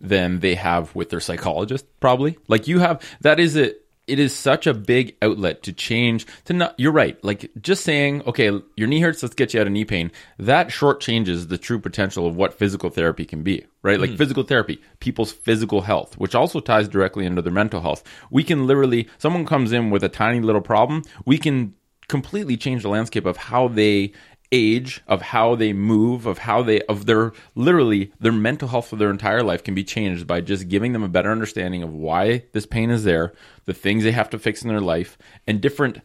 than 0.00 0.40
they 0.40 0.54
have 0.54 0.94
with 0.94 1.10
their 1.10 1.20
psychologist, 1.20 1.86
probably. 2.00 2.38
Like 2.48 2.66
you 2.66 2.78
have, 2.80 3.02
that 3.20 3.38
is 3.38 3.56
it. 3.56 3.83
It 4.06 4.18
is 4.18 4.34
such 4.34 4.66
a 4.66 4.74
big 4.74 5.16
outlet 5.22 5.62
to 5.62 5.72
change. 5.72 6.26
To 6.44 6.52
not, 6.52 6.74
you're 6.78 6.92
right. 6.92 7.22
Like 7.24 7.50
just 7.60 7.84
saying, 7.84 8.22
okay, 8.26 8.50
your 8.76 8.88
knee 8.88 9.00
hurts, 9.00 9.22
let's 9.22 9.34
get 9.34 9.54
you 9.54 9.60
out 9.60 9.66
of 9.66 9.72
knee 9.72 9.84
pain. 9.84 10.12
That 10.38 10.70
short 10.70 11.00
changes 11.00 11.46
the 11.46 11.58
true 11.58 11.78
potential 11.78 12.26
of 12.26 12.36
what 12.36 12.54
physical 12.54 12.90
therapy 12.90 13.24
can 13.24 13.42
be, 13.42 13.64
right? 13.82 13.98
Like 13.98 14.10
hmm. 14.10 14.16
physical 14.16 14.42
therapy, 14.42 14.80
people's 15.00 15.32
physical 15.32 15.80
health, 15.82 16.18
which 16.18 16.34
also 16.34 16.60
ties 16.60 16.88
directly 16.88 17.24
into 17.24 17.42
their 17.42 17.52
mental 17.52 17.80
health. 17.80 18.04
We 18.30 18.44
can 18.44 18.66
literally, 18.66 19.08
someone 19.18 19.46
comes 19.46 19.72
in 19.72 19.90
with 19.90 20.04
a 20.04 20.08
tiny 20.08 20.40
little 20.40 20.60
problem, 20.60 21.02
we 21.24 21.38
can 21.38 21.74
completely 22.08 22.56
change 22.56 22.82
the 22.82 22.88
landscape 22.88 23.24
of 23.24 23.36
how 23.36 23.68
they 23.68 24.12
age 24.54 25.02
of 25.08 25.20
how 25.20 25.56
they 25.56 25.72
move 25.72 26.26
of 26.26 26.38
how 26.38 26.62
they 26.62 26.80
of 26.82 27.06
their 27.06 27.32
literally 27.56 28.12
their 28.20 28.32
mental 28.32 28.68
health 28.68 28.86
for 28.86 28.94
their 28.94 29.10
entire 29.10 29.42
life 29.42 29.64
can 29.64 29.74
be 29.74 29.82
changed 29.82 30.28
by 30.28 30.40
just 30.40 30.68
giving 30.68 30.92
them 30.92 31.02
a 31.02 31.08
better 31.08 31.32
understanding 31.32 31.82
of 31.82 31.92
why 31.92 32.44
this 32.52 32.64
pain 32.64 32.88
is 32.88 33.02
there 33.02 33.32
the 33.64 33.74
things 33.74 34.04
they 34.04 34.12
have 34.12 34.30
to 34.30 34.38
fix 34.38 34.62
in 34.62 34.68
their 34.68 34.80
life 34.80 35.18
and 35.48 35.60
different 35.60 36.00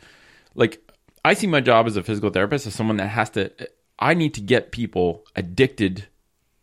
like 0.55 0.81
i 1.23 1.35
see 1.35 1.45
my 1.45 1.61
job 1.61 1.85
as 1.85 1.95
a 1.95 2.01
physical 2.01 2.31
therapist 2.31 2.65
as 2.65 2.73
someone 2.73 2.97
that 2.97 3.09
has 3.09 3.29
to 3.29 3.51
i 3.99 4.15
need 4.15 4.33
to 4.33 4.41
get 4.41 4.71
people 4.71 5.23
addicted 5.35 6.07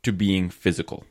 to 0.02 0.12
being 0.12 0.50
physical 0.50 1.04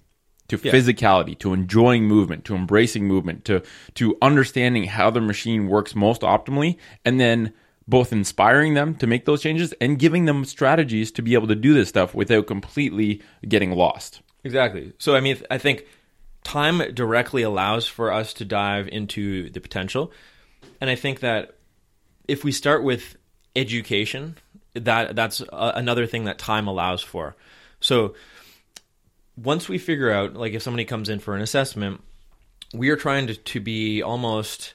to 0.49 0.57
physicality 0.57 1.39
to 1.39 1.53
enjoying 1.53 2.03
movement 2.03 2.43
to 2.43 2.53
embracing 2.53 3.07
movement 3.07 3.45
to 3.45 3.63
to 3.93 4.17
understanding 4.21 4.83
how 4.83 5.09
the 5.09 5.21
machine 5.21 5.67
works 5.67 5.95
most 5.95 6.21
optimally 6.21 6.77
and 7.05 7.17
then 7.17 7.53
both 7.87 8.11
inspiring 8.11 8.73
them 8.73 8.95
to 8.95 9.07
make 9.07 9.25
those 9.25 9.41
changes 9.41 9.73
and 9.79 9.99
giving 9.99 10.25
them 10.25 10.43
strategies 10.43 11.11
to 11.11 11.21
be 11.21 11.33
able 11.33 11.47
to 11.47 11.55
do 11.55 11.73
this 11.73 11.89
stuff 11.89 12.15
without 12.15 12.47
completely 12.47 13.21
getting 13.47 13.71
lost 13.71 14.21
Exactly. 14.45 14.93
So 14.99 15.15
I 15.15 15.19
mean, 15.19 15.41
I 15.49 15.57
think 15.57 15.85
time 16.43 16.93
directly 16.93 17.41
allows 17.41 17.87
for 17.87 18.13
us 18.13 18.31
to 18.35 18.45
dive 18.45 18.87
into 18.87 19.49
the 19.49 19.59
potential, 19.59 20.13
and 20.79 20.89
I 20.89 20.95
think 20.95 21.19
that 21.21 21.55
if 22.27 22.43
we 22.43 22.51
start 22.51 22.83
with 22.83 23.17
education, 23.55 24.37
that 24.75 25.15
that's 25.15 25.41
a, 25.41 25.73
another 25.75 26.05
thing 26.05 26.25
that 26.25 26.37
time 26.37 26.67
allows 26.67 27.01
for. 27.01 27.35
So 27.79 28.13
once 29.35 29.67
we 29.67 29.79
figure 29.79 30.11
out, 30.11 30.35
like, 30.35 30.53
if 30.53 30.61
somebody 30.61 30.85
comes 30.85 31.09
in 31.09 31.19
for 31.19 31.35
an 31.35 31.41
assessment, 31.41 32.01
we 32.71 32.89
are 32.89 32.95
trying 32.95 33.27
to, 33.27 33.35
to 33.35 33.59
be 33.59 34.03
almost 34.03 34.74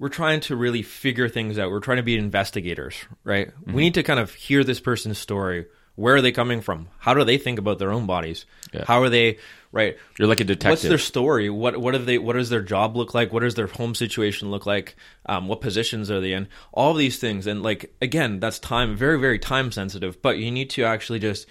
we're 0.00 0.08
trying 0.08 0.40
to 0.40 0.56
really 0.56 0.82
figure 0.82 1.28
things 1.28 1.58
out. 1.58 1.70
We're 1.70 1.80
trying 1.80 1.98
to 1.98 2.02
be 2.02 2.16
investigators, 2.16 2.96
right? 3.22 3.52
We 3.66 3.82
need 3.82 3.94
to 3.94 4.02
kind 4.02 4.18
of 4.18 4.32
hear 4.32 4.64
this 4.64 4.80
person's 4.80 5.18
story. 5.18 5.66
Where 5.94 6.14
are 6.14 6.22
they 6.22 6.32
coming 6.32 6.62
from? 6.62 6.88
How 6.98 7.12
do 7.12 7.22
they 7.22 7.36
think 7.36 7.58
about 7.58 7.78
their 7.78 7.92
own 7.92 8.06
bodies? 8.06 8.46
Yeah. 8.72 8.84
How 8.86 9.02
are 9.02 9.10
they 9.10 9.36
right? 9.72 9.98
you're 10.18 10.26
like 10.26 10.40
a 10.40 10.44
detective 10.44 10.70
What's 10.70 10.82
their 10.82 10.96
story? 10.96 11.50
What 11.50 11.76
what 11.76 11.92
have 11.92 12.06
they? 12.06 12.16
What 12.16 12.32
does 12.32 12.48
their 12.48 12.62
job 12.62 12.96
look 12.96 13.12
like? 13.12 13.30
What 13.30 13.40
does 13.40 13.56
their 13.56 13.66
home 13.66 13.94
situation 13.94 14.50
look 14.50 14.64
like? 14.64 14.96
Um, 15.26 15.48
what 15.48 15.60
positions 15.60 16.10
are 16.10 16.20
they 16.20 16.32
in? 16.32 16.48
All 16.72 16.92
of 16.92 16.96
these 16.96 17.18
things, 17.18 17.46
and 17.46 17.62
like 17.62 17.94
again, 18.00 18.40
that's 18.40 18.58
time 18.58 18.96
very 18.96 19.20
very 19.20 19.38
time 19.38 19.70
sensitive. 19.70 20.22
But 20.22 20.38
you 20.38 20.50
need 20.50 20.70
to 20.70 20.84
actually 20.84 21.18
just 21.18 21.46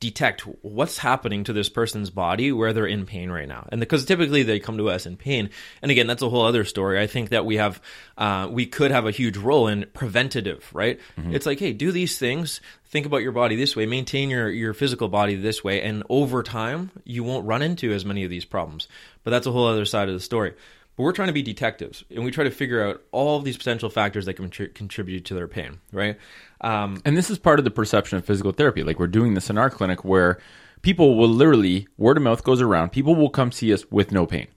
detect 0.00 0.42
what's 0.62 0.98
happening 0.98 1.44
to 1.44 1.52
this 1.52 1.68
person's 1.68 2.10
body 2.10 2.52
where 2.52 2.72
they're 2.72 2.86
in 2.86 3.06
pain 3.06 3.30
right 3.30 3.48
now. 3.48 3.66
And 3.70 3.80
because 3.80 4.04
typically 4.04 4.42
they 4.42 4.60
come 4.60 4.78
to 4.78 4.90
us 4.90 5.06
in 5.06 5.16
pain. 5.16 5.50
And 5.82 5.90
again 5.90 6.06
that's 6.06 6.22
a 6.22 6.28
whole 6.28 6.44
other 6.44 6.64
story. 6.64 7.00
I 7.00 7.06
think 7.06 7.30
that 7.30 7.46
we 7.46 7.56
have 7.56 7.80
uh, 8.18 8.48
we 8.50 8.66
could 8.66 8.90
have 8.90 9.06
a 9.06 9.10
huge 9.10 9.36
role 9.36 9.68
in 9.68 9.86
preventative 9.94 10.68
right? 10.72 11.00
It's 11.34 11.46
like 11.46 11.58
hey 11.58 11.72
do 11.72 11.92
these 11.92 12.18
things. 12.18 12.60
Think 12.86 13.06
about 13.06 13.22
your 13.22 13.32
body 13.32 13.56
this 13.56 13.74
way. 13.74 13.86
Maintain 13.86 14.30
your 14.30 14.50
your 14.50 14.74
physical 14.74 15.08
body 15.08 15.36
this 15.36 15.64
way. 15.64 15.82
And 15.82 16.02
over 16.08 16.42
time 16.42 16.90
you 17.04 17.24
won't 17.24 17.46
run 17.46 17.62
into 17.62 17.92
as 17.92 18.04
many 18.04 18.24
of 18.24 18.30
these 18.30 18.44
problems. 18.44 18.88
But 19.22 19.30
that's 19.30 19.46
a 19.46 19.52
whole 19.52 19.66
other 19.66 19.86
side 19.86 20.08
of 20.08 20.14
the 20.14 20.20
story 20.20 20.54
but 20.96 21.02
we're 21.02 21.12
trying 21.12 21.28
to 21.28 21.34
be 21.34 21.42
detectives 21.42 22.04
and 22.10 22.24
we 22.24 22.30
try 22.30 22.44
to 22.44 22.50
figure 22.50 22.84
out 22.84 23.02
all 23.12 23.36
of 23.36 23.44
these 23.44 23.56
potential 23.56 23.90
factors 23.90 24.26
that 24.26 24.34
can 24.34 24.48
contri- 24.48 24.74
contribute 24.74 25.24
to 25.24 25.34
their 25.34 25.48
pain 25.48 25.78
right 25.92 26.18
um, 26.60 27.00
And 27.04 27.16
this 27.16 27.30
is 27.30 27.38
part 27.38 27.58
of 27.58 27.64
the 27.64 27.70
perception 27.70 28.18
of 28.18 28.24
physical 28.24 28.52
therapy. 28.52 28.82
Like 28.82 28.98
we're 28.98 29.06
doing 29.06 29.34
this 29.34 29.50
in 29.50 29.58
our 29.58 29.70
clinic 29.70 30.04
where 30.04 30.38
people 30.82 31.16
will 31.16 31.28
literally, 31.28 31.88
word 31.96 32.16
of 32.16 32.22
mouth 32.22 32.42
goes 32.44 32.60
around, 32.60 32.90
people 32.90 33.14
will 33.14 33.30
come 33.30 33.52
see 33.52 33.72
us 33.72 33.90
with 33.90 34.12
no 34.12 34.26
pain. 34.26 34.48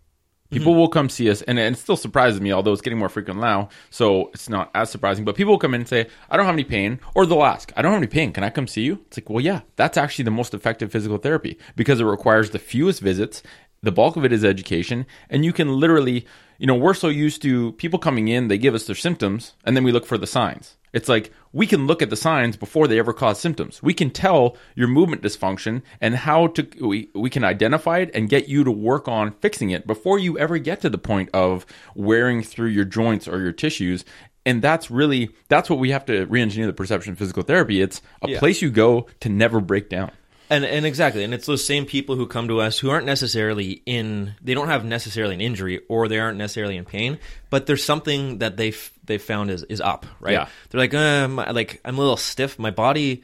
People 0.49 0.75
will 0.75 0.87
come 0.87 1.09
see 1.09 1.29
us, 1.29 1.41
and, 1.41 1.59
and 1.59 1.75
it 1.75 1.77
still 1.77 1.97
surprises 1.97 2.39
me, 2.39 2.53
although 2.53 2.71
it's 2.71 2.81
getting 2.81 2.99
more 2.99 3.09
frequent 3.09 3.39
now, 3.41 3.67
so 3.89 4.29
it's 4.33 4.47
not 4.47 4.71
as 4.73 4.89
surprising. 4.89 5.25
But 5.25 5.35
people 5.35 5.51
will 5.51 5.59
come 5.59 5.73
in 5.73 5.81
and 5.81 5.87
say, 5.89 6.07
I 6.29 6.37
don't 6.37 6.45
have 6.45 6.55
any 6.55 6.63
pain, 6.63 7.01
or 7.15 7.25
they'll 7.25 7.43
ask, 7.43 7.73
I 7.75 7.81
don't 7.81 7.91
have 7.91 7.99
any 7.99 8.07
pain, 8.07 8.31
can 8.31 8.45
I 8.45 8.49
come 8.49 8.65
see 8.65 8.83
you? 8.83 9.03
It's 9.07 9.17
like, 9.17 9.29
well, 9.29 9.41
yeah, 9.41 9.61
that's 9.75 9.97
actually 9.97 10.23
the 10.23 10.31
most 10.31 10.53
effective 10.53 10.89
physical 10.89 11.17
therapy 11.17 11.57
because 11.75 11.99
it 11.99 12.05
requires 12.05 12.51
the 12.51 12.59
fewest 12.59 13.01
visits. 13.01 13.43
The 13.83 13.91
bulk 13.91 14.15
of 14.15 14.25
it 14.25 14.33
is 14.33 14.43
education, 14.43 15.05
and 15.29 15.45
you 15.45 15.53
can 15.53 15.79
literally, 15.79 16.25
you 16.57 16.65
know, 16.67 16.75
we're 16.75 16.93
so 16.95 17.09
used 17.09 17.41
to 17.43 17.73
people 17.73 17.99
coming 17.99 18.27
in, 18.27 18.47
they 18.47 18.57
give 18.57 18.73
us 18.73 18.85
their 18.87 18.95
symptoms, 18.95 19.53
and 19.63 19.75
then 19.75 19.83
we 19.83 19.91
look 19.91 20.05
for 20.05 20.17
the 20.17 20.25
signs. 20.27 20.77
It's 20.93 21.07
like 21.09 21.31
we 21.53 21.67
can 21.67 21.85
look 21.85 22.01
at 22.01 22.09
the 22.09 22.15
signs 22.15 22.57
before 22.57 22.87
they 22.87 22.97
ever 22.97 23.13
cause 23.13 23.39
symptoms. 23.39 23.83
We 23.83 23.93
can 23.93 24.09
tell 24.09 24.57
your 24.73 24.87
movement 24.87 25.21
dysfunction 25.21 25.83
and 26.01 26.15
how 26.15 26.47
to 26.47 26.67
we, 26.81 27.09
we 27.13 27.29
can 27.29 27.43
identify 27.43 27.99
it 27.99 28.09
and 28.15 28.29
get 28.29 28.47
you 28.47 28.63
to 28.63 28.71
work 28.71 29.07
on 29.07 29.33
fixing 29.33 29.69
it 29.69 29.85
before 29.85 30.17
you 30.17 30.39
ever 30.39 30.57
get 30.57 30.81
to 30.81 30.89
the 30.89 30.97
point 30.97 31.29
of 31.33 31.65
wearing 31.93 32.41
through 32.41 32.69
your 32.69 32.85
joints 32.85 33.27
or 33.27 33.39
your 33.41 33.51
tissues. 33.51 34.05
And 34.45 34.61
that's 34.61 34.89
really 34.89 35.29
that's 35.49 35.69
what 35.69 35.77
we 35.77 35.91
have 35.91 36.05
to 36.05 36.25
re-engineer 36.25 36.67
the 36.67 36.73
perception 36.73 37.11
of 37.11 37.19
physical 37.19 37.43
therapy. 37.43 37.81
It's 37.81 38.01
a 38.23 38.29
Yeah. 38.29 38.39
place 38.39 38.61
you 38.61 38.71
go 38.71 39.05
to 39.19 39.29
never 39.29 39.59
break 39.59 39.89
down. 39.89 40.11
And 40.49 40.63
and 40.63 40.85
exactly, 40.85 41.23
and 41.23 41.33
it's 41.33 41.45
those 41.45 41.65
same 41.65 41.85
people 41.85 42.15
who 42.15 42.25
come 42.25 42.47
to 42.47 42.61
us 42.61 42.79
who 42.79 42.89
aren't 42.89 43.05
necessarily 43.05 43.81
in, 43.85 44.35
they 44.41 44.53
don't 44.53 44.69
have 44.69 44.85
necessarily 44.85 45.35
an 45.35 45.41
injury 45.41 45.81
or 45.89 46.07
they 46.07 46.19
aren't 46.19 46.37
necessarily 46.37 46.77
in 46.77 46.85
pain, 46.85 47.19
but 47.49 47.65
there's 47.65 47.83
something 47.83 48.37
that 48.37 48.55
they 48.55 48.73
they 49.03 49.17
found 49.17 49.51
is 49.51 49.63
is 49.63 49.81
up, 49.81 50.05
right? 50.21 50.33
Yeah. 50.33 50.47
They're 50.69 50.79
like, 50.79 50.93
my, 50.93 51.51
like 51.51 51.81
I'm 51.83 51.97
a 51.97 51.99
little 51.99 52.17
stiff, 52.17 52.57
my 52.57 52.71
body, 52.71 53.23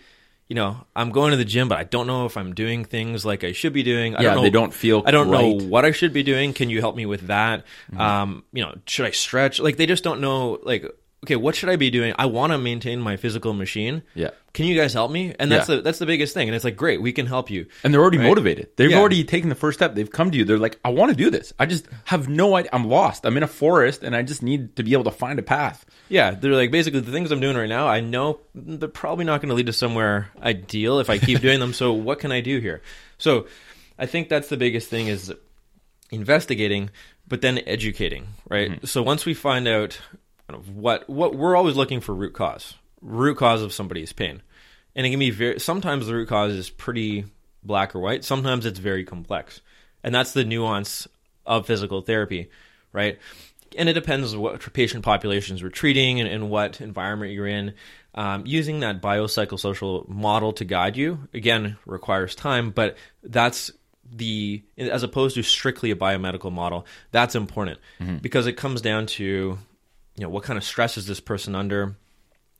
you 0.50 0.56
know, 0.56 0.86
I'm 0.96 1.12
going 1.12 1.32
to 1.32 1.38
the 1.38 1.46
gym, 1.46 1.70
but 1.70 1.78
I 1.78 1.84
don't 1.86 2.08
know 2.08 2.26
if 2.26 2.36
I'm 2.36 2.54
doing 2.54 2.84
things 2.84 3.26
like 3.26 3.44
I 3.46 3.54
should 3.54 3.74
be 3.74 3.84
doing. 3.84 4.16
I 4.16 4.22
Yeah, 4.22 4.30
don't 4.30 4.36
know, 4.38 4.44
they 4.44 4.50
don't 4.50 4.74
feel 4.74 5.02
I 5.06 5.12
don't 5.12 5.30
right. 5.30 5.58
know 5.58 5.66
what 5.68 5.86
I 5.86 5.92
should 5.92 6.12
be 6.12 6.24
doing. 6.24 6.54
Can 6.54 6.70
you 6.70 6.82
help 6.82 6.96
me 6.96 7.06
with 7.06 7.28
that? 7.28 7.64
Um, 7.98 8.44
you 8.52 8.64
know, 8.64 8.76
should 8.86 9.06
I 9.06 9.12
stretch? 9.12 9.60
Like 9.60 9.78
they 9.78 9.86
just 9.86 10.04
don't 10.04 10.20
know. 10.20 10.60
Like, 10.62 10.86
okay, 11.24 11.36
what 11.36 11.56
should 11.56 11.70
I 11.70 11.76
be 11.78 11.90
doing? 11.90 12.14
I 12.20 12.26
want 12.28 12.52
to 12.52 12.58
maintain 12.58 13.00
my 13.02 13.18
physical 13.18 13.54
machine. 13.54 14.04
Yeah. 14.14 14.30
Can 14.54 14.66
you 14.66 14.76
guys 14.80 14.94
help 14.94 15.10
me? 15.12 15.34
And 15.40 15.52
that's 15.52 15.68
Yeah. 15.68 15.78
the 15.78 15.82
that's 15.82 15.98
the 16.00 16.06
biggest 16.06 16.34
thing. 16.34 16.48
And 16.48 16.56
it's 16.56 16.64
like, 16.66 16.76
great, 16.76 17.02
we 17.02 17.12
can 17.12 17.26
help 17.26 17.50
you. 17.50 17.66
And 17.84 17.94
they're 17.94 18.02
already 18.02 18.18
Right? 18.20 18.28
motivated. 18.28 18.68
They've 18.76 18.92
Yeah. 18.92 19.00
already 19.00 19.24
taken 19.24 19.50
the 19.50 19.56
first 19.56 19.80
step. 19.80 19.96
They've 19.96 20.12
come 20.12 20.30
to 20.32 20.38
you. 20.38 20.46
They're 20.46 20.60
like, 20.60 20.80
I 20.86 20.90
want 20.90 21.10
to 21.12 21.16
do 21.18 21.30
this. 21.32 21.54
I 21.58 21.66
just 21.66 21.88
have 22.06 22.30
no 22.30 22.56
idea. 22.56 22.70
I'm 22.74 22.88
lost. 22.88 23.26
I'm 23.26 23.36
in 23.38 23.44
a 23.44 23.48
forest 23.48 24.04
and 24.04 24.16
I 24.16 24.22
just 24.22 24.44
need 24.44 24.76
to 24.76 24.84
be 24.84 24.94
able 24.94 25.06
to 25.06 25.12
find 25.12 25.40
a 25.40 25.44
path. 25.44 25.86
Yeah, 26.10 26.32
they're 26.32 26.52
like 26.54 26.70
basically 26.72 27.00
the 27.00 27.12
things 27.12 27.32
I'm 27.32 27.40
doing 27.40 27.56
right 27.58 27.70
now. 27.70 27.88
I 27.88 28.00
know 28.02 28.42
they're 28.54 28.88
probably 28.90 29.26
not 29.26 29.42
going 29.42 29.50
to 29.50 29.56
lead 29.56 29.66
to 29.68 29.74
somewhere 29.74 30.30
ideal 30.42 31.00
if 31.00 31.10
I 31.10 31.18
keep 31.18 31.40
doing 31.42 31.60
them. 31.60 31.74
So 31.74 31.94
what 31.94 32.20
can 32.20 32.32
I 32.32 32.42
do 32.42 32.60
here? 32.60 32.82
So 33.18 33.48
I 33.98 34.06
think 34.06 34.30
that's 34.30 34.50
the 34.50 34.58
biggest 34.58 34.88
thing 34.90 35.08
is 35.08 35.34
investigating, 36.12 36.90
but 37.28 37.42
then 37.42 37.60
educating. 37.66 38.28
Right. 38.50 38.72
Mm-hmm. 38.72 38.86
So 38.86 39.02
once 39.02 39.26
we 39.26 39.34
find 39.34 39.68
out 39.68 40.00
kind 40.54 40.68
of 40.68 40.76
what 40.76 41.10
what 41.10 41.36
we're 41.36 41.56
always 41.56 41.76
looking 41.76 42.02
for 42.02 42.14
root 42.14 42.34
cause, 42.34 42.76
root 43.02 43.38
cause 43.38 43.62
of 43.62 43.74
somebody's 43.74 44.14
pain, 44.14 44.42
and 44.96 45.06
it 45.06 45.10
can 45.10 45.20
be 45.20 45.32
very. 45.32 45.60
Sometimes 45.60 46.08
the 46.08 46.14
root 46.14 46.30
cause 46.30 46.54
is 46.54 46.70
pretty 46.70 47.26
black 47.64 47.96
or 47.96 48.00
white. 48.00 48.24
Sometimes 48.24 48.66
it's 48.66 48.80
very 48.80 49.04
complex, 49.04 49.62
and 50.04 50.14
that's 50.14 50.34
the 50.34 50.44
nuance 50.44 51.08
of 51.46 51.68
physical 51.68 52.02
therapy, 52.02 52.50
right? 52.92 53.20
and 53.76 53.90
it 53.90 53.94
depends 53.94 54.36
what 54.36 54.72
patient 54.74 55.04
populations 55.04 55.64
we're 55.64 55.70
treating 55.70 56.20
and, 56.20 56.30
and 56.30 56.52
what 56.52 56.80
environment 56.80 57.34
you're 57.34 57.48
in. 57.48 57.74
Um, 58.14 58.46
using 58.46 58.82
that 58.82 59.02
biopsychosocial 59.02 60.08
model 60.08 60.54
to 60.54 60.64
guide 60.64 60.96
you 60.96 61.28
again 61.34 61.78
requires 61.88 62.36
time, 62.36 62.70
but 62.70 62.98
that's 63.24 63.72
the 64.16 64.62
as 64.78 65.02
opposed 65.02 65.34
to 65.36 65.42
strictly 65.42 65.90
a 65.90 65.96
biomedical 65.96 66.52
model. 66.52 66.86
That's 67.12 67.34
important 67.34 67.80
because 68.22 68.46
it 68.46 68.54
comes 68.54 68.82
down 68.82 69.08
to 69.08 69.58
you 70.16 70.24
know 70.24 70.30
what 70.30 70.44
kind 70.44 70.58
of 70.58 70.64
stress 70.64 70.98
is 70.98 71.08
this 71.08 71.20
person 71.20 71.56
under, 71.56 71.96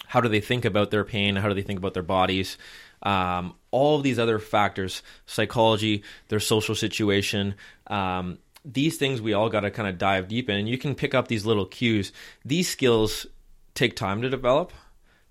how 0.06 0.22
do 0.22 0.30
they 0.30 0.42
think 0.42 0.66
about 0.66 0.92
their 0.92 1.04
pain, 1.04 1.36
how 1.36 1.48
do 1.48 1.54
they 1.54 1.62
think 1.62 1.80
about 1.80 1.94
their 1.94 2.04
bodies. 2.04 2.58
Um, 3.02 3.56
all 3.72 3.98
of 3.98 4.04
these 4.04 4.20
other 4.20 4.40
factors, 4.40 5.04
psychology, 5.26 6.04
their 6.30 6.40
social 6.40 6.74
situation, 6.76 7.56
um, 7.88 8.38
these 8.64 8.98
things 8.98 9.22
we 9.22 9.34
all 9.34 9.50
got 9.50 9.62
to 9.62 9.72
kind 9.72 9.90
of 9.90 9.98
dive 9.98 10.30
deep 10.30 10.50
in. 10.50 10.58
And 10.58 10.70
you 10.70 10.78
can 10.78 10.96
pick 10.96 11.14
up 11.14 11.28
these 11.28 11.46
little 11.46 11.66
cues. 11.66 12.14
These 12.46 12.70
skills 12.70 13.28
take 13.74 13.96
time 13.96 14.22
to 14.22 14.30
develop 14.30 14.72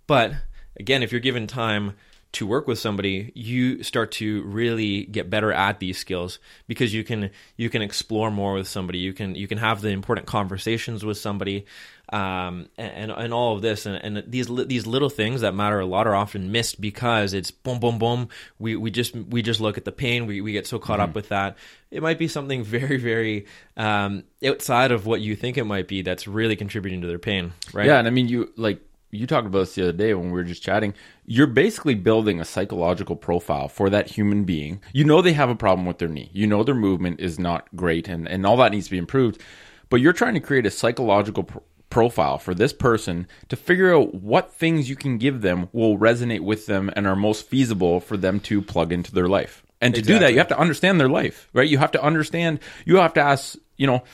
but 0.06 0.32
again 0.78 1.02
if 1.02 1.12
you're 1.12 1.20
given 1.20 1.46
time 1.46 1.94
to 2.32 2.46
work 2.46 2.66
with 2.66 2.78
somebody 2.78 3.30
you 3.34 3.82
start 3.82 4.10
to 4.12 4.42
really 4.42 5.04
get 5.04 5.28
better 5.28 5.52
at 5.52 5.80
these 5.80 5.98
skills 5.98 6.38
because 6.66 6.94
you 6.94 7.04
can 7.04 7.30
you 7.56 7.68
can 7.68 7.82
explore 7.82 8.30
more 8.30 8.54
with 8.54 8.68
somebody. 8.68 8.98
You 8.98 9.12
can 9.12 9.34
you 9.34 9.46
can 9.46 9.58
have 9.58 9.80
the 9.80 9.88
important 9.88 10.26
conversations 10.26 11.04
with 11.04 11.18
somebody 11.18 11.66
um, 12.08 12.68
and, 12.76 13.10
and 13.10 13.32
all 13.32 13.56
of 13.56 13.62
this. 13.62 13.86
And, 13.86 13.96
and 13.96 14.30
these 14.30 14.48
these 14.66 14.86
little 14.86 15.10
things 15.10 15.40
that 15.40 15.54
matter 15.54 15.80
a 15.80 15.86
lot 15.86 16.06
are 16.06 16.14
often 16.14 16.52
missed 16.52 16.80
because 16.80 17.34
it's 17.34 17.50
boom 17.50 17.80
boom 17.80 17.98
boom. 17.98 18.28
We 18.58 18.76
we 18.76 18.90
just 18.90 19.14
we 19.14 19.42
just 19.42 19.60
look 19.60 19.76
at 19.76 19.84
the 19.84 19.92
pain. 19.92 20.26
We, 20.26 20.40
we 20.40 20.52
get 20.52 20.66
so 20.66 20.78
caught 20.78 21.00
up 21.00 21.14
with 21.14 21.28
that. 21.28 21.56
It 21.90 22.02
might 22.02 22.18
be 22.18 22.28
something 22.28 22.64
very 22.64 22.96
very 22.96 23.46
um, 23.76 24.24
outside 24.44 24.92
of 24.92 25.04
what 25.04 25.20
you 25.20 25.36
think 25.36 25.58
it 25.58 25.64
might 25.64 25.88
be 25.88 26.02
that's 26.02 26.26
really 26.26 26.56
contributing 26.56 27.02
to 27.02 27.06
their 27.06 27.18
pain 27.18 27.52
right? 27.72 27.86
Yeah, 27.86 27.98
and 27.98 28.06
I 28.06 28.10
mean, 28.10 28.28
you 28.28 28.52
like 28.56 28.80
you 29.10 29.26
talked 29.26 29.46
about 29.46 29.60
this 29.60 29.74
the 29.74 29.82
other 29.82 29.92
day 29.92 30.14
when 30.14 30.26
we 30.26 30.32
were 30.32 30.44
just 30.44 30.62
chatting. 30.62 30.94
You're 31.24 31.46
basically 31.46 31.94
building 31.94 32.40
a 32.40 32.44
psychological 32.44 33.16
profile 33.16 33.68
for 33.68 33.88
that 33.90 34.10
human 34.10 34.44
being. 34.44 34.80
You 34.92 35.04
know 35.04 35.22
they 35.22 35.34
have 35.34 35.50
a 35.50 35.54
problem 35.54 35.86
with 35.86 35.98
their 35.98 36.08
knee. 36.08 36.30
You 36.32 36.46
know 36.46 36.64
their 36.64 36.74
movement 36.74 37.20
is 37.20 37.38
not 37.38 37.68
great, 37.76 38.08
and 38.08 38.28
and 38.28 38.44
all 38.44 38.56
that 38.58 38.72
needs 38.72 38.86
to 38.86 38.90
be 38.90 38.98
improved. 38.98 39.40
But 39.88 40.00
you're 40.00 40.12
trying 40.12 40.34
to 40.34 40.40
create 40.40 40.66
a 40.66 40.70
psychological 40.70 41.44
pr- 41.44 41.58
profile 41.90 42.38
for 42.38 42.54
this 42.54 42.72
person 42.72 43.26
to 43.50 43.56
figure 43.56 43.94
out 43.94 44.14
what 44.14 44.54
things 44.54 44.88
you 44.88 44.96
can 44.96 45.18
give 45.18 45.42
them 45.42 45.68
will 45.72 45.98
resonate 45.98 46.40
with 46.40 46.66
them 46.66 46.90
and 46.96 47.06
are 47.06 47.14
most 47.14 47.46
feasible 47.46 48.00
for 48.00 48.16
them 48.16 48.40
to 48.40 48.62
plug 48.62 48.92
into 48.92 49.12
their 49.12 49.28
life. 49.28 49.62
And 49.82 49.94
to 49.94 50.00
do 50.00 50.18
that, 50.20 50.32
you 50.32 50.38
have 50.38 50.48
to 50.48 50.58
understand 50.58 51.00
their 51.00 51.08
life, 51.08 51.50
right? 51.52 51.68
You 51.68 51.78
have 51.78 51.90
to 51.92 52.02
understand. 52.02 52.60
You 52.86 52.96
have 52.96 53.14
to 53.14 53.20
ask. 53.20 53.56
You 53.76 53.86
know, 53.86 54.04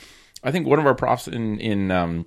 I 0.43 0.51
think 0.51 0.67
one 0.67 0.79
of 0.79 0.85
our 0.85 0.95
profs 0.95 1.27
in 1.27 1.59
in 1.59 1.91
um, 1.91 2.25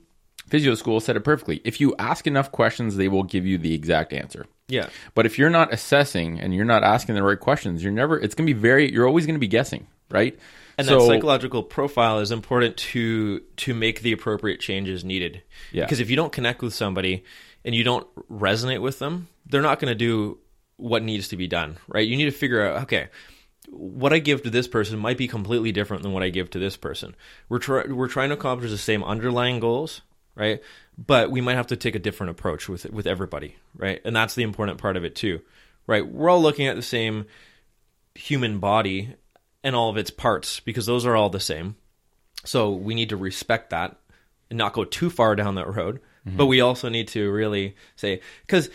physio 0.52 0.74
school 0.74 1.00
said 1.00 1.16
it 1.16 1.20
perfectly. 1.24 1.62
If 1.64 1.80
you 1.80 1.96
ask 1.98 2.26
enough 2.26 2.52
questions, 2.52 2.96
they 2.96 3.08
will 3.08 3.22
give 3.22 3.46
you 3.46 3.56
the 3.56 3.72
exact 3.72 4.12
answer. 4.12 4.44
yeah 4.68 4.90
But 5.14 5.24
if 5.24 5.38
you're 5.38 5.50
not 5.50 5.72
assessing 5.72 6.38
and 6.38 6.54
you're 6.54 6.66
not 6.66 6.84
asking 6.84 7.14
the 7.14 7.22
right 7.22 7.40
questions, 7.40 7.82
you're 7.82 7.90
never. 7.90 8.20
It's 8.20 8.34
going 8.34 8.46
to 8.46 8.54
be 8.54 8.60
very. 8.60 8.92
You're 8.92 9.06
always 9.08 9.24
going 9.24 9.34
to 9.34 9.40
be 9.40 9.48
guessing, 9.48 9.86
right? 10.10 10.38
and 10.78 10.86
so, 10.86 11.00
that 11.00 11.06
psychological 11.06 11.62
profile 11.62 12.20
is 12.20 12.30
important 12.30 12.76
to 12.76 13.40
to 13.56 13.74
make 13.74 14.02
the 14.02 14.12
appropriate 14.12 14.60
changes 14.60 15.04
needed. 15.04 15.42
Yeah. 15.72 15.84
Because 15.84 16.00
if 16.00 16.10
you 16.10 16.16
don't 16.16 16.32
connect 16.32 16.60
with 16.60 16.74
somebody 16.74 17.24
and 17.64 17.74
you 17.74 17.82
don't 17.82 18.06
resonate 18.30 18.82
with 18.82 18.98
them, 18.98 19.28
they're 19.46 19.62
not 19.62 19.80
going 19.80 19.90
to 19.90 19.98
do 19.98 20.38
what 20.76 21.02
needs 21.02 21.28
to 21.28 21.36
be 21.36 21.46
done. 21.46 21.78
Right? 21.88 22.06
You 22.06 22.16
need 22.16 22.26
to 22.26 22.30
figure 22.30 22.66
out 22.66 22.82
okay. 22.82 23.08
What 23.70 24.12
I 24.12 24.18
give 24.18 24.42
to 24.42 24.50
this 24.50 24.68
person 24.68 24.98
might 24.98 25.16
be 25.16 25.28
completely 25.28 25.72
different 25.72 26.02
than 26.02 26.12
what 26.12 26.22
I 26.22 26.28
give 26.28 26.50
to 26.50 26.58
this 26.58 26.76
person. 26.76 27.14
We're 27.48 27.58
try- 27.58 27.86
we're 27.86 28.08
trying 28.08 28.28
to 28.28 28.34
accomplish 28.34 28.70
the 28.70 28.76
same 28.76 29.02
underlying 29.02 29.60
goals, 29.60 30.02
right? 30.34 30.62
But 30.98 31.30
we 31.30 31.40
might 31.40 31.56
have 31.56 31.68
to 31.68 31.76
take 31.76 31.94
a 31.94 31.98
different 31.98 32.30
approach 32.30 32.68
with 32.68 32.90
with 32.90 33.06
everybody, 33.06 33.56
right? 33.76 34.00
And 34.04 34.14
that's 34.14 34.34
the 34.34 34.42
important 34.42 34.78
part 34.78 34.96
of 34.96 35.04
it 35.04 35.14
too, 35.14 35.40
right? 35.86 36.06
We're 36.06 36.30
all 36.30 36.42
looking 36.42 36.66
at 36.66 36.76
the 36.76 36.82
same 36.82 37.26
human 38.14 38.58
body 38.58 39.14
and 39.64 39.74
all 39.74 39.90
of 39.90 39.96
its 39.96 40.10
parts 40.10 40.60
because 40.60 40.86
those 40.86 41.06
are 41.06 41.16
all 41.16 41.30
the 41.30 41.40
same. 41.40 41.76
So 42.44 42.72
we 42.72 42.94
need 42.94 43.10
to 43.10 43.16
respect 43.16 43.70
that 43.70 43.96
and 44.50 44.58
not 44.58 44.72
go 44.72 44.84
too 44.84 45.08
far 45.10 45.36
down 45.36 45.54
that 45.54 45.74
road. 45.74 46.00
Mm-hmm. 46.26 46.36
But 46.36 46.46
we 46.46 46.60
also 46.60 46.88
need 46.88 47.08
to 47.08 47.30
really 47.30 47.76
say 47.96 48.20
because 48.46 48.70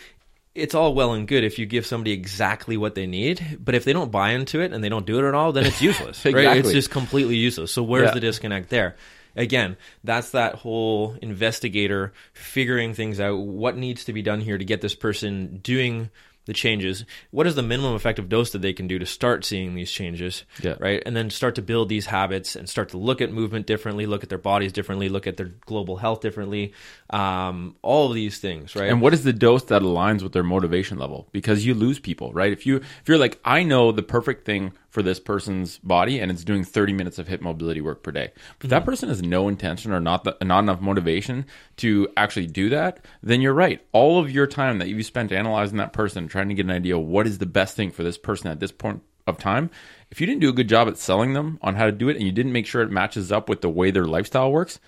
it's 0.54 0.74
all 0.74 0.92
well 0.94 1.12
and 1.12 1.28
good 1.28 1.44
if 1.44 1.58
you 1.58 1.66
give 1.66 1.86
somebody 1.86 2.12
exactly 2.12 2.76
what 2.76 2.94
they 2.94 3.06
need, 3.06 3.58
but 3.60 3.74
if 3.74 3.84
they 3.84 3.92
don't 3.92 4.10
buy 4.10 4.30
into 4.30 4.60
it 4.60 4.72
and 4.72 4.82
they 4.82 4.88
don't 4.88 5.06
do 5.06 5.18
it 5.18 5.28
at 5.28 5.34
all, 5.34 5.52
then 5.52 5.66
it's 5.66 5.80
useless. 5.90 6.24
Right? 6.24 6.56
It's 6.58 6.72
just 6.72 6.90
completely 6.90 7.36
useless. 7.36 7.72
So 7.72 7.82
where's 7.82 8.08
Yeah. 8.08 8.14
the 8.14 8.20
disconnect 8.20 8.70
there? 8.70 8.96
Again, 9.36 9.76
that's 10.04 10.30
that 10.30 10.56
whole 10.56 11.16
investigator 11.22 12.12
figuring 12.32 12.94
things 12.94 13.20
out. 13.20 13.38
What 13.38 13.76
needs 13.76 14.04
to 14.06 14.12
be 14.12 14.22
done 14.22 14.40
here 14.40 14.58
to 14.58 14.64
get 14.64 14.80
this 14.80 14.94
person 14.94 15.58
doing 15.58 16.10
the 16.48 16.54
changes? 16.54 17.04
What 17.30 17.46
is 17.46 17.54
the 17.54 17.62
minimum 17.62 17.94
effective 17.94 18.30
dose 18.30 18.52
that 18.52 18.62
they 18.62 18.72
can 18.72 18.88
do 18.88 18.98
to 18.98 19.04
start 19.06 19.44
seeing 19.44 19.74
these 19.74 19.92
changes? 19.92 20.44
Yeah. 20.62 20.76
Right. 20.80 21.02
And 21.04 21.14
then 21.14 21.28
start 21.28 21.56
to 21.56 21.62
build 21.62 21.90
these 21.90 22.06
habits 22.06 22.56
and 22.56 22.66
start 22.68 22.88
to 22.88 22.96
look 22.96 23.20
at 23.20 23.30
movement 23.30 23.66
differently, 23.66 24.06
look 24.06 24.22
at 24.22 24.30
their 24.30 24.38
bodies 24.38 24.72
differently, 24.72 25.10
look 25.10 25.26
at 25.26 25.36
their 25.36 25.52
global 25.66 25.98
health 25.98 26.22
differently. 26.22 26.72
Um, 27.10 27.76
all 27.80 28.08
of 28.08 28.14
these 28.14 28.38
things, 28.38 28.76
right? 28.76 28.90
And 28.90 29.00
what 29.00 29.14
is 29.14 29.24
the 29.24 29.32
dose 29.32 29.64
that 29.64 29.80
aligns 29.80 30.22
with 30.22 30.32
their 30.32 30.42
motivation 30.42 30.98
level? 30.98 31.26
Because 31.32 31.64
you 31.64 31.72
lose 31.72 31.98
people, 31.98 32.32
right? 32.32 32.52
If 32.52 32.66
you 32.66 32.76
if 32.76 33.02
you're 33.06 33.16
like, 33.16 33.40
I 33.46 33.62
know 33.62 33.92
the 33.92 34.02
perfect 34.02 34.44
thing 34.44 34.72
for 34.90 35.02
this 35.02 35.18
person's 35.18 35.78
body, 35.78 36.18
and 36.20 36.30
it's 36.30 36.44
doing 36.44 36.64
30 36.64 36.92
minutes 36.92 37.18
of 37.18 37.28
hip 37.28 37.40
mobility 37.40 37.80
work 37.80 38.02
per 38.02 38.10
day. 38.10 38.30
But 38.58 38.66
if 38.66 38.70
that 38.70 38.84
person 38.84 39.08
has 39.08 39.22
no 39.22 39.48
intention 39.48 39.92
or 39.92 40.00
not 40.00 40.24
the, 40.24 40.36
not 40.42 40.60
enough 40.60 40.82
motivation 40.82 41.46
to 41.78 42.08
actually 42.16 42.46
do 42.46 42.68
that, 42.70 43.04
then 43.22 43.40
you're 43.40 43.54
right. 43.54 43.80
All 43.92 44.18
of 44.18 44.30
your 44.30 44.46
time 44.46 44.78
that 44.78 44.88
you 44.88 45.02
spent 45.02 45.32
analyzing 45.32 45.78
that 45.78 45.94
person, 45.94 46.28
trying 46.28 46.48
to 46.50 46.54
get 46.54 46.66
an 46.66 46.72
idea 46.72 46.98
of 46.98 47.04
what 47.04 47.26
is 47.26 47.38
the 47.38 47.46
best 47.46 47.74
thing 47.74 47.90
for 47.90 48.02
this 48.02 48.18
person 48.18 48.48
at 48.50 48.60
this 48.60 48.72
point 48.72 49.02
of 49.26 49.38
time, 49.38 49.70
if 50.10 50.20
you 50.20 50.26
didn't 50.26 50.40
do 50.40 50.48
a 50.48 50.54
good 50.54 50.68
job 50.68 50.88
at 50.88 50.98
selling 50.98 51.34
them 51.34 51.58
on 51.62 51.74
how 51.76 51.86
to 51.86 51.92
do 51.92 52.08
it, 52.08 52.16
and 52.16 52.24
you 52.24 52.32
didn't 52.32 52.52
make 52.52 52.66
sure 52.66 52.82
it 52.82 52.90
matches 52.90 53.30
up 53.30 53.48
with 53.48 53.60
the 53.60 53.68
way 53.68 53.90
their 53.90 54.06
lifestyle 54.06 54.50
works, 54.50 54.80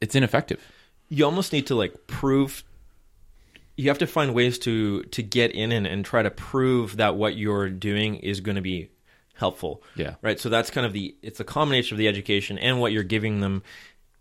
it's 0.00 0.14
ineffective. 0.14 0.62
You 1.10 1.24
almost 1.24 1.52
need 1.52 1.66
to 1.66 1.74
like 1.74 2.06
prove 2.06 2.64
you 3.76 3.88
have 3.88 3.98
to 3.98 4.06
find 4.06 4.34
ways 4.34 4.58
to 4.60 5.02
to 5.04 5.22
get 5.22 5.52
in 5.52 5.72
and, 5.72 5.86
and 5.86 6.04
try 6.04 6.22
to 6.22 6.30
prove 6.30 6.96
that 6.96 7.16
what 7.16 7.36
you're 7.36 7.68
doing 7.68 8.16
is 8.16 8.40
going 8.40 8.56
to 8.56 8.62
be 8.62 8.90
helpful. 9.34 9.82
Yeah. 9.96 10.16
right? 10.22 10.38
So 10.38 10.48
that's 10.48 10.70
kind 10.70 10.86
of 10.86 10.92
the 10.92 11.14
it's 11.22 11.40
a 11.40 11.44
combination 11.44 11.94
of 11.94 11.98
the 11.98 12.08
education 12.08 12.58
and 12.58 12.80
what 12.80 12.92
you're 12.92 13.02
giving 13.02 13.40
them 13.40 13.62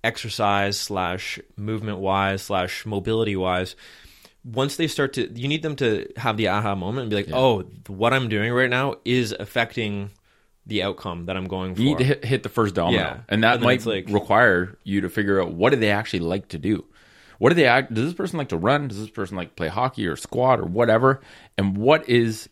exercise 0.03 0.79
slash 0.79 1.39
movement 1.57 1.99
wise 1.99 2.41
slash 2.41 2.85
mobility 2.85 3.35
wise. 3.35 3.75
Once 4.45 4.77
they 4.77 4.87
start 4.87 5.13
to 5.13 5.29
you 5.37 5.47
need 5.47 5.61
them 5.61 5.75
to 5.75 6.07
have 6.15 6.37
the 6.37 6.47
aha 6.47 6.73
moment 6.73 7.01
and 7.01 7.09
be 7.09 7.17
like 7.17 7.29
oh 7.33 7.63
what 7.87 8.13
i'm 8.13 8.29
doing 8.29 8.53
right 8.53 8.69
now 8.69 8.95
is 9.03 9.35
affecting 9.37 10.09
the 10.69 10.83
outcome 10.83 11.25
that 11.25 11.35
i'm 11.35 11.47
going 11.47 11.75
for 11.75 11.81
You 11.81 11.89
need 11.89 11.97
to 11.99 12.03
hit, 12.03 12.23
hit 12.25 12.43
the 12.43 12.49
first 12.49 12.75
domino, 12.75 13.01
Yeah. 13.01 13.17
and 13.27 13.43
that 13.43 13.55
And 13.55 13.63
might 13.63 13.85
like- 13.85 14.07
require 14.09 14.77
you 14.83 15.01
to 15.01 15.09
figure 15.09 15.41
out 15.41 15.51
what 15.53 15.71
do 15.71 15.75
they 15.77 15.91
actually 15.91 16.19
like 16.21 16.47
to 16.49 16.57
do. 16.57 16.85
What 17.39 17.49
do 17.49 17.55
they 17.55 17.65
act? 17.67 17.93
Does 17.93 18.05
this 18.05 18.13
person 18.13 18.37
like 18.37 18.49
to 18.49 18.57
run? 18.57 18.87
Does 18.89 18.99
this 18.99 19.09
person 19.09 19.37
like 19.37 19.49
to 19.49 19.55
play 19.55 19.69
hockey 19.69 20.05
or 20.07 20.15
squat 20.17 20.59
or 20.59 20.65
whatever? 20.65 21.21
And 21.57 21.77
what 21.77 22.07
is 22.09 22.49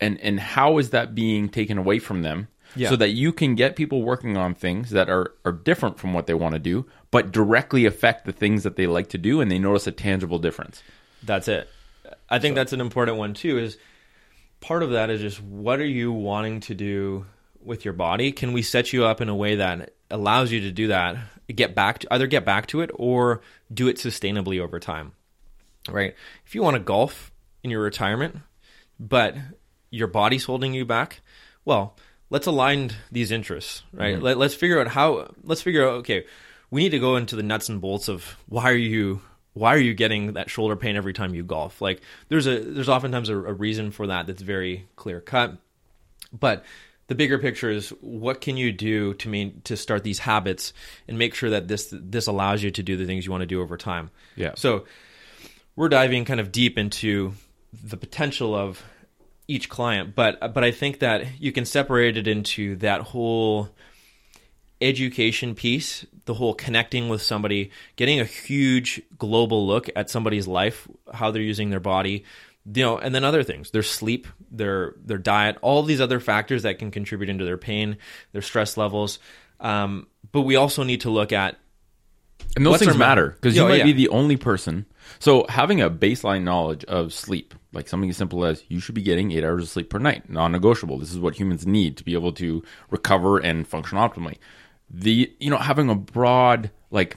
and 0.00 0.20
and 0.20 0.38
how 0.38 0.78
is 0.78 0.90
that 0.90 1.14
being 1.14 1.48
taken 1.48 1.78
away 1.78 1.98
from 1.98 2.22
them? 2.22 2.48
Yeah. 2.76 2.90
So 2.90 2.96
that 2.96 3.12
you 3.12 3.32
can 3.32 3.54
get 3.54 3.74
people 3.74 4.02
working 4.02 4.36
on 4.36 4.54
things 4.54 4.90
that 4.90 5.08
are 5.08 5.32
are 5.46 5.52
different 5.52 5.98
from 5.98 6.12
what 6.12 6.26
they 6.26 6.34
want 6.34 6.52
to 6.52 6.58
do, 6.58 6.84
but 7.10 7.32
directly 7.32 7.86
affect 7.86 8.26
the 8.26 8.32
things 8.32 8.64
that 8.64 8.76
they 8.76 8.86
like 8.86 9.08
to 9.08 9.18
do, 9.18 9.40
and 9.40 9.50
they 9.50 9.58
notice 9.58 9.86
a 9.86 9.92
tangible 9.92 10.38
difference. 10.38 10.82
That's 11.22 11.48
it. 11.48 11.68
I 12.28 12.38
think 12.38 12.54
that's 12.54 12.74
an 12.74 12.82
important 12.82 13.16
one 13.16 13.32
too. 13.32 13.56
Is 13.56 13.78
part 14.60 14.82
of 14.82 14.90
that 14.90 15.08
is 15.08 15.22
just 15.22 15.42
what 15.42 15.80
are 15.80 15.86
you 15.86 16.12
wanting 16.12 16.60
to 16.60 16.74
do 16.74 17.24
with 17.68 17.84
your 17.84 17.94
body? 17.94 18.32
Can 18.32 18.52
we 18.52 18.62
set 18.62 18.92
you 18.92 19.04
up 19.04 19.20
in 19.20 19.28
a 19.28 19.36
way 19.36 19.56
that 19.56 19.94
allows 20.10 20.50
you 20.50 20.60
to 20.62 20.72
do 20.72 20.88
that, 20.88 21.16
get 21.54 21.74
back 21.74 22.00
to 22.00 22.12
either 22.12 22.26
get 22.26 22.44
back 22.44 22.66
to 22.68 22.80
it 22.80 22.90
or 22.94 23.42
do 23.72 23.86
it 23.88 23.96
sustainably 23.96 24.60
over 24.60 24.80
time? 24.80 25.12
Right? 25.88 26.14
If 26.44 26.54
you 26.54 26.62
want 26.62 26.74
to 26.74 26.80
golf 26.80 27.30
in 27.62 27.70
your 27.70 27.82
retirement, 27.82 28.36
but 28.98 29.36
your 29.90 30.08
body's 30.08 30.44
holding 30.44 30.74
you 30.74 30.84
back, 30.84 31.20
well, 31.64 31.96
let's 32.30 32.46
align 32.46 32.90
these 33.10 33.30
interests, 33.30 33.82
right? 33.92 34.16
Mm-hmm. 34.16 34.24
Let, 34.24 34.38
let's 34.38 34.54
figure 34.54 34.80
out 34.80 34.88
how. 34.88 35.32
Let's 35.42 35.62
figure 35.62 35.86
out. 35.86 35.94
Okay, 35.98 36.24
we 36.70 36.82
need 36.82 36.90
to 36.90 36.98
go 36.98 37.16
into 37.16 37.36
the 37.36 37.42
nuts 37.42 37.68
and 37.68 37.80
bolts 37.80 38.08
of 38.08 38.36
why 38.46 38.70
are 38.70 38.76
you 38.76 39.22
why 39.54 39.74
are 39.74 39.78
you 39.78 39.94
getting 39.94 40.34
that 40.34 40.50
shoulder 40.50 40.76
pain 40.76 40.96
every 40.96 41.12
time 41.12 41.34
you 41.34 41.42
golf? 41.42 41.80
Like 41.80 42.00
there's 42.28 42.46
a 42.46 42.60
there's 42.60 42.88
oftentimes 42.88 43.28
a, 43.28 43.36
a 43.36 43.52
reason 43.52 43.90
for 43.90 44.06
that 44.08 44.26
that's 44.26 44.42
very 44.42 44.86
clear 44.96 45.20
cut, 45.20 45.56
but 46.32 46.64
the 47.08 47.14
bigger 47.14 47.38
picture 47.38 47.70
is 47.70 47.88
what 48.00 48.40
can 48.40 48.56
you 48.56 48.70
do 48.70 49.14
to 49.14 49.28
mean 49.28 49.60
to 49.64 49.76
start 49.76 50.04
these 50.04 50.20
habits 50.20 50.72
and 51.08 51.18
make 51.18 51.34
sure 51.34 51.50
that 51.50 51.66
this 51.66 51.92
this 51.92 52.26
allows 52.26 52.62
you 52.62 52.70
to 52.70 52.82
do 52.82 52.96
the 52.96 53.06
things 53.06 53.26
you 53.26 53.32
want 53.32 53.42
to 53.42 53.46
do 53.46 53.60
over 53.60 53.76
time. 53.76 54.10
Yeah. 54.36 54.52
So 54.54 54.84
we're 55.74 55.88
diving 55.88 56.24
kind 56.24 56.38
of 56.38 56.52
deep 56.52 56.78
into 56.78 57.34
the 57.82 57.96
potential 57.96 58.54
of 58.54 58.82
each 59.48 59.68
client, 59.68 60.14
but 60.14 60.52
but 60.54 60.62
I 60.62 60.70
think 60.70 61.00
that 61.00 61.40
you 61.40 61.50
can 61.50 61.64
separate 61.64 62.16
it 62.16 62.28
into 62.28 62.76
that 62.76 63.00
whole 63.00 63.70
education 64.80 65.54
piece, 65.54 66.06
the 66.26 66.34
whole 66.34 66.54
connecting 66.54 67.08
with 67.08 67.22
somebody, 67.22 67.70
getting 67.96 68.20
a 68.20 68.24
huge 68.24 69.02
global 69.16 69.66
look 69.66 69.88
at 69.96 70.10
somebody's 70.10 70.46
life, 70.46 70.86
how 71.12 71.30
they're 71.30 71.42
using 71.42 71.70
their 71.70 71.80
body, 71.80 72.24
you 72.74 72.82
know, 72.82 72.98
and 72.98 73.14
then 73.14 73.24
other 73.24 73.42
things, 73.42 73.70
their 73.70 73.82
sleep, 73.82 74.26
their 74.50 74.94
their 75.04 75.18
diet, 75.18 75.56
all 75.62 75.82
these 75.82 76.00
other 76.00 76.20
factors 76.20 76.62
that 76.62 76.78
can 76.78 76.90
contribute 76.90 77.30
into 77.30 77.44
their 77.44 77.56
pain, 77.58 77.96
their 78.32 78.42
stress 78.42 78.76
levels. 78.76 79.18
Um, 79.60 80.06
but 80.32 80.42
we 80.42 80.56
also 80.56 80.82
need 80.82 81.02
to 81.02 81.10
look 81.10 81.32
at 81.32 81.56
And 82.56 82.64
those 82.64 82.78
things 82.78 82.96
matter 82.96 83.30
because 83.30 83.56
you 83.56 83.62
might 83.62 83.78
yeah. 83.78 83.84
be 83.84 83.92
the 83.92 84.08
only 84.08 84.36
person. 84.36 84.86
So 85.18 85.46
having 85.48 85.80
a 85.80 85.88
baseline 85.90 86.42
knowledge 86.42 86.84
of 86.84 87.12
sleep, 87.12 87.54
like 87.72 87.88
something 87.88 88.10
as 88.10 88.16
simple 88.16 88.44
as 88.44 88.62
you 88.68 88.80
should 88.80 88.94
be 88.94 89.02
getting 89.02 89.32
eight 89.32 89.44
hours 89.44 89.62
of 89.64 89.68
sleep 89.70 89.88
per 89.88 89.98
night, 89.98 90.28
non-negotiable. 90.28 90.98
This 90.98 91.12
is 91.12 91.18
what 91.18 91.38
humans 91.38 91.66
need 91.66 91.96
to 91.96 92.04
be 92.04 92.12
able 92.12 92.32
to 92.32 92.62
recover 92.90 93.38
and 93.38 93.66
function 93.66 93.98
optimally. 93.98 94.36
The 94.90 95.32
you 95.40 95.50
know 95.50 95.58
having 95.58 95.90
a 95.90 95.94
broad 95.94 96.70
like 96.90 97.16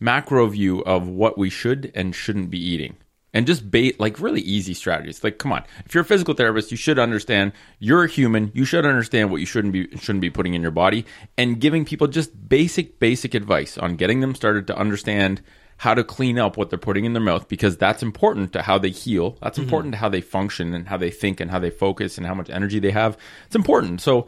macro 0.00 0.46
view 0.46 0.80
of 0.80 1.08
what 1.08 1.38
we 1.38 1.50
should 1.50 1.90
and 1.94 2.14
shouldn't 2.14 2.50
be 2.50 2.58
eating. 2.58 2.96
And 3.34 3.46
just 3.46 3.70
bait 3.70 4.00
like 4.00 4.20
really 4.20 4.40
easy 4.40 4.72
strategies. 4.72 5.22
Like, 5.22 5.38
come 5.38 5.52
on, 5.52 5.62
if 5.84 5.94
you're 5.94 6.02
a 6.02 6.06
physical 6.06 6.32
therapist, 6.32 6.70
you 6.70 6.78
should 6.78 6.98
understand 6.98 7.52
you're 7.78 8.04
a 8.04 8.08
human. 8.08 8.50
You 8.54 8.64
should 8.64 8.86
understand 8.86 9.30
what 9.30 9.40
you 9.40 9.46
shouldn't 9.46 9.72
be 9.72 9.86
shouldn't 9.98 10.22
be 10.22 10.30
putting 10.30 10.54
in 10.54 10.62
your 10.62 10.70
body, 10.70 11.04
and 11.36 11.60
giving 11.60 11.84
people 11.84 12.06
just 12.06 12.48
basic 12.48 12.98
basic 12.98 13.34
advice 13.34 13.76
on 13.76 13.96
getting 13.96 14.20
them 14.20 14.34
started 14.34 14.66
to 14.68 14.76
understand 14.78 15.42
how 15.78 15.94
to 15.94 16.04
clean 16.04 16.38
up 16.38 16.56
what 16.56 16.70
they're 16.70 16.78
putting 16.78 17.04
in 17.04 17.12
their 17.12 17.22
mouth 17.22 17.48
because 17.48 17.76
that's 17.76 18.02
important 18.02 18.52
to 18.52 18.62
how 18.62 18.78
they 18.78 18.90
heal. 18.90 19.38
That's 19.40 19.58
mm-hmm. 19.58 19.64
important 19.64 19.92
to 19.94 19.98
how 19.98 20.08
they 20.08 20.20
function 20.20 20.74
and 20.74 20.88
how 20.88 20.96
they 20.96 21.10
think 21.10 21.40
and 21.40 21.50
how 21.50 21.60
they 21.60 21.70
focus 21.70 22.18
and 22.18 22.26
how 22.26 22.34
much 22.34 22.50
energy 22.50 22.80
they 22.80 22.90
have. 22.90 23.16
It's 23.46 23.54
important. 23.54 24.00
So 24.00 24.26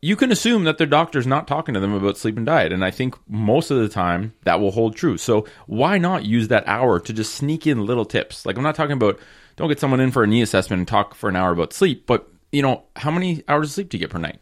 you 0.00 0.14
can 0.16 0.30
assume 0.30 0.64
that 0.64 0.78
their 0.78 0.86
doctor's 0.86 1.26
not 1.26 1.48
talking 1.48 1.74
to 1.74 1.80
them 1.80 1.92
about 1.92 2.16
sleep 2.16 2.36
and 2.36 2.46
diet. 2.46 2.72
And 2.72 2.84
I 2.84 2.90
think 2.90 3.16
most 3.28 3.70
of 3.70 3.78
the 3.78 3.88
time 3.88 4.32
that 4.44 4.60
will 4.60 4.70
hold 4.70 4.94
true. 4.94 5.18
So 5.18 5.46
why 5.66 5.98
not 5.98 6.24
use 6.24 6.48
that 6.48 6.66
hour 6.68 7.00
to 7.00 7.12
just 7.12 7.34
sneak 7.34 7.66
in 7.66 7.86
little 7.86 8.04
tips? 8.04 8.46
Like 8.46 8.56
I'm 8.56 8.62
not 8.62 8.76
talking 8.76 8.92
about 8.92 9.18
don't 9.56 9.68
get 9.68 9.80
someone 9.80 10.00
in 10.00 10.12
for 10.12 10.22
a 10.22 10.26
knee 10.26 10.42
assessment 10.42 10.78
and 10.78 10.88
talk 10.88 11.14
for 11.14 11.28
an 11.28 11.36
hour 11.36 11.50
about 11.50 11.72
sleep, 11.72 12.06
but 12.06 12.28
you 12.52 12.62
know, 12.62 12.84
how 12.96 13.10
many 13.10 13.42
hours 13.48 13.68
of 13.68 13.74
sleep 13.74 13.88
do 13.88 13.96
you 13.96 14.00
get 14.00 14.10
per 14.10 14.18
night? 14.18 14.40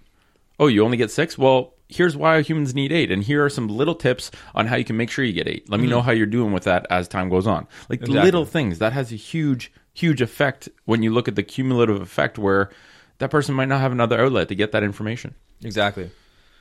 Oh, 0.59 0.66
you 0.66 0.84
only 0.84 0.96
get 0.96 1.11
six? 1.11 1.38
Well, 1.38 1.74
here's 1.88 2.16
why 2.16 2.42
humans 2.42 2.74
need 2.74 2.92
eight. 2.92 3.11
And 3.11 3.22
here 3.22 3.44
are 3.44 3.50
some 3.50 3.68
little 3.68 3.94
tips 3.94 4.30
on 4.54 4.66
how 4.66 4.76
you 4.76 4.84
can 4.84 4.96
make 4.96 5.11
sure 5.11 5.24
you 5.24 5.32
get 5.32 5.48
eight. 5.48 5.68
Let 5.70 5.78
me 5.78 5.84
mm-hmm. 5.84 5.92
know 5.92 6.02
how 6.02 6.12
you're 6.12 6.26
doing 6.26 6.52
with 6.52 6.64
that 6.64 6.86
as 6.90 7.09
time 7.09 7.28
goes 7.28 7.46
on. 7.46 7.66
Like 7.88 8.00
Exactly. 8.00 8.22
little 8.22 8.44
things 8.44 8.78
that 8.78 8.92
has 8.92 9.12
a 9.12 9.16
huge, 9.16 9.72
huge 9.94 10.20
effect 10.20 10.68
when 10.84 11.02
you 11.02 11.12
look 11.12 11.28
at 11.28 11.34
the 11.34 11.42
cumulative 11.42 12.00
effect 12.00 12.38
where 12.38 12.70
that 13.19 13.31
person 13.31 13.55
might 13.55 13.69
not 13.69 13.81
have 13.81 13.93
another 13.93 14.21
outlet 14.21 14.49
to 14.49 14.55
get 14.55 14.73
that 14.73 14.83
information. 14.83 15.35
Exactly. 15.62 16.11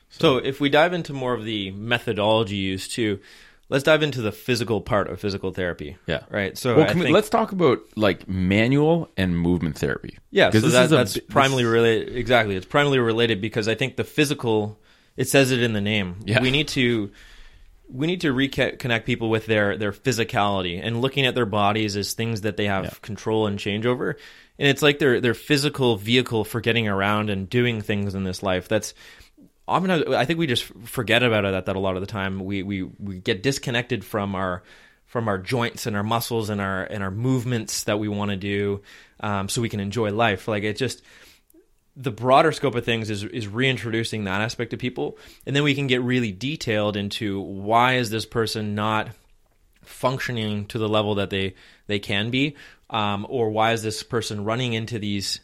So, 0.09 0.37
if 0.37 0.61
we 0.61 0.69
dive 0.69 0.93
into 0.93 1.13
more 1.13 1.33
of 1.33 1.43
the 1.43 1.71
methodology 1.71 2.55
used 2.55 2.91
too, 2.93 3.19
let's 3.69 3.83
dive 3.83 4.03
into 4.03 4.21
the 4.21 4.31
physical 4.31 4.79
part 4.81 5.09
of 5.09 5.19
physical 5.19 5.51
therapy. 5.51 5.97
Yeah. 6.07 6.21
Right. 6.29 6.57
So 6.57 6.77
well, 6.77 6.85
I 6.85 6.91
can 6.91 6.99
we- 6.99 7.11
let's 7.11 7.29
talk 7.29 7.51
about 7.51 7.79
like 7.95 8.27
manual 8.29 9.09
and 9.17 9.37
movement 9.37 9.77
therapy. 9.77 10.17
yeah. 10.31 10.51
So 10.51 10.59
this 10.59 10.73
that, 10.73 10.91
is 10.91 11.17
a 11.17 11.21
primarily 11.23 11.63
this- 11.63 11.71
related. 11.71 12.15
Exactly. 12.15 12.55
It's 12.55 12.65
primarily 12.65 12.99
related 12.99 13.41
because 13.41 13.67
I 13.67 13.75
think 13.75 13.95
the 13.95 14.03
physical. 14.03 14.79
It 15.17 15.29
says 15.29 15.51
it 15.51 15.61
in 15.63 15.71
the 15.71 15.79
name. 15.81 16.17
Yeah. 16.25 16.41
We 16.41 16.51
need 16.51 16.67
to. 16.69 17.09
We 17.87 18.07
need 18.07 18.21
to 18.21 18.33
reconnect 18.33 19.05
people 19.05 19.29
with 19.29 19.45
their 19.45 19.77
their 19.77 19.91
physicality 19.91 20.79
and 20.83 21.01
looking 21.01 21.25
at 21.25 21.35
their 21.35 21.45
bodies 21.45 21.95
as 21.95 22.13
things 22.13 22.41
that 22.41 22.57
they 22.57 22.65
have 22.65 22.85
Yeah. 22.85 22.93
control 23.01 23.47
and 23.47 23.59
change 23.59 23.85
over. 23.85 24.17
And 24.57 24.67
it's 24.67 24.81
like 24.81 24.99
their 24.99 25.21
their 25.21 25.33
physical 25.33 25.95
vehicle 25.97 26.43
for 26.45 26.61
getting 26.61 26.87
around 26.87 27.29
and 27.29 27.49
doing 27.49 27.81
things 27.81 28.15
in 28.15 28.23
this 28.23 28.41
life. 28.41 28.67
That's 28.67 28.93
often 29.67 30.13
I 30.13 30.25
think 30.25 30.39
we 30.39 30.47
just 30.47 30.63
forget 30.85 31.23
about 31.23 31.43
that 31.43 31.65
that 31.65 31.75
a 31.75 31.79
lot 31.79 31.95
of 31.95 32.01
the 32.01 32.07
time 32.07 32.43
we 32.43 32.63
we 32.63 32.83
we 32.83 33.19
get 33.19 33.43
disconnected 33.43 34.03
from 34.03 34.35
our 34.35 34.63
from 35.05 35.27
our 35.27 35.37
joints 35.37 35.85
and 35.85 35.95
our 35.95 36.03
muscles 36.03 36.49
and 36.49 36.59
our 36.59 36.83
and 36.83 37.03
our 37.03 37.11
movements 37.11 37.83
that 37.83 37.99
we 37.99 38.07
want 38.07 38.31
to 38.31 38.37
do 38.37 38.81
um, 39.19 39.47
so 39.49 39.61
we 39.61 39.69
can 39.69 39.79
enjoy 39.79 40.11
life 40.11 40.47
like 40.47 40.63
it 40.63 40.75
just 40.77 41.01
the 41.95 42.11
broader 42.11 42.51
scope 42.51 42.75
of 42.75 42.83
things 42.83 43.09
is 43.09 43.23
is 43.23 43.47
reintroducing 43.47 44.25
that 44.25 44.41
aspect 44.41 44.71
to 44.71 44.77
people 44.77 45.17
and 45.45 45.55
then 45.55 45.63
we 45.63 45.73
can 45.73 45.87
get 45.87 46.01
really 46.01 46.31
detailed 46.31 46.97
into 46.97 47.39
why 47.39 47.95
is 47.95 48.09
this 48.09 48.25
person 48.25 48.75
not 48.75 49.09
functioning 49.83 50.65
to 50.65 50.77
the 50.77 50.89
level 50.89 51.15
that 51.15 51.29
they 51.29 51.53
they 51.87 51.99
can 51.99 52.29
be 52.29 52.55
um, 52.89 53.25
or 53.29 53.49
why 53.49 53.71
is 53.71 53.81
this 53.81 54.03
person 54.03 54.43
running 54.43 54.73
into 54.73 54.99
these 54.99 55.39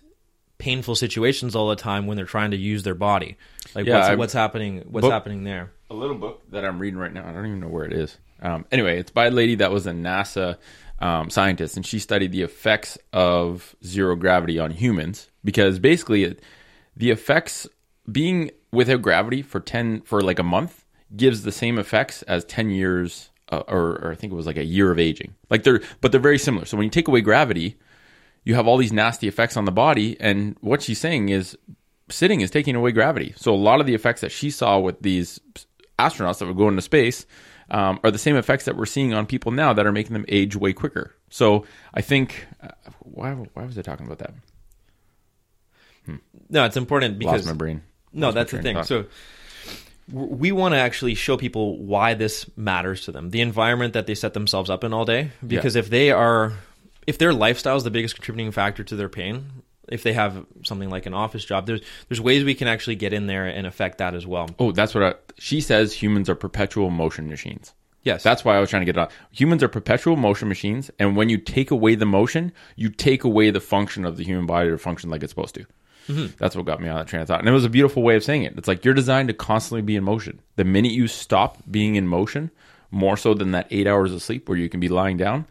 painful 0.58 0.96
situations 0.96 1.56
all 1.56 1.70
the 1.70 1.76
time 1.76 2.06
when 2.06 2.18
they're 2.18 2.26
trying 2.26 2.52
to 2.52 2.58
use 2.58 2.84
their 2.84 2.96
body 2.96 3.38
like 3.74 3.86
Yeah, 3.86 4.08
what's, 4.10 4.18
what's 4.18 4.34
happening 4.34 4.84
what's 4.90 5.04
Book- 5.04 5.12
happening 5.12 5.44
there 5.44 5.72
a 5.92 5.94
little 5.94 6.16
book 6.16 6.42
that 6.52 6.64
I'm 6.64 6.80
reading 6.80 6.98
right 6.98 7.14
now. 7.14 7.28
I 7.28 7.34
don't 7.34 7.46
even 7.46 7.60
know 7.60 7.68
where 7.68 7.84
it 7.84 7.92
is. 7.92 8.18
Um, 8.42 8.66
anyway, 8.72 8.98
it's 8.98 9.12
by 9.12 9.28
a 9.28 9.32
lady 9.32 9.56
that 9.56 9.72
was 9.72 9.86
a 9.86 9.92
NASA 9.92 10.58
um, 11.02 11.30
scientist, 11.30 11.76
and 11.76 11.86
she 11.86 12.00
studied 12.00 12.32
the 12.32 12.44
effects 12.44 12.98
of 13.12 13.76
zero 13.84 14.16
gravity 14.16 14.60
on 14.60 14.72
humans 14.72 15.30
because 15.44 15.80
basically, 15.80 16.24
it, 16.24 16.42
the 16.96 17.10
effects 17.10 17.68
being 18.12 18.52
without 18.72 19.02
gravity 19.02 19.42
for 19.42 19.60
ten 19.60 20.02
for 20.02 20.22
like 20.22 20.40
a 20.40 20.44
month 20.44 20.86
gives 21.16 21.44
the 21.44 21.52
same 21.52 21.80
effects 21.80 22.22
as 22.24 22.46
ten 22.46 22.70
years, 22.70 23.32
uh, 23.50 23.64
or, 23.68 24.00
or 24.04 24.12
I 24.12 24.16
think 24.16 24.32
it 24.32 24.36
was 24.36 24.46
like 24.46 24.58
a 24.58 24.64
year 24.64 24.92
of 24.92 25.00
aging. 25.00 25.34
Like 25.50 25.64
they're, 25.64 25.82
but 26.00 26.12
they're 26.12 26.22
very 26.22 26.38
similar. 26.38 26.66
So 26.66 26.78
when 26.78 26.86
you 26.86 26.92
take 26.92 27.08
away 27.08 27.22
gravity, 27.22 27.78
you 28.44 28.56
have 28.56 28.68
all 28.68 28.78
these 28.78 28.94
nasty 28.94 29.28
effects 29.28 29.58
on 29.58 29.66
the 29.66 29.72
body, 29.72 30.18
and 30.20 30.56
what 30.62 30.84
she's 30.84 31.00
saying 31.00 31.30
is 31.30 31.58
sitting 32.10 32.42
is 32.42 32.52
taking 32.52 32.76
away 32.76 32.92
gravity. 32.92 33.34
So 33.38 33.54
a 33.54 33.56
lot 33.56 33.80
of 33.80 33.88
the 33.88 33.96
effects 33.96 34.22
that 34.22 34.32
she 34.32 34.52
saw 34.52 34.78
with 34.78 35.02
these 35.02 35.40
astronauts 35.98 36.40
that 36.40 36.46
were 36.46 36.54
going 36.54 36.74
into 36.74 36.82
space 36.82 37.26
um, 37.72 38.00
are 38.04 38.12
the 38.12 38.20
same 38.20 38.36
effects 38.36 38.66
that 38.66 38.76
we're 38.76 38.86
seeing 38.86 39.14
on 39.14 39.26
people 39.26 39.52
now 39.52 39.74
that 39.74 39.88
are 39.88 39.92
making 39.92 40.14
them 40.14 40.26
age 40.28 40.56
way 40.56 40.74
quicker. 40.74 41.16
So 41.30 41.66
I 41.94 42.02
think 42.02 42.46
uh, 42.62 42.68
why 43.00 43.32
why 43.32 43.66
was 43.66 43.78
I 43.78 43.82
talking 43.82 44.06
about 44.06 44.20
that? 44.20 44.34
no 46.50 46.66
it's 46.66 46.78
important 46.78 47.18
because 47.18 47.46
Lost 47.46 47.48
my 47.48 47.54
brain. 47.54 47.82
No, 48.12 48.28
Lost 48.28 48.36
that's 48.36 48.52
the 48.52 48.62
thing. 48.62 48.84
So 48.84 49.06
we 50.12 50.52
want 50.52 50.74
to 50.74 50.78
actually 50.78 51.16
show 51.16 51.38
people 51.38 51.78
why 51.78 52.14
this 52.14 52.46
matters 52.58 53.06
to 53.06 53.12
them, 53.12 53.30
the 53.30 53.42
environment 53.42 53.94
that 53.94 54.08
they 54.08 54.16
set 54.16 54.34
themselves 54.34 54.70
up 54.70 54.84
in 54.84 54.94
all 54.94 55.06
day. 55.06 55.32
Because 55.46 55.76
if 55.78 55.90
they 55.90 56.12
are, 56.12 56.54
if 57.08 57.18
their 57.18 57.34
lifestyle 57.34 57.78
is 57.78 57.84
the 57.84 57.92
biggest 57.92 58.16
contributing 58.16 58.52
factor 58.52 58.84
to 58.84 58.96
their 58.96 59.08
pain, 59.08 59.64
if 59.92 60.04
they 60.04 60.14
have 60.14 60.46
something 60.64 60.90
like 60.90 61.06
an 61.06 61.14
office 61.14 61.46
job, 61.46 61.68
there's 61.68 61.82
there's 62.08 62.22
ways 62.22 62.44
we 62.44 62.56
can 62.56 62.68
actually 62.68 62.96
get 62.96 63.14
in 63.14 63.28
there 63.28 63.46
and 63.46 63.68
affect 63.68 64.00
that 64.00 64.16
as 64.16 64.26
well. 64.26 64.50
Oh, 64.58 64.72
that's 64.72 64.96
what 64.96 65.04
I, 65.04 65.14
she 65.38 65.62
says. 65.62 65.94
Humans 65.94 66.30
are 66.30 66.36
perpetual 66.36 66.90
motion 66.90 67.30
machines. 67.30 67.74
Yes, 68.04 68.24
That's 68.24 68.44
why 68.44 68.58
I 68.58 68.60
was 68.60 68.72
trying 68.72 68.82
to 68.82 68.86
get 68.88 68.98
it 68.98 69.00
on. 69.00 69.10
Humans 69.32 69.62
are 69.62 69.68
perpetual 69.68 70.16
motion 70.16 70.48
machines, 70.48 70.90
and 70.98 71.16
when 71.16 71.30
you 71.30 71.38
take 71.38 71.70
away 71.70 71.94
the 71.94 72.06
motion, 72.08 72.52
you 72.76 72.90
take 72.90 73.24
away 73.24 73.52
the 73.52 73.60
function 73.60 74.06
of 74.06 74.18
the 74.18 74.24
human 74.24 74.48
body 74.48 74.70
to 74.70 74.78
function 74.80 75.12
like 75.12 75.22
it's 75.22 75.32
supposed 75.32 75.54
to. 75.54 75.66
Mm-hmm. 76.08 76.34
That's 76.40 76.56
what 76.56 76.66
got 76.66 76.82
me 76.82 76.90
on 76.90 76.96
that 76.98 77.08
train 77.08 77.22
of 77.22 77.28
thought. 77.28 77.42
And 77.42 77.48
it 77.48 77.52
was 77.52 77.64
a 77.64 77.70
beautiful 77.70 78.02
way 78.02 78.16
of 78.16 78.24
saying 78.24 78.42
it. 78.42 78.58
It's 78.58 78.68
like 78.68 78.84
you're 78.84 78.96
designed 78.96 79.28
to 79.28 79.36
constantly 79.36 79.84
be 79.84 79.96
in 79.96 80.04
motion. 80.04 80.42
The 80.56 80.64
minute 80.64 80.94
you 80.94 81.08
stop 81.08 81.60
being 81.70 81.96
in 81.96 82.08
motion, 82.08 82.50
more 82.90 83.18
so 83.18 83.36
than 83.36 83.52
that 83.52 83.68
eight 83.70 83.86
hours 83.86 84.12
of 84.14 84.24
sleep 84.24 84.50
where 84.50 84.58
you 84.58 84.68
can 84.68 84.80
be 84.80 84.90
lying 84.90 85.18
down, 85.18 85.46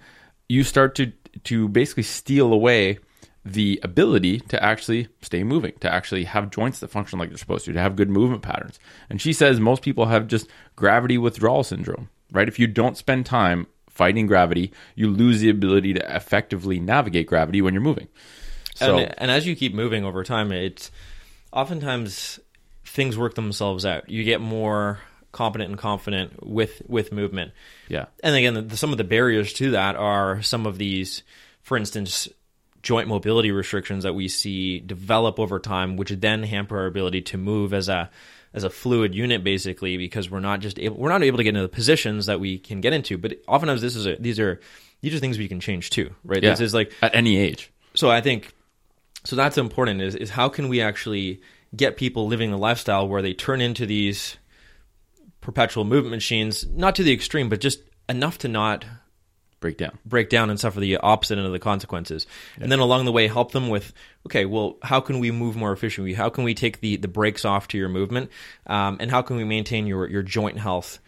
you 0.48 0.64
start 0.64 0.96
to 0.96 1.12
to 1.44 1.68
basically 1.68 2.02
steal 2.02 2.52
away 2.52 2.98
the 3.44 3.80
ability 3.82 4.40
to 4.40 4.62
actually 4.62 5.08
stay 5.22 5.42
moving, 5.42 5.72
to 5.80 5.92
actually 5.92 6.24
have 6.24 6.50
joints 6.50 6.80
that 6.80 6.88
function 6.88 7.18
like 7.18 7.30
they're 7.30 7.38
supposed 7.38 7.64
to, 7.64 7.72
to 7.72 7.80
have 7.80 7.96
good 7.96 8.10
movement 8.10 8.42
patterns. 8.42 8.78
And 9.08 9.20
she 9.20 9.32
says 9.32 9.58
most 9.58 9.82
people 9.82 10.06
have 10.06 10.26
just 10.26 10.46
gravity 10.76 11.16
withdrawal 11.16 11.64
syndrome, 11.64 12.10
right? 12.32 12.48
If 12.48 12.58
you 12.58 12.66
don't 12.66 12.98
spend 12.98 13.24
time 13.26 13.66
fighting 13.88 14.26
gravity, 14.26 14.72
you 14.94 15.08
lose 15.08 15.40
the 15.40 15.48
ability 15.48 15.94
to 15.94 16.16
effectively 16.16 16.80
navigate 16.80 17.26
gravity 17.26 17.62
when 17.62 17.72
you're 17.72 17.82
moving. 17.82 18.08
So 18.74 18.98
and, 18.98 19.14
and 19.18 19.30
as 19.30 19.46
you 19.46 19.56
keep 19.56 19.74
moving 19.74 20.04
over 20.04 20.22
time, 20.22 20.52
it's 20.52 20.90
oftentimes 21.52 22.40
things 22.84 23.16
work 23.16 23.34
themselves 23.34 23.84
out. 23.84 24.08
You 24.08 24.24
get 24.24 24.40
more 24.40 25.00
competent 25.32 25.70
and 25.70 25.78
confident 25.78 26.46
with 26.46 26.82
with 26.88 27.12
movement. 27.12 27.52
yeah, 27.88 28.06
And 28.22 28.34
again, 28.34 28.68
the, 28.68 28.76
some 28.76 28.92
of 28.92 28.98
the 28.98 29.04
barriers 29.04 29.52
to 29.54 29.70
that 29.72 29.96
are 29.96 30.42
some 30.42 30.66
of 30.66 30.78
these, 30.78 31.22
for 31.62 31.76
instance, 31.76 32.28
joint 32.82 33.08
mobility 33.08 33.50
restrictions 33.50 34.04
that 34.04 34.14
we 34.14 34.28
see 34.28 34.80
develop 34.80 35.38
over 35.38 35.58
time, 35.58 35.96
which 35.96 36.10
then 36.10 36.42
hamper 36.42 36.78
our 36.78 36.86
ability 36.86 37.22
to 37.22 37.38
move 37.38 37.74
as 37.74 37.88
a 37.88 38.10
as 38.52 38.64
a 38.64 38.70
fluid 38.70 39.14
unit, 39.14 39.44
basically, 39.44 39.96
because 39.96 40.28
we're 40.28 40.40
not 40.40 40.60
just 40.60 40.78
able 40.78 40.96
we're 40.96 41.08
not 41.08 41.22
able 41.22 41.38
to 41.38 41.44
get 41.44 41.50
into 41.50 41.62
the 41.62 41.68
positions 41.68 42.26
that 42.26 42.40
we 42.40 42.58
can 42.58 42.80
get 42.80 42.92
into. 42.92 43.18
But 43.18 43.40
oftentimes, 43.46 43.80
this 43.80 43.96
is 43.96 44.06
a, 44.06 44.16
these 44.16 44.40
are 44.40 44.60
these 45.00 45.14
are 45.14 45.18
things 45.18 45.38
we 45.38 45.48
can 45.48 45.60
change 45.60 45.90
too, 45.90 46.14
right? 46.24 46.42
yeah. 46.42 46.50
This 46.50 46.60
is 46.60 46.74
like 46.74 46.92
at 47.02 47.14
any 47.14 47.36
age. 47.36 47.72
so 47.94 48.10
I 48.10 48.20
think 48.20 48.52
so 49.24 49.36
that's 49.36 49.58
important 49.58 50.00
is 50.00 50.14
is 50.14 50.30
how 50.30 50.48
can 50.48 50.68
we 50.68 50.80
actually 50.80 51.40
get 51.74 51.96
people 51.96 52.26
living 52.26 52.50
the 52.50 52.58
lifestyle 52.58 53.06
where 53.06 53.22
they 53.22 53.32
turn 53.32 53.60
into 53.60 53.86
these 53.86 54.36
perpetual 55.40 55.84
movement 55.84 56.16
machines, 56.16 56.66
not 56.66 56.94
to 56.96 57.02
the 57.02 57.12
extreme, 57.12 57.48
but 57.48 57.60
just 57.60 57.80
enough 58.08 58.38
to 58.38 58.48
not 58.48 58.84
Break 59.60 59.76
down. 59.76 59.98
break 60.06 60.30
down 60.30 60.48
and 60.48 60.58
suffer 60.58 60.80
the 60.80 60.96
opposite 60.96 61.36
end 61.36 61.46
of 61.46 61.52
the 61.52 61.58
consequences. 61.58 62.26
And 62.58 62.72
then 62.72 62.78
along 62.78 63.04
the 63.04 63.12
way, 63.12 63.28
help 63.28 63.52
them 63.52 63.68
with, 63.68 63.92
okay, 64.26 64.46
well, 64.46 64.78
how 64.82 65.00
can 65.00 65.18
we 65.18 65.30
move 65.30 65.54
more 65.54 65.70
efficiently? 65.70 66.14
How 66.14 66.30
can 66.30 66.44
we 66.44 66.54
take 66.54 66.80
the, 66.80 66.96
the 66.96 67.08
brakes 67.08 67.44
off 67.44 67.68
to 67.68 67.78
your 67.78 67.90
movement? 67.90 68.30
Um, 68.66 68.96
and 69.00 69.10
how 69.10 69.20
can 69.20 69.36
we 69.36 69.44
maintain 69.44 69.86
your, 69.86 70.08
your 70.08 70.22
joint 70.22 70.58
health 70.58 70.98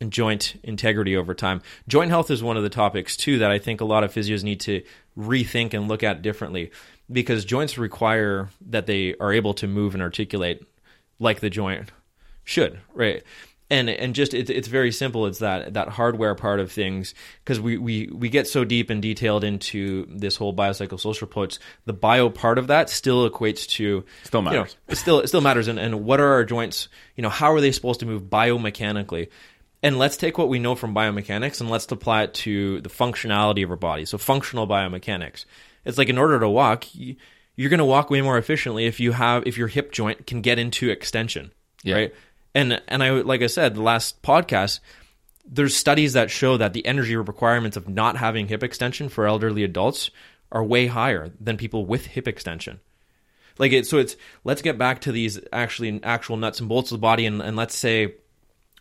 and 0.00 0.10
joint 0.10 0.58
integrity 0.62 1.16
over 1.16 1.34
time? 1.34 1.60
Joint 1.86 2.08
health 2.08 2.30
is 2.30 2.42
one 2.42 2.56
of 2.56 2.62
the 2.62 2.70
topics, 2.70 3.14
too, 3.14 3.40
that 3.40 3.50
I 3.50 3.58
think 3.58 3.82
a 3.82 3.84
lot 3.84 4.04
of 4.04 4.14
physios 4.14 4.42
need 4.42 4.60
to 4.60 4.82
rethink 5.18 5.74
and 5.74 5.86
look 5.86 6.02
at 6.02 6.22
differently 6.22 6.70
because 7.12 7.44
joints 7.44 7.76
require 7.76 8.48
that 8.70 8.86
they 8.86 9.16
are 9.16 9.34
able 9.34 9.52
to 9.54 9.66
move 9.66 9.92
and 9.92 10.02
articulate 10.02 10.62
like 11.18 11.40
the 11.40 11.50
joint 11.50 11.90
should, 12.44 12.80
right? 12.94 13.22
And 13.70 13.90
and 13.90 14.14
just 14.14 14.32
it's 14.32 14.48
it's 14.48 14.66
very 14.68 14.90
simple. 14.90 15.26
It's 15.26 15.40
that 15.40 15.74
that 15.74 15.88
hardware 15.90 16.34
part 16.34 16.58
of 16.58 16.72
things 16.72 17.12
because 17.44 17.60
we, 17.60 17.76
we 17.76 18.06
we 18.06 18.30
get 18.30 18.46
so 18.48 18.64
deep 18.64 18.88
and 18.88 19.02
detailed 19.02 19.44
into 19.44 20.06
this 20.08 20.36
whole 20.36 20.54
biopsychosocial 20.54 21.22
approach. 21.22 21.58
The 21.84 21.92
bio 21.92 22.30
part 22.30 22.56
of 22.56 22.68
that 22.68 22.88
still 22.88 23.28
equates 23.28 23.66
to 23.76 24.04
Still 24.24 24.40
you 24.40 24.44
know, 24.46 24.50
matters. 24.60 24.76
it 24.88 24.96
still 24.96 25.20
it 25.20 25.28
still 25.28 25.42
matters. 25.42 25.68
And 25.68 25.78
and 25.78 26.02
what 26.06 26.18
are 26.18 26.32
our 26.32 26.44
joints? 26.44 26.88
You 27.14 27.22
know, 27.22 27.28
how 27.28 27.52
are 27.52 27.60
they 27.60 27.72
supposed 27.72 28.00
to 28.00 28.06
move 28.06 28.22
biomechanically? 28.22 29.28
And 29.82 29.98
let's 29.98 30.16
take 30.16 30.38
what 30.38 30.48
we 30.48 30.58
know 30.58 30.74
from 30.74 30.94
biomechanics 30.94 31.60
and 31.60 31.70
let's 31.70 31.90
apply 31.92 32.22
it 32.24 32.34
to 32.34 32.80
the 32.80 32.88
functionality 32.88 33.62
of 33.64 33.70
our 33.70 33.76
body. 33.76 34.06
So 34.06 34.18
functional 34.18 34.66
biomechanics. 34.66 35.44
It's 35.84 35.98
like 35.98 36.08
in 36.08 36.18
order 36.18 36.40
to 36.40 36.48
walk, 36.48 36.86
you're 36.94 37.68
going 37.70 37.78
to 37.78 37.84
walk 37.84 38.10
way 38.10 38.20
more 38.20 38.38
efficiently 38.38 38.86
if 38.86 38.98
you 38.98 39.12
have 39.12 39.44
if 39.46 39.56
your 39.58 39.68
hip 39.68 39.92
joint 39.92 40.26
can 40.26 40.40
get 40.40 40.58
into 40.58 40.90
extension, 40.90 41.52
Yeah. 41.84 41.94
right? 41.94 42.14
And 42.58 42.82
and 42.88 43.04
I 43.04 43.10
like 43.10 43.40
I 43.40 43.46
said 43.46 43.76
the 43.76 43.82
last 43.82 44.20
podcast, 44.20 44.80
there's 45.46 45.76
studies 45.76 46.14
that 46.14 46.28
show 46.28 46.56
that 46.56 46.72
the 46.72 46.84
energy 46.84 47.14
requirements 47.14 47.76
of 47.76 47.88
not 47.88 48.16
having 48.16 48.48
hip 48.48 48.64
extension 48.64 49.08
for 49.08 49.28
elderly 49.28 49.62
adults 49.62 50.10
are 50.50 50.64
way 50.64 50.88
higher 50.88 51.30
than 51.40 51.56
people 51.56 51.86
with 51.86 52.06
hip 52.06 52.26
extension. 52.26 52.80
Like 53.58 53.70
it, 53.70 53.86
so 53.86 53.98
it's 53.98 54.16
let's 54.42 54.60
get 54.60 54.76
back 54.76 55.02
to 55.02 55.12
these 55.12 55.38
actually 55.52 56.02
actual 56.02 56.36
nuts 56.36 56.58
and 56.58 56.68
bolts 56.68 56.90
of 56.90 56.98
the 56.98 57.02
body, 57.02 57.26
and, 57.26 57.40
and 57.40 57.56
let's 57.56 57.76
say, 57.76 58.14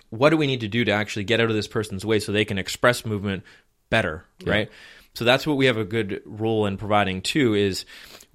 what 0.09 0.31
do 0.31 0.37
we 0.37 0.47
need 0.47 0.61
to 0.61 0.67
do 0.67 0.83
to 0.83 0.91
actually 0.91 1.25
get 1.25 1.39
out 1.39 1.51
of 1.51 1.55
this 1.55 1.67
person's 1.67 2.03
way 2.03 2.19
so 2.19 2.31
they 2.31 2.45
can 2.45 2.57
express 2.57 3.05
movement 3.05 3.43
better, 3.91 4.25
right? 4.43 4.71
So 5.13 5.23
that's 5.23 5.45
what 5.45 5.57
we 5.57 5.67
have 5.67 5.77
a 5.77 5.85
good 5.85 6.23
role 6.25 6.65
in 6.65 6.77
providing 6.77 7.21
too. 7.21 7.53
Is 7.53 7.85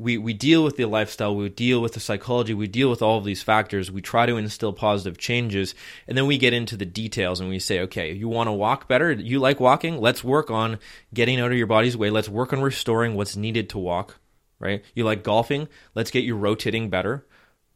we 0.03 0.19
we 0.19 0.33
deal 0.33 0.65
with 0.65 0.77
the 0.77 0.85
lifestyle, 0.87 1.35
we 1.35 1.49
deal 1.49 1.81
with 1.81 1.95
the 1.95 2.01
psychology, 2.01 2.55
we 2.55 2.67
deal 2.67 2.91
with 2.91 3.03
all 3.03 3.19
of 3.19 3.25
these 3.25 3.43
factors. 3.43 3.91
We 3.91 4.03
try 4.03 4.27
to 4.27 4.37
instill 4.37 4.73
positive 4.73 5.19
changes, 5.19 5.75
and 6.07 6.19
then 6.19 6.27
we 6.27 6.39
get 6.39 6.53
into 6.53 6.77
the 6.77 6.85
details 6.85 7.41
and 7.41 7.49
we 7.49 7.59
say, 7.59 7.81
okay, 7.81 8.13
you 8.13 8.29
want 8.29 8.49
to 8.49 8.53
walk 8.53 8.89
better? 8.89 9.13
You 9.13 9.39
like 9.39 9.61
walking? 9.61 10.01
Let's 10.01 10.25
work 10.25 10.51
on 10.51 10.79
getting 11.15 11.41
out 11.41 11.53
of 11.53 11.59
your 11.59 11.67
body's 11.67 11.97
way. 11.97 12.11
Let's 12.11 12.29
work 12.29 12.53
on 12.53 12.61
restoring 12.61 13.15
what's 13.15 13.37
needed 13.37 13.71
to 13.71 13.79
walk 13.79 14.19
right? 14.63 14.85
You 14.95 15.05
like 15.05 15.25
golfing? 15.25 15.69
Let's 15.95 16.13
get 16.13 16.25
you 16.25 16.37
rotating 16.37 16.89
better. 16.89 17.27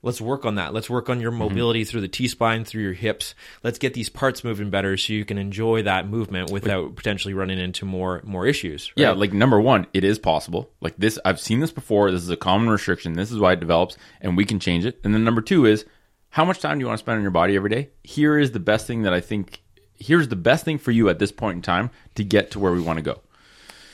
Let's 0.07 0.21
work 0.21 0.45
on 0.47 0.55
that. 0.55 0.73
Let's 0.73 0.89
work 0.89 1.11
on 1.11 1.21
your 1.21 1.31
Mm-hmm. 1.33 1.39
mobility 1.41 1.85
through 1.85 2.01
the 2.01 2.09
T 2.09 2.29
spine, 2.29 2.65
through 2.65 2.83
your 2.83 2.93
hips. 2.95 3.35
Let's 3.63 3.79
get 3.79 3.93
these 3.95 4.09
parts 4.09 4.43
moving 4.45 4.71
better 4.71 4.97
so 4.97 5.13
you 5.13 5.25
can 5.25 5.37
enjoy 5.37 5.83
that 5.83 6.09
movement 6.09 6.51
without 6.51 6.95
potentially 6.97 7.35
running 7.35 7.59
into 7.59 7.85
more 7.85 8.23
more 8.25 8.47
issues. 8.47 8.91
right? 8.97 9.03
Yeah, 9.03 9.11
like 9.13 9.33
number 9.33 9.61
one, 9.61 9.87
it 9.93 10.05
is 10.05 10.19
possible. 10.19 10.71
Like 10.81 10.95
this, 10.97 11.19
I've 11.25 11.41
seen 11.41 11.61
this 11.61 11.73
before. 11.73 12.11
This 12.11 12.23
is 12.23 12.31
a 12.31 12.37
common 12.37 12.71
restriction. 12.71 13.13
This 13.15 13.31
is 13.33 13.39
why 13.39 13.53
it 13.53 13.61
develops, 13.61 13.97
and 14.21 14.37
we 14.37 14.45
can 14.45 14.59
change 14.61 14.87
it. 14.87 14.99
And 15.05 15.13
then 15.13 15.25
number 15.25 15.43
two 15.43 15.67
is 15.67 15.85
how 16.31 16.45
much 16.45 16.61
time 16.61 16.79
do 16.79 16.83
you 16.83 16.87
want 16.87 16.99
to 16.99 17.03
spend 17.05 17.17
on 17.17 17.23
your 17.23 17.31
body 17.31 17.57
every 17.57 17.71
day? 17.71 17.91
Here 18.05 18.39
is 18.39 18.53
the 18.53 18.61
best 18.61 18.87
thing 18.87 19.03
that 19.03 19.13
I 19.13 19.21
think. 19.21 19.63
Here's 19.99 20.29
the 20.29 20.37
best 20.37 20.65
thing 20.65 20.77
for 20.79 20.91
you 20.91 21.09
at 21.09 21.19
this 21.19 21.33
point 21.33 21.57
in 21.57 21.63
time 21.63 21.91
to 22.17 22.23
get 22.23 22.51
to 22.51 22.59
where 22.59 22.73
we 22.73 22.81
want 22.83 22.99
to 22.99 23.03
go. 23.03 23.23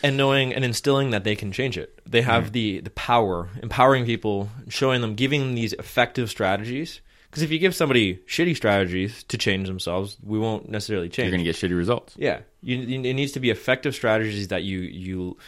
And 0.03 0.17
knowing 0.17 0.53
and 0.55 0.65
instilling 0.65 1.11
that 1.11 1.25
they 1.25 1.37
can 1.37 1.53
change 1.53 1.79
it. 1.79 2.01
They 2.07 2.23
have 2.23 2.45
Mm-hmm. 2.45 2.53
the 2.53 2.81
the 2.81 2.91
power, 2.91 3.49
empowering 3.63 4.05
people, 4.07 4.49
showing 4.69 5.01
them, 5.01 5.15
giving 5.15 5.41
them 5.41 5.55
these 5.55 5.73
effective 5.75 6.29
strategies. 6.31 7.01
Because 7.31 7.43
if 7.43 7.51
you 7.51 7.59
give 7.59 7.75
somebody 7.75 8.17
shitty 8.29 8.55
strategies 8.57 9.25
to 9.25 9.39
change 9.39 9.67
themselves, 9.67 10.19
we 10.23 10.39
won't 10.39 10.69
necessarily 10.69 11.09
change. 11.09 11.27
You're 11.29 11.39
going 11.39 11.45
to 11.47 11.51
get 11.51 11.57
shitty 11.57 11.75
results. 11.75 12.15
Yeah, 12.19 12.41
you, 12.61 12.79
it 12.79 13.15
needs 13.15 13.33
to 13.33 13.41
be 13.41 13.49
effective 13.49 13.95
strategies 13.95 14.49
that 14.49 14.65
you 14.65 14.81
you 14.81 15.39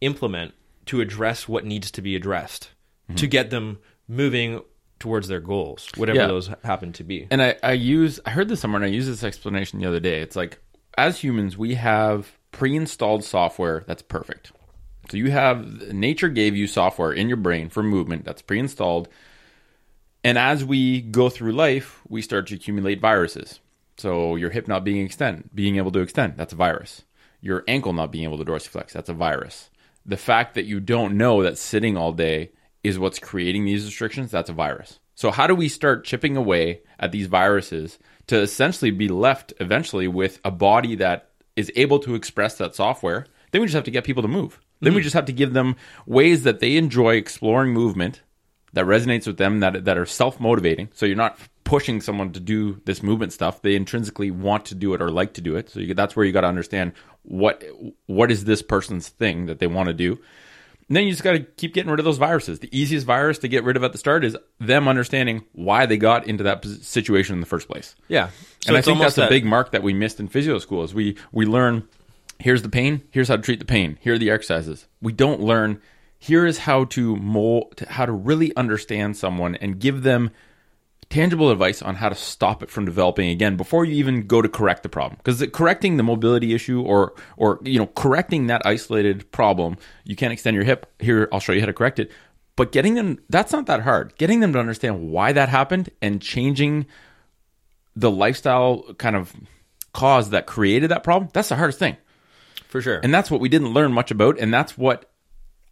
implement 0.00 0.54
to 0.86 1.00
address 1.00 1.48
what 1.48 1.64
needs 1.64 1.90
to 1.92 2.02
be 2.02 2.16
addressed 2.16 2.70
to 3.16 3.26
get 3.26 3.50
them 3.50 3.78
moving 4.06 4.62
towards 5.00 5.26
their 5.28 5.40
goals, 5.40 5.88
whatever 5.96 6.18
Yeah. 6.20 6.26
those 6.28 6.48
happen 6.62 6.92
to 6.94 7.04
be. 7.04 7.26
And 7.30 7.42
I, 7.42 7.56
I 7.62 7.72
use 7.72 8.20
I 8.24 8.30
heard 8.30 8.48
this 8.48 8.60
somewhere 8.60 8.82
and 8.82 8.90
I 8.90 8.94
used 8.94 9.08
this 9.08 9.24
explanation 9.24 9.80
the 9.80 9.86
other 9.86 9.98
day. 10.00 10.20
It's 10.20 10.36
like 10.36 10.58
as 10.96 11.18
humans 11.18 11.56
we 11.58 11.74
have 11.74 12.30
pre-installed 12.52 13.24
software 13.24 13.84
that's 13.86 14.02
perfect. 14.02 14.52
So 15.10 15.16
you 15.16 15.30
have 15.30 15.92
nature 15.92 16.28
gave 16.28 16.56
you 16.56 16.66
software 16.66 17.12
in 17.12 17.28
your 17.28 17.36
brain 17.36 17.68
for 17.68 17.82
movement 17.82 18.24
that's 18.24 18.42
pre-installed. 18.42 19.08
And 20.22 20.38
as 20.38 20.64
we 20.64 21.00
go 21.00 21.28
through 21.28 21.52
life, 21.52 22.00
we 22.08 22.22
start 22.22 22.46
to 22.48 22.54
accumulate 22.54 23.00
viruses. 23.00 23.60
So 23.96 24.36
your 24.36 24.50
hip 24.50 24.68
not 24.68 24.84
being 24.84 25.04
extend, 25.04 25.50
being 25.54 25.76
able 25.76 25.90
to 25.92 26.00
extend, 26.00 26.36
that's 26.36 26.52
a 26.52 26.56
virus. 26.56 27.02
Your 27.40 27.64
ankle 27.66 27.92
not 27.92 28.12
being 28.12 28.24
able 28.24 28.38
to 28.38 28.44
dorsiflex, 28.44 28.92
that's 28.92 29.08
a 29.08 29.14
virus. 29.14 29.70
The 30.06 30.16
fact 30.16 30.54
that 30.54 30.64
you 30.64 30.80
don't 30.80 31.16
know 31.16 31.42
that 31.42 31.58
sitting 31.58 31.96
all 31.96 32.12
day 32.12 32.52
is 32.82 32.98
what's 32.98 33.18
creating 33.18 33.64
these 33.64 33.84
restrictions, 33.84 34.30
that's 34.30 34.50
a 34.50 34.54
virus. 34.54 35.00
So 35.14 35.30
how 35.30 35.46
do 35.46 35.54
we 35.54 35.68
start 35.68 36.04
chipping 36.04 36.36
away 36.36 36.80
at 36.98 37.12
these 37.12 37.26
viruses 37.26 37.98
to 38.28 38.40
essentially 38.40 38.90
be 38.90 39.08
left 39.08 39.52
eventually 39.60 40.08
with 40.08 40.40
a 40.44 40.50
body 40.50 40.94
that 40.96 41.29
is 41.60 41.72
able 41.76 42.00
to 42.00 42.14
express 42.14 42.56
that 42.56 42.74
software? 42.74 43.26
Then 43.52 43.60
we 43.60 43.66
just 43.66 43.74
have 43.74 43.84
to 43.84 43.90
get 43.90 44.04
people 44.04 44.22
to 44.22 44.28
move. 44.28 44.60
Then 44.80 44.94
we 44.94 45.00
hmm. 45.00 45.04
just 45.04 45.14
have 45.14 45.26
to 45.26 45.32
give 45.32 45.52
them 45.52 45.76
ways 46.06 46.42
that 46.42 46.60
they 46.60 46.76
enjoy 46.76 47.14
exploring 47.14 47.72
movement 47.72 48.22
that 48.72 48.84
resonates 48.84 49.26
with 49.26 49.36
them 49.36 49.60
that 49.60 49.84
that 49.84 49.98
are 49.98 50.06
self 50.06 50.40
motivating. 50.40 50.88
So 50.94 51.06
you're 51.06 51.16
not 51.16 51.38
pushing 51.64 52.00
someone 52.00 52.32
to 52.32 52.40
do 52.40 52.80
this 52.84 53.02
movement 53.02 53.32
stuff. 53.32 53.62
They 53.62 53.76
intrinsically 53.76 54.30
want 54.30 54.64
to 54.66 54.74
do 54.74 54.94
it 54.94 55.02
or 55.02 55.10
like 55.10 55.34
to 55.34 55.40
do 55.40 55.56
it. 55.56 55.70
So 55.70 55.80
you, 55.80 55.94
that's 55.94 56.16
where 56.16 56.24
you 56.24 56.32
got 56.32 56.42
to 56.42 56.48
understand 56.48 56.92
what 57.22 57.64
what 58.06 58.30
is 58.30 58.44
this 58.44 58.62
person's 58.62 59.08
thing 59.08 59.46
that 59.46 59.58
they 59.58 59.66
want 59.66 59.88
to 59.88 59.94
do. 59.94 60.18
And 60.90 60.96
then 60.96 61.04
you 61.04 61.12
just 61.12 61.22
got 61.22 61.32
to 61.34 61.40
keep 61.40 61.72
getting 61.72 61.88
rid 61.88 62.00
of 62.00 62.04
those 62.04 62.18
viruses. 62.18 62.58
The 62.58 62.68
easiest 62.76 63.06
virus 63.06 63.38
to 63.38 63.48
get 63.48 63.62
rid 63.62 63.76
of 63.76 63.84
at 63.84 63.92
the 63.92 63.98
start 63.98 64.24
is 64.24 64.36
them 64.58 64.88
understanding 64.88 65.44
why 65.52 65.86
they 65.86 65.96
got 65.96 66.26
into 66.26 66.42
that 66.42 66.64
situation 66.64 67.34
in 67.34 67.40
the 67.40 67.46
first 67.46 67.68
place. 67.68 67.94
Yeah, 68.08 68.30
and 68.66 68.76
I 68.76 68.80
think 68.80 68.98
that's 68.98 69.16
a 69.16 69.28
big 69.28 69.44
mark 69.44 69.70
that 69.70 69.84
we 69.84 69.94
missed 69.94 70.18
in 70.18 70.26
physio 70.26 70.58
school 70.58 70.82
is 70.82 70.92
we 70.92 71.16
we 71.30 71.46
learn 71.46 71.86
here's 72.40 72.62
the 72.62 72.68
pain, 72.68 73.02
here's 73.12 73.28
how 73.28 73.36
to 73.36 73.42
treat 73.42 73.60
the 73.60 73.64
pain, 73.64 73.98
here 74.00 74.14
are 74.14 74.18
the 74.18 74.30
exercises. 74.30 74.88
We 75.00 75.12
don't 75.12 75.40
learn 75.40 75.80
here 76.18 76.44
is 76.44 76.58
how 76.58 76.86
to 76.86 77.14
mold 77.14 77.84
how 77.88 78.04
to 78.04 78.12
really 78.12 78.54
understand 78.56 79.16
someone 79.16 79.54
and 79.54 79.78
give 79.78 80.02
them 80.02 80.32
tangible 81.10 81.50
advice 81.50 81.82
on 81.82 81.96
how 81.96 82.08
to 82.08 82.14
stop 82.14 82.62
it 82.62 82.70
from 82.70 82.84
developing 82.84 83.28
again 83.28 83.56
before 83.56 83.84
you 83.84 83.94
even 83.94 84.26
go 84.26 84.40
to 84.40 84.48
correct 84.48 84.84
the 84.84 84.88
problem. 84.88 85.18
Because 85.22 85.44
correcting 85.52 85.96
the 85.96 86.02
mobility 86.02 86.54
issue 86.54 86.80
or 86.80 87.12
or 87.36 87.58
you 87.62 87.78
know 87.78 87.86
correcting 87.86 88.46
that 88.46 88.62
isolated 88.64 89.30
problem 89.32 89.76
you 90.04 90.16
can't 90.16 90.32
extend 90.32 90.54
your 90.54 90.64
hip. 90.64 90.86
Here 90.98 91.28
I'll 91.32 91.40
show 91.40 91.52
you 91.52 91.60
how 91.60 91.66
to 91.66 91.72
correct 91.72 91.98
it. 91.98 92.10
But 92.56 92.72
getting 92.72 92.94
them 92.94 93.18
that's 93.28 93.52
not 93.52 93.66
that 93.66 93.82
hard. 93.82 94.16
Getting 94.16 94.40
them 94.40 94.52
to 94.52 94.58
understand 94.58 95.10
why 95.10 95.32
that 95.32 95.48
happened 95.48 95.90
and 96.00 96.22
changing 96.22 96.86
the 97.96 98.10
lifestyle 98.10 98.94
kind 98.94 99.16
of 99.16 99.34
cause 99.92 100.30
that 100.30 100.46
created 100.46 100.92
that 100.92 101.02
problem 101.02 101.28
that's 101.34 101.48
the 101.48 101.56
hardest 101.56 101.80
thing. 101.80 101.96
For 102.68 102.80
sure. 102.80 103.00
and 103.02 103.12
that's 103.12 103.32
what 103.32 103.40
we 103.40 103.48
didn't 103.48 103.74
learn 103.74 103.92
much 103.92 104.12
about 104.12 104.38
and 104.38 104.54
that's 104.54 104.78
what 104.78 105.10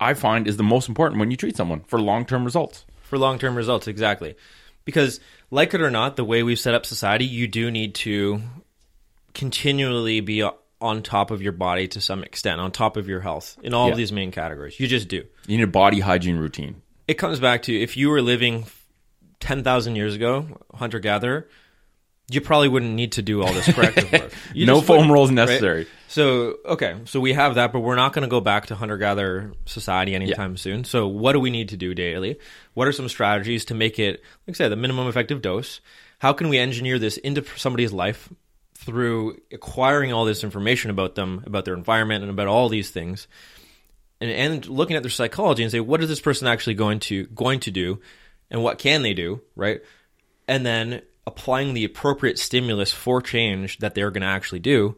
I 0.00 0.14
find 0.14 0.48
is 0.48 0.56
the 0.56 0.64
most 0.64 0.88
important 0.88 1.20
when 1.20 1.30
you 1.30 1.36
treat 1.36 1.56
someone 1.56 1.80
for 1.86 2.00
long-term 2.00 2.44
results. 2.44 2.84
For 3.02 3.18
long 3.18 3.38
term 3.38 3.56
results, 3.56 3.86
exactly. 3.86 4.34
Because, 4.84 5.20
like 5.50 5.74
it 5.74 5.80
or 5.82 5.90
not, 5.90 6.16
the 6.16 6.24
way 6.24 6.42
we've 6.42 6.58
set 6.58 6.74
up 6.74 6.86
society, 6.86 7.24
you 7.26 7.46
do 7.46 7.70
need 7.70 7.94
to 7.96 8.40
continually 9.34 10.20
be 10.20 10.42
on 10.80 11.02
top 11.02 11.30
of 11.30 11.42
your 11.42 11.52
body 11.52 11.88
to 11.88 12.00
some 12.00 12.22
extent, 12.22 12.60
on 12.60 12.70
top 12.70 12.96
of 12.96 13.08
your 13.08 13.20
health 13.20 13.58
in 13.62 13.74
all 13.74 13.86
Yeah. 13.86 13.92
of 13.92 13.96
these 13.98 14.12
main 14.12 14.30
categories. 14.30 14.78
You 14.78 14.86
just 14.86 15.08
do. 15.08 15.24
You 15.46 15.56
need 15.58 15.64
a 15.64 15.66
body 15.66 16.00
hygiene 16.00 16.36
routine. 16.36 16.82
It 17.06 17.14
comes 17.14 17.40
back 17.40 17.62
to 17.62 17.74
if 17.78 17.96
you 17.96 18.10
were 18.10 18.22
living 18.22 18.66
10,000 19.40 19.96
years 19.96 20.14
ago, 20.14 20.46
hunter 20.74 20.98
gatherer, 21.00 21.48
you 22.30 22.40
probably 22.40 22.68
wouldn't 22.68 22.94
need 22.94 23.12
to 23.12 23.22
do 23.22 23.42
all 23.42 23.52
this 23.52 23.72
corrective 23.72 24.12
work. 24.12 24.32
You 24.54 24.66
no 24.66 24.80
foam 24.80 25.10
rolls 25.10 25.30
right? 25.30 25.36
necessary. 25.36 25.86
So, 26.08 26.56
okay, 26.64 26.96
so 27.04 27.20
we 27.20 27.32
have 27.34 27.56
that, 27.56 27.72
but 27.72 27.80
we're 27.80 27.96
not 27.96 28.12
going 28.12 28.22
to 28.22 28.28
go 28.28 28.40
back 28.40 28.66
to 28.66 28.74
hunter 28.74 28.96
gatherer 28.96 29.52
society 29.66 30.14
anytime 30.14 30.56
soon. 30.56 30.84
So, 30.84 31.06
what 31.06 31.32
do 31.32 31.40
we 31.40 31.50
need 31.50 31.70
to 31.70 31.76
do 31.76 31.94
daily? 31.94 32.38
What 32.74 32.88
are 32.88 32.92
some 32.92 33.08
strategies 33.08 33.66
to 33.66 33.74
make 33.74 33.98
it, 33.98 34.22
like 34.46 34.56
I 34.56 34.58
said, 34.58 34.70
the 34.70 34.76
minimum 34.76 35.06
effective 35.06 35.42
dose? 35.42 35.80
How 36.18 36.32
can 36.32 36.48
we 36.48 36.58
engineer 36.58 36.98
this 36.98 37.16
into 37.18 37.44
somebody's 37.56 37.92
life 37.92 38.28
through 38.74 39.38
acquiring 39.52 40.12
all 40.12 40.24
this 40.24 40.44
information 40.44 40.90
about 40.90 41.14
them, 41.14 41.42
about 41.46 41.64
their 41.64 41.74
environment, 41.74 42.22
and 42.22 42.30
about 42.30 42.46
all 42.46 42.68
these 42.68 42.90
things? 42.90 43.28
And, 44.20 44.30
and 44.30 44.66
looking 44.66 44.96
at 44.96 45.02
their 45.02 45.10
psychology 45.10 45.62
and 45.62 45.70
say, 45.70 45.80
what 45.80 46.02
is 46.02 46.08
this 46.08 46.20
person 46.20 46.48
actually 46.48 46.74
going 46.74 47.00
to 47.00 47.26
going 47.26 47.60
to 47.60 47.70
do, 47.70 48.00
and 48.50 48.62
what 48.62 48.78
can 48.78 49.02
they 49.02 49.14
do, 49.14 49.42
right? 49.54 49.80
And 50.48 50.64
then 50.64 51.02
applying 51.28 51.74
the 51.74 51.84
appropriate 51.84 52.38
stimulus 52.38 52.90
for 52.90 53.20
change 53.20 53.78
that 53.78 53.94
they're 53.94 54.10
going 54.10 54.22
to 54.22 54.26
actually 54.26 54.58
do 54.58 54.96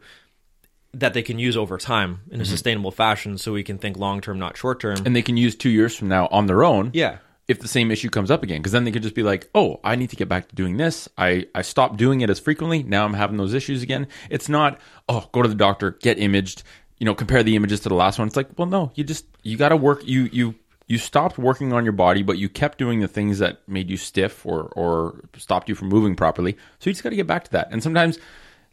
that 0.93 1.13
they 1.13 1.21
can 1.21 1.39
use 1.39 1.55
over 1.55 1.77
time 1.77 2.21
in 2.29 2.39
a 2.39 2.43
mm-hmm. 2.43 2.51
sustainable 2.51 2.91
fashion 2.91 3.37
so 3.37 3.53
we 3.53 3.63
can 3.63 3.77
think 3.77 3.97
long 3.97 4.21
term, 4.21 4.39
not 4.39 4.57
short 4.57 4.79
term. 4.79 4.97
And 5.05 5.15
they 5.15 5.21
can 5.21 5.37
use 5.37 5.55
two 5.55 5.69
years 5.69 5.95
from 5.95 6.07
now 6.07 6.27
on 6.27 6.47
their 6.47 6.63
own. 6.63 6.91
Yeah. 6.93 7.17
If 7.47 7.59
the 7.59 7.67
same 7.67 7.91
issue 7.91 8.09
comes 8.09 8.31
up 8.31 8.43
again, 8.43 8.59
because 8.59 8.71
then 8.71 8.85
they 8.85 8.91
could 8.91 9.01
just 9.01 9.15
be 9.15 9.23
like, 9.23 9.49
"Oh, 9.53 9.81
I 9.83 9.97
need 9.97 10.09
to 10.11 10.15
get 10.15 10.29
back 10.29 10.47
to 10.47 10.55
doing 10.55 10.77
this. 10.77 11.09
I 11.17 11.47
I 11.53 11.63
stopped 11.63 11.97
doing 11.97 12.21
it 12.21 12.29
as 12.29 12.39
frequently. 12.39 12.81
Now 12.81 13.03
I'm 13.03 13.13
having 13.13 13.35
those 13.35 13.53
issues 13.53 13.83
again." 13.83 14.07
It's 14.29 14.47
not, 14.47 14.79
"Oh, 15.09 15.27
go 15.33 15.41
to 15.41 15.49
the 15.49 15.55
doctor, 15.55 15.91
get 16.01 16.17
imaged, 16.17 16.63
you 16.97 17.05
know, 17.05 17.13
compare 17.13 17.43
the 17.43 17.57
images 17.57 17.81
to 17.81 17.89
the 17.89 17.95
last 17.95 18.19
one." 18.19 18.27
It's 18.27 18.37
like, 18.37 18.57
well, 18.57 18.67
no, 18.67 18.91
you 18.95 19.03
just 19.03 19.25
you 19.43 19.57
got 19.57 19.69
to 19.69 19.75
work. 19.75 20.01
You 20.05 20.29
you 20.31 20.55
you 20.91 20.97
stopped 20.97 21.37
working 21.37 21.71
on 21.71 21.85
your 21.85 21.93
body, 21.93 22.21
but 22.21 22.37
you 22.37 22.49
kept 22.49 22.77
doing 22.77 22.99
the 22.99 23.07
things 23.07 23.39
that 23.39 23.65
made 23.65 23.89
you 23.89 23.95
stiff 23.95 24.45
or 24.45 24.63
or 24.75 25.21
stopped 25.37 25.69
you 25.69 25.75
from 25.75 25.87
moving 25.87 26.17
properly. 26.17 26.57
So 26.79 26.89
you 26.89 26.93
just 26.93 27.01
got 27.01 27.11
to 27.11 27.15
get 27.15 27.27
back 27.27 27.45
to 27.45 27.51
that. 27.51 27.69
And 27.71 27.81
sometimes, 27.81 28.19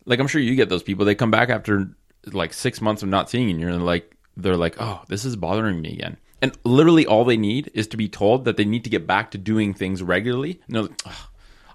like 0.05 0.19
I'm 0.19 0.27
sure 0.27 0.41
you 0.41 0.57
get 0.57 0.69
those 0.69 0.83
people, 0.83 1.05
they 1.05 1.15
come 1.15 1.31
back 1.31 1.49
after 1.49 1.89
like 2.27 2.53
six 2.53 2.81
months 2.81 3.05
of 3.05 3.09
not 3.09 3.31
seeing 3.31 3.49
you, 3.49 3.53
and 3.53 3.61
you're 3.61 3.73
like, 3.75 4.17
they're 4.37 4.57
like, 4.57 4.75
oh, 4.81 5.01
this 5.07 5.25
is 5.25 5.37
bothering 5.37 5.81
me 5.81 5.93
again. 5.93 6.17
And 6.43 6.59
literally, 6.65 7.07
all 7.07 7.25
they 7.25 7.37
need 7.37 7.71
is 7.73 7.87
to 7.87 7.97
be 7.97 8.09
told 8.09 8.45
that 8.47 8.57
they 8.57 8.65
need 8.65 8.83
to 8.83 8.91
get 8.91 9.07
back 9.07 9.31
to 9.31 9.39
doing 9.39 9.73
things 9.73 10.03
regularly. 10.03 10.61
And 10.67 10.83
like, 10.83 11.03
"Ugh, 11.07 11.29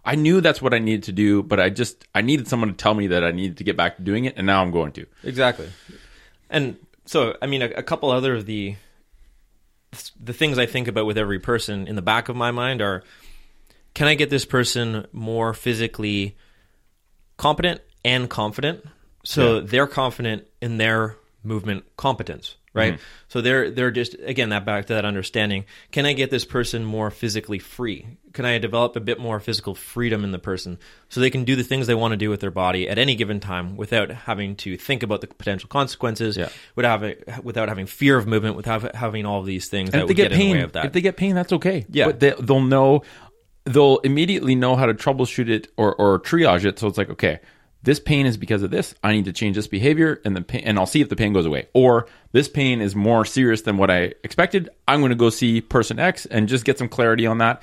I 0.04 0.16
knew 0.16 0.41
that's 0.41 0.62
what 0.62 0.74
I 0.74 0.80
needed 0.80 1.04
to 1.04 1.14
do, 1.14 1.41
but 1.41 1.62
I 1.62 1.70
just 1.70 2.06
I 2.14 2.20
needed 2.20 2.50
someone 2.50 2.68
to 2.68 2.76
tell 2.76 2.96
me 2.96 3.08
that 3.08 3.24
I 3.24 3.32
needed 3.32 3.58
to 3.58 3.64
get 3.64 3.78
back 3.78 3.96
to 3.96 4.02
doing 4.04 4.26
it, 4.26 4.34
and 4.36 4.46
now 4.46 4.62
I'm 4.62 4.72
going 4.72 4.91
to. 4.94 5.06
Exactly. 5.24 5.70
And 6.50 6.76
so, 7.06 7.38
I 7.41 7.48
mean, 7.48 7.62
a, 7.62 7.70
a 7.78 7.84
couple 7.84 8.12
other 8.12 8.36
of 8.36 8.46
the 8.46 8.76
the 10.20 10.34
things 10.34 10.58
I 10.58 10.66
think 10.66 10.88
about 10.88 11.06
with 11.06 11.18
every 11.18 11.39
person 11.39 11.88
in 11.88 11.96
the 11.96 12.02
back 12.02 12.30
of 12.30 12.36
my 12.36 12.52
mind 12.52 12.82
are: 12.82 13.04
Can 13.94 14.08
I 14.08 14.16
get 14.16 14.30
this 14.30 14.46
person 14.46 15.06
more 15.12 15.54
physically 15.54 16.36
competent 17.38 17.82
and 18.06 18.30
confident, 18.30 18.86
so 19.24 19.56
Yeah. 19.56 19.62
they're 19.66 19.88
confident 19.88 20.48
in 20.62 20.78
their 20.78 21.18
movement 21.44 21.86
competence, 21.98 22.56
right? 22.74 22.93
Mm-hmm. 22.93 23.03
So 23.30 23.41
they're 23.41 23.71
they're 23.71 23.91
just 23.91 24.15
again 24.24 24.49
that 24.49 24.65
back 24.65 24.88
to 24.88 24.93
that 24.95 25.05
understanding. 25.05 25.65
Can 25.91 26.05
I 26.05 26.13
get 26.13 26.30
this 26.32 26.45
person 26.45 26.84
more 26.84 27.09
physically 27.11 27.59
free? 27.59 28.07
Can 28.34 28.45
I 28.45 28.57
develop 28.57 28.95
a 28.95 28.99
bit 28.99 29.19
more 29.19 29.39
physical 29.39 29.76
freedom 29.76 30.24
in 30.24 30.32
the 30.32 30.39
person 30.39 30.80
so 31.09 31.19
they 31.21 31.30
can 31.30 31.43
do 31.43 31.55
the 31.55 31.63
things 31.63 31.86
they 31.86 31.93
want 31.93 32.13
to 32.13 32.17
do 32.17 32.30
with 32.32 32.39
their 32.39 32.49
body 32.51 32.89
at 32.89 32.97
any 32.97 33.13
given 33.15 33.39
time 33.39 33.78
without 33.78 34.09
having 34.09 34.55
to 34.57 34.76
think 34.76 35.03
about 35.03 35.21
the 35.21 35.28
potential 35.28 35.69
consequences, 35.69 36.36
Yeah. 36.36 36.49
without 36.76 36.99
having 37.01 37.15
without 37.43 37.69
having 37.69 37.86
fear 37.86 38.17
of 38.17 38.26
movement, 38.28 38.55
without 38.55 38.95
having 38.95 39.26
all 39.26 39.39
of 39.39 39.45
these 39.45 39.67
things 39.69 39.89
And 39.89 39.93
that 39.93 39.97
if 40.03 40.07
they 40.07 40.11
would 40.11 40.17
get 40.17 40.24
get, 40.30 40.32
in 40.34 40.38
the 40.39 40.43
pain, 40.45 40.57
way 40.57 40.63
of 40.63 40.71
that. 40.74 40.86
if 40.86 40.93
they 40.93 41.01
get 41.01 41.15
pain, 41.17 41.36
that's 41.36 41.53
okay. 41.53 41.86
Yeah. 41.89 42.05
but 42.07 42.19
they, 42.19 42.34
they'll 42.39 42.61
know, 42.61 43.03
they'll 43.65 43.99
immediately 43.99 44.55
know 44.55 44.76
how 44.76 44.86
to 44.88 44.93
troubleshoot 44.93 45.49
it 45.49 45.67
or 45.78 45.93
or 45.95 46.19
triage 46.19 46.65
it. 46.65 46.80
So 46.80 46.88
it's 46.88 46.97
like, 46.97 47.09
okay, 47.11 47.39
this 47.84 48.00
pain 48.00 48.26
is 48.26 48.38
because 48.38 48.64
of 48.64 48.72
this. 48.72 48.96
I 49.04 49.12
need 49.12 49.26
to 49.26 49.34
change 49.34 49.56
this 49.56 49.68
behavior, 49.68 50.22
and 50.26 50.36
the 50.36 50.42
pain, 50.42 50.64
and 50.66 50.80
I'll 50.80 50.86
see 50.86 51.02
if 51.02 51.10
the 51.10 51.16
pain 51.16 51.34
goes 51.34 51.46
away. 51.46 51.68
Or 51.74 52.08
this 52.32 52.48
pain 52.48 52.82
is 52.82 52.96
more 52.96 53.26
serious 53.26 53.62
than 53.62 53.78
what 53.78 53.92
I 53.92 54.14
expected. 54.24 54.70
I'm 54.88 55.02
going 55.02 55.10
to 55.12 55.16
go 55.16 55.30
see 55.30 55.62
person 55.62 56.00
X 56.00 56.26
and 56.26 56.48
just 56.48 56.66
get 56.66 56.78
some 56.78 56.90
clarity 56.90 57.28
on 57.28 57.40
that, 57.40 57.62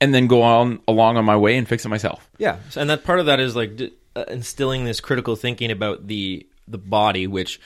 and 0.00 0.14
then 0.14 0.28
go 0.28 0.42
on 0.42 0.80
along 0.86 1.16
on 1.16 1.24
my 1.24 1.36
way 1.36 1.56
and 1.56 1.68
fix 1.68 1.84
it 1.84 1.88
myself. 1.88 2.30
Yeah, 2.38 2.58
and 2.76 2.88
that 2.88 3.04
part 3.04 3.20
of 3.20 3.26
that 3.26 3.40
is 3.40 3.56
like 3.56 3.80
uh, 4.14 4.24
instilling 4.28 4.84
this 4.84 5.00
critical 5.00 5.36
thinking 5.36 5.70
about 5.70 6.06
the 6.06 6.46
the 6.68 6.78
body, 6.78 7.26
which 7.26 7.60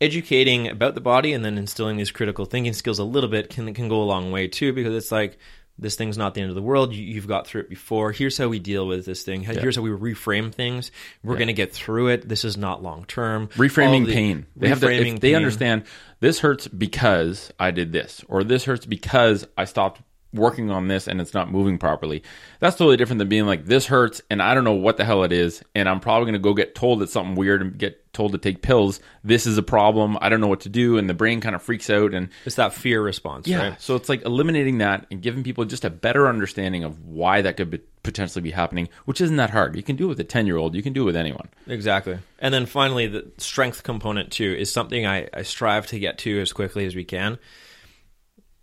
educating 0.00 0.68
about 0.68 0.94
the 0.94 1.00
body 1.00 1.32
and 1.32 1.44
then 1.44 1.56
instilling 1.58 1.96
these 1.96 2.10
critical 2.10 2.44
thinking 2.44 2.72
skills 2.72 2.98
a 2.98 3.04
little 3.04 3.30
bit 3.30 3.50
can 3.50 3.72
can 3.74 3.88
go 3.88 4.02
a 4.02 4.04
long 4.04 4.30
way 4.30 4.48
too, 4.48 4.72
because 4.72 4.94
it's 4.94 5.12
like 5.12 5.38
this 5.78 5.96
thing's 5.96 6.16
not 6.16 6.34
the 6.34 6.40
end 6.40 6.50
of 6.50 6.56
the 6.56 6.62
world. 6.62 6.94
You, 6.94 7.04
you've 7.04 7.26
got 7.26 7.46
through 7.46 7.62
it 7.62 7.68
before. 7.68 8.12
Here's 8.12 8.38
how 8.38 8.48
we 8.48 8.58
deal 8.58 8.86
with 8.86 9.04
this 9.04 9.22
thing. 9.22 9.42
Here's 9.42 9.76
how 9.76 9.82
we 9.82 9.90
reframe 9.90 10.52
things. 10.52 10.90
We're 11.22 11.36
going 11.36 11.48
to 11.48 11.52
get 11.52 11.72
through 11.72 12.08
it. 12.08 12.28
This 12.28 12.44
is 12.44 12.56
not 12.56 12.82
long 12.82 13.04
term. 13.04 13.48
reframing 13.48 14.10
pain. 14.10 14.46
They 14.56 14.68
have 14.68 14.80
to, 14.80 14.86
reframing 14.86 15.14
if 15.14 15.20
they 15.20 15.28
pain. 15.30 15.36
understand 15.36 15.84
this 16.20 16.40
hurts 16.40 16.66
because 16.68 17.52
I 17.58 17.70
did 17.70 17.92
this, 17.92 18.24
or 18.28 18.44
this 18.44 18.64
hurts 18.64 18.86
because 18.86 19.46
I 19.56 19.66
stopped 19.66 20.00
working 20.36 20.70
on 20.70 20.88
this 20.88 21.08
and 21.08 21.20
it's 21.20 21.34
not 21.34 21.50
moving 21.50 21.78
properly. 21.78 22.22
That's 22.60 22.76
totally 22.76 22.96
different 22.96 23.18
than 23.18 23.28
being 23.28 23.46
like 23.46 23.66
this 23.66 23.86
hurts 23.86 24.22
and 24.30 24.40
I 24.40 24.54
don't 24.54 24.64
know 24.64 24.72
what 24.72 24.96
the 24.96 25.04
hell 25.04 25.24
it 25.24 25.32
is, 25.32 25.62
and 25.74 25.88
I'm 25.88 26.00
probably 26.00 26.26
going 26.26 26.34
to 26.34 26.38
go 26.38 26.54
get 26.54 26.74
told 26.74 27.02
it's 27.02 27.12
something 27.12 27.34
weird 27.34 27.62
and 27.62 27.78
get 27.78 28.12
told 28.12 28.32
to 28.32 28.38
take 28.38 28.62
pills. 28.62 29.00
This 29.22 29.46
is 29.46 29.58
a 29.58 29.62
problem. 29.62 30.16
I 30.20 30.30
don't 30.30 30.40
know 30.40 30.46
what 30.46 30.60
to 30.60 30.70
do, 30.70 30.96
and 30.96 31.08
the 31.08 31.14
brain 31.14 31.40
kind 31.40 31.54
of 31.54 31.62
freaks 31.62 31.90
out 31.90 32.14
and 32.14 32.30
It's 32.46 32.56
that 32.56 32.72
fear 32.72 33.02
response, 33.02 33.46
yeah. 33.46 33.68
right? 33.68 33.80
So 33.80 33.94
it's 33.94 34.08
like 34.08 34.22
eliminating 34.24 34.78
that 34.78 35.06
and 35.10 35.20
giving 35.20 35.42
people 35.42 35.64
just 35.66 35.84
a 35.84 35.90
better 35.90 36.26
understanding 36.26 36.82
of 36.82 37.04
why 37.04 37.42
that 37.42 37.56
could 37.58 37.70
be, 37.70 37.80
potentially 38.02 38.42
be 38.42 38.52
happening, 38.52 38.88
which 39.04 39.20
isn't 39.20 39.36
that 39.36 39.50
hard. 39.50 39.76
You 39.76 39.82
can 39.82 39.96
do 39.96 40.06
it 40.06 40.08
with 40.08 40.20
a 40.20 40.24
ten 40.24 40.46
year 40.46 40.56
old. 40.56 40.74
You 40.74 40.82
can 40.82 40.92
do 40.94 41.02
it 41.02 41.06
with 41.06 41.16
anyone. 41.16 41.48
Exactly. 41.66 42.18
And 42.38 42.54
then 42.54 42.64
finally, 42.64 43.06
the 43.06 43.30
strength 43.36 43.82
component 43.82 44.30
too 44.30 44.54
is 44.58 44.72
something 44.72 45.06
I, 45.06 45.28
I 45.34 45.42
strive 45.42 45.86
to 45.88 45.98
get 45.98 46.16
to 46.18 46.40
as 46.40 46.52
quickly 46.52 46.86
as 46.86 46.94
we 46.94 47.04
can. 47.04 47.38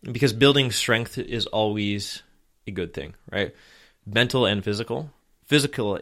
Because 0.04 0.34
building 0.34 0.72
strength 0.72 1.18
is 1.18 1.46
always 1.48 2.24
a 2.68 2.72
good 2.72 2.94
thing, 2.94 3.16
right? 3.32 3.56
Mental 4.06 4.46
and 4.46 4.64
physical. 4.64 5.12
Physical 5.46 6.00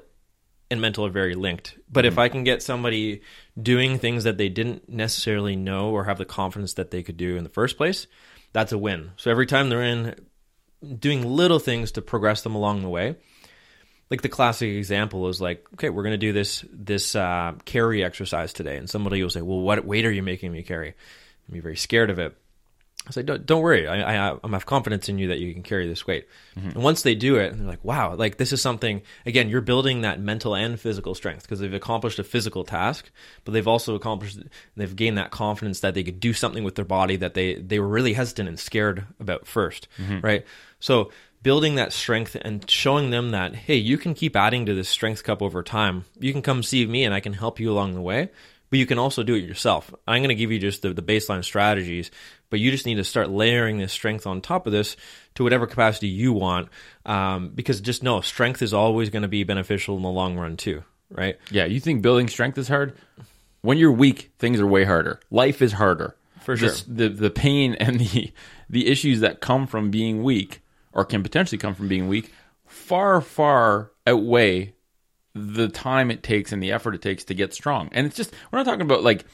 and 0.71 0.81
mental 0.81 1.05
are 1.05 1.11
very 1.11 1.35
linked. 1.35 1.77
But 1.91 2.05
if 2.05 2.17
I 2.17 2.29
can 2.29 2.43
get 2.43 2.63
somebody 2.63 3.21
doing 3.61 3.99
things 3.99 4.23
that 4.23 4.37
they 4.37 4.49
didn't 4.49 4.89
necessarily 4.89 5.55
know 5.55 5.91
or 5.91 6.05
have 6.05 6.17
the 6.17 6.25
confidence 6.25 6.73
that 6.75 6.91
they 6.91 7.03
could 7.03 7.17
do 7.17 7.35
in 7.35 7.43
the 7.43 7.49
first 7.49 7.77
place, 7.77 8.07
that's 8.53 8.71
a 8.71 8.77
win. 8.77 9.11
So 9.17 9.29
every 9.29 9.45
time 9.45 9.69
they're 9.69 9.83
in 9.83 10.15
doing 10.97 11.23
little 11.27 11.59
things 11.59 11.91
to 11.93 12.01
progress 12.01 12.41
them 12.41 12.55
along 12.55 12.81
the 12.81 12.89
way, 12.89 13.17
like 14.09 14.21
the 14.21 14.29
classic 14.29 14.69
example 14.69 15.27
is 15.27 15.39
like, 15.39 15.65
okay, 15.73 15.89
we're 15.89 16.03
going 16.03 16.13
to 16.13 16.17
do 16.17 16.33
this 16.33 16.65
this 16.71 17.15
uh, 17.15 17.53
carry 17.65 18.03
exercise 18.03 18.51
today, 18.51 18.77
and 18.77 18.89
somebody 18.89 19.21
will 19.21 19.29
say, 19.29 19.41
well, 19.41 19.59
what 19.59 19.85
weight 19.85 20.05
are 20.05 20.11
you 20.11 20.23
making 20.23 20.51
me 20.51 20.63
carry? 20.63 20.95
Be 21.49 21.59
very 21.59 21.77
scared 21.77 22.09
of 22.09 22.19
it. 22.19 22.37
I 23.07 23.11
say, 23.11 23.23
don't, 23.23 23.45
don't 23.45 23.61
worry, 23.61 23.87
I, 23.87 24.29
I, 24.29 24.37
I 24.43 24.49
have 24.49 24.67
confidence 24.67 25.09
in 25.09 25.17
you 25.17 25.29
that 25.29 25.39
you 25.39 25.53
can 25.53 25.63
carry 25.63 25.87
this 25.87 26.05
weight. 26.05 26.27
Mm-hmm. 26.55 26.69
And 26.69 26.83
once 26.83 27.01
they 27.01 27.15
do 27.15 27.37
it, 27.37 27.51
and 27.51 27.59
they're 27.59 27.67
like, 27.67 27.83
wow, 27.83 28.13
like 28.15 28.37
this 28.37 28.53
is 28.53 28.61
something. 28.61 29.01
Again, 29.25 29.49
you're 29.49 29.61
building 29.61 30.01
that 30.01 30.19
mental 30.19 30.55
and 30.55 30.79
physical 30.79 31.15
strength 31.15 31.43
because 31.43 31.59
they've 31.59 31.73
accomplished 31.73 32.19
a 32.19 32.23
physical 32.23 32.63
task, 32.63 33.09
but 33.43 33.53
they've 33.53 33.67
also 33.67 33.95
accomplished, 33.95 34.39
they've 34.77 34.95
gained 34.95 35.17
that 35.17 35.31
confidence 35.31 35.79
that 35.79 35.95
they 35.95 36.03
could 36.03 36.19
do 36.19 36.31
something 36.31 36.63
with 36.63 36.75
their 36.75 36.85
body 36.85 37.15
that 37.15 37.33
they 37.33 37.55
they 37.55 37.79
were 37.79 37.87
really 37.87 38.13
hesitant 38.13 38.47
and 38.47 38.59
scared 38.59 39.05
about 39.19 39.45
1st 39.45 39.87
mm-hmm. 39.97 40.19
right? 40.19 40.45
So 40.79 41.11
building 41.41 41.75
that 41.75 41.93
strength 41.93 42.35
and 42.39 42.69
showing 42.69 43.09
them 43.09 43.31
that 43.31 43.55
hey 43.55 43.75
you 43.75 43.97
can 43.97 44.13
keep 44.13 44.35
adding 44.35 44.65
to 44.65 44.75
this 44.75 44.89
strength 44.89 45.23
cup 45.23 45.41
over 45.41 45.63
time 45.63 46.05
you 46.19 46.31
can 46.31 46.41
come 46.41 46.61
see 46.61 46.85
me 46.85 47.03
and 47.03 47.13
i 47.13 47.19
can 47.19 47.33
help 47.33 47.59
you 47.59 47.71
along 47.71 47.93
the 47.93 48.01
way 48.01 48.29
but 48.69 48.79
you 48.79 48.85
can 48.85 48.99
also 48.99 49.23
do 49.23 49.33
it 49.33 49.43
yourself 49.43 49.93
i'm 50.07 50.21
going 50.21 50.29
to 50.29 50.35
give 50.35 50.51
you 50.51 50.59
just 50.59 50.81
the, 50.81 50.93
the 50.93 51.01
baseline 51.01 51.43
strategies 51.43 52.11
but 52.51 52.59
you 52.59 52.69
just 52.69 52.85
need 52.85 52.95
to 52.95 53.03
start 53.03 53.31
layering 53.31 53.79
this 53.79 53.91
strength 53.91 54.27
on 54.27 54.39
top 54.41 54.67
of 54.67 54.71
this 54.71 54.95
to 55.33 55.43
whatever 55.43 55.65
capacity 55.65 56.07
you 56.07 56.31
want 56.33 56.69
um, 57.07 57.49
because 57.49 57.81
just 57.81 58.03
know 58.03 58.21
strength 58.21 58.61
is 58.61 58.73
always 58.75 59.09
going 59.09 59.23
to 59.23 59.27
be 59.27 59.43
beneficial 59.43 59.95
in 59.97 60.03
the 60.03 60.09
long 60.09 60.37
run 60.37 60.55
too 60.57 60.83
right 61.09 61.37
Yeah, 61.49 61.65
you 61.65 61.79
think 61.79 62.03
building 62.03 62.27
strength 62.27 62.57
is 62.59 62.67
hard? 62.67 62.95
When 63.63 63.77
you're 63.77 63.91
weak, 63.91 64.31
things 64.39 64.59
are 64.59 64.65
way 64.67 64.83
harder. 64.85 65.19
Life 65.29 65.61
is 65.61 65.73
harder. 65.73 66.15
For 66.41 66.55
sure. 66.57 66.69
This- 66.69 66.83
The 66.83 67.09
the 67.09 67.29
pain 67.29 67.75
and 67.75 67.99
the 67.99 68.31
the 68.69 68.87
issues 68.87 69.19
that 69.21 69.39
come 69.41 69.67
from 69.67 69.91
being 69.91 70.23
weak 70.23 70.61
or 70.93 71.03
can 71.05 71.21
potentially 71.23 71.57
come 71.59 71.75
from 71.75 71.87
being 71.87 72.07
weak 72.07 72.31
far 72.67 73.19
far 73.21 73.91
outweigh 74.07 74.73
the 75.35 75.67
time 75.69 76.09
it 76.11 76.23
takes 76.23 76.51
and 76.51 76.61
the 76.63 76.71
effort 76.71 76.95
it 76.95 77.01
takes 77.01 77.25
to 77.25 77.33
get 77.33 77.53
strong. 77.53 77.89
And 77.93 78.07
it's 78.07 78.15
just 78.15 78.33
we're 78.51 78.59
not 78.59 78.65
talking 78.65 78.81
about 78.81 79.03
like 79.03 79.25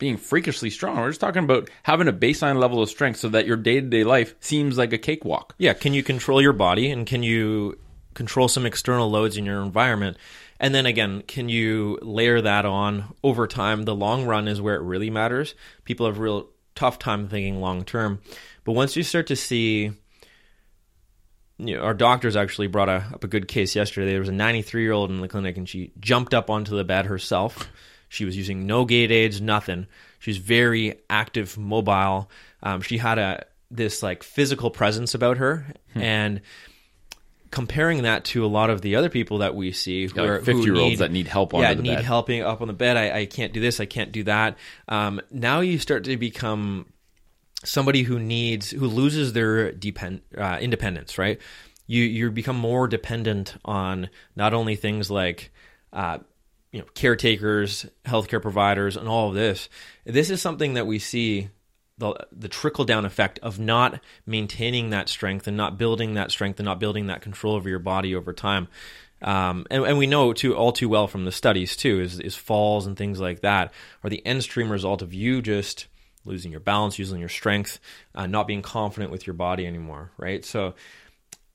being 0.00 0.16
freakishly 0.16 0.70
strong. 0.70 0.96
We're 0.96 1.10
just 1.10 1.20
talking 1.20 1.44
about 1.44 1.70
having 1.84 2.08
a 2.08 2.12
baseline 2.12 2.58
level 2.58 2.82
of 2.82 2.90
strength 2.90 3.20
so 3.20 3.28
that 3.28 3.46
your 3.46 3.56
day-to-day 3.56 4.02
life 4.02 4.34
seems 4.40 4.76
like 4.76 4.92
a 4.92 4.98
cakewalk. 4.98 5.54
yeah 5.58 5.74
can 5.74 5.94
you 5.94 6.02
control 6.02 6.42
your 6.42 6.52
body 6.52 6.90
and 6.90 7.06
can 7.06 7.22
you 7.22 7.78
control 8.14 8.48
some 8.48 8.66
external 8.66 9.08
loads 9.08 9.36
in 9.36 9.46
your 9.46 9.62
environment 9.62 10.16
And 10.60 10.74
then 10.74 10.84
again, 10.84 11.22
can 11.26 11.48
you 11.48 11.98
layer 12.02 12.40
that 12.42 12.66
on 12.66 13.14
over 13.24 13.46
time? 13.46 13.84
The 13.84 13.94
long 13.94 14.26
run 14.26 14.46
is 14.46 14.60
where 14.60 14.74
it 14.76 14.82
really 14.82 15.08
matters. 15.08 15.54
People 15.84 16.06
have 16.06 16.18
real 16.18 16.50
tough 16.74 16.98
time 16.98 17.28
thinking 17.28 17.60
long 17.60 17.82
term. 17.82 18.20
But 18.64 18.72
once 18.72 18.94
you 18.94 19.02
start 19.02 19.26
to 19.28 19.36
see 19.36 19.92
you 21.56 21.76
know, 21.76 21.82
our 21.82 21.94
doctors 21.94 22.36
actually 22.36 22.66
brought 22.68 22.88
a, 22.88 23.06
up 23.12 23.24
a 23.24 23.28
good 23.28 23.48
case 23.48 23.74
yesterday. 23.74 24.10
There 24.10 24.20
was 24.20 24.28
a 24.28 24.32
93 24.32 24.82
year 24.82 24.92
old 24.92 25.10
in 25.10 25.20
the 25.20 25.28
clinic, 25.28 25.56
and 25.56 25.68
she 25.68 25.92
jumped 25.98 26.34
up 26.34 26.50
onto 26.50 26.76
the 26.76 26.84
bed 26.84 27.06
herself. 27.06 27.68
She 28.10 28.26
was 28.26 28.36
using 28.36 28.66
no 28.66 28.84
gait 28.84 29.10
aids, 29.10 29.40
nothing. 29.40 29.86
She's 30.18 30.36
very 30.36 30.96
active, 31.08 31.56
mobile. 31.56 32.28
Um, 32.62 32.82
she 32.82 32.98
had 32.98 33.18
a 33.18 33.46
this 33.70 34.02
like 34.02 34.22
physical 34.22 34.70
presence 34.70 35.14
about 35.14 35.38
her, 35.38 35.64
Hmm. 35.94 36.00
and 36.02 36.40
comparing 37.50 38.02
that 38.02 38.24
to 38.24 38.44
a 38.44 38.46
lot 38.48 38.70
of 38.70 38.80
the 38.82 38.94
other 38.96 39.08
people 39.08 39.38
that 39.38 39.54
we 39.54 39.72
see 39.72 40.06
who 40.06 40.14
Yeah, 40.22 40.32
like 40.34 40.42
who 40.44 40.52
50-year-olds 40.54 40.90
need- 40.90 40.98
that 40.98 41.10
need 41.10 41.26
help 41.26 41.52
on 41.54 41.62
yeah, 41.62 41.74
the 41.74 41.82
need 41.82 41.96
bed. 41.96 42.04
helping 42.04 42.42
up 42.42 42.60
on 42.60 42.68
the 42.68 42.74
bed. 42.74 42.96
I, 42.96 43.20
I 43.20 43.26
can't 43.26 43.52
do 43.52 43.60
this. 43.60 43.80
I 43.80 43.86
can't 43.86 44.12
do 44.12 44.22
that. 44.24 44.56
Um, 44.88 45.20
now 45.30 45.60
you 45.60 45.78
start 45.78 46.04
to 46.04 46.16
become 46.16 46.86
somebody 47.64 48.02
who 48.02 48.18
needs 48.18 48.70
who 48.70 48.86
loses 48.86 49.32
their 49.34 49.70
depend 49.72 50.22
uh, 50.38 50.56
independence 50.62 51.18
right 51.18 51.38
you 51.86 52.02
you 52.04 52.30
become 52.30 52.56
more 52.56 52.88
dependent 52.88 53.54
on 53.66 54.08
not 54.34 54.54
only 54.54 54.76
things 54.76 55.10
like 55.10 55.52
uh, 55.92 56.16
you 56.72 56.80
know 56.80 56.86
caretakers 56.94 57.86
healthcare 58.04 58.42
providers 58.42 58.96
and 58.96 59.08
all 59.08 59.28
of 59.28 59.34
this 59.34 59.68
this 60.04 60.30
is 60.30 60.40
something 60.40 60.74
that 60.74 60.86
we 60.86 60.98
see 60.98 61.48
the 61.98 62.14
the 62.32 62.48
trickle 62.48 62.84
down 62.84 63.04
effect 63.04 63.38
of 63.40 63.58
not 63.58 64.00
maintaining 64.26 64.90
that 64.90 65.08
strength 65.08 65.46
and 65.46 65.56
not 65.56 65.78
building 65.78 66.14
that 66.14 66.30
strength 66.30 66.58
and 66.58 66.64
not 66.64 66.80
building 66.80 67.06
that 67.08 67.22
control 67.22 67.54
over 67.54 67.68
your 67.68 67.78
body 67.78 68.14
over 68.14 68.32
time 68.32 68.68
um, 69.22 69.66
and, 69.70 69.84
and 69.84 69.98
we 69.98 70.06
know 70.06 70.32
too 70.32 70.56
all 70.56 70.72
too 70.72 70.88
well 70.88 71.06
from 71.06 71.24
the 71.24 71.32
studies 71.32 71.76
too 71.76 72.00
is, 72.00 72.18
is 72.20 72.34
falls 72.34 72.86
and 72.86 72.96
things 72.96 73.20
like 73.20 73.40
that 73.40 73.72
are 74.02 74.10
the 74.10 74.24
end 74.26 74.42
stream 74.42 74.70
result 74.70 75.02
of 75.02 75.12
you 75.12 75.42
just 75.42 75.86
losing 76.24 76.50
your 76.50 76.60
balance, 76.60 76.98
losing 76.98 77.20
your 77.20 77.28
strength, 77.28 77.80
uh, 78.14 78.26
not 78.26 78.46
being 78.46 78.62
confident 78.62 79.10
with 79.10 79.26
your 79.26 79.34
body 79.34 79.66
anymore, 79.66 80.10
right? 80.16 80.44
So 80.44 80.74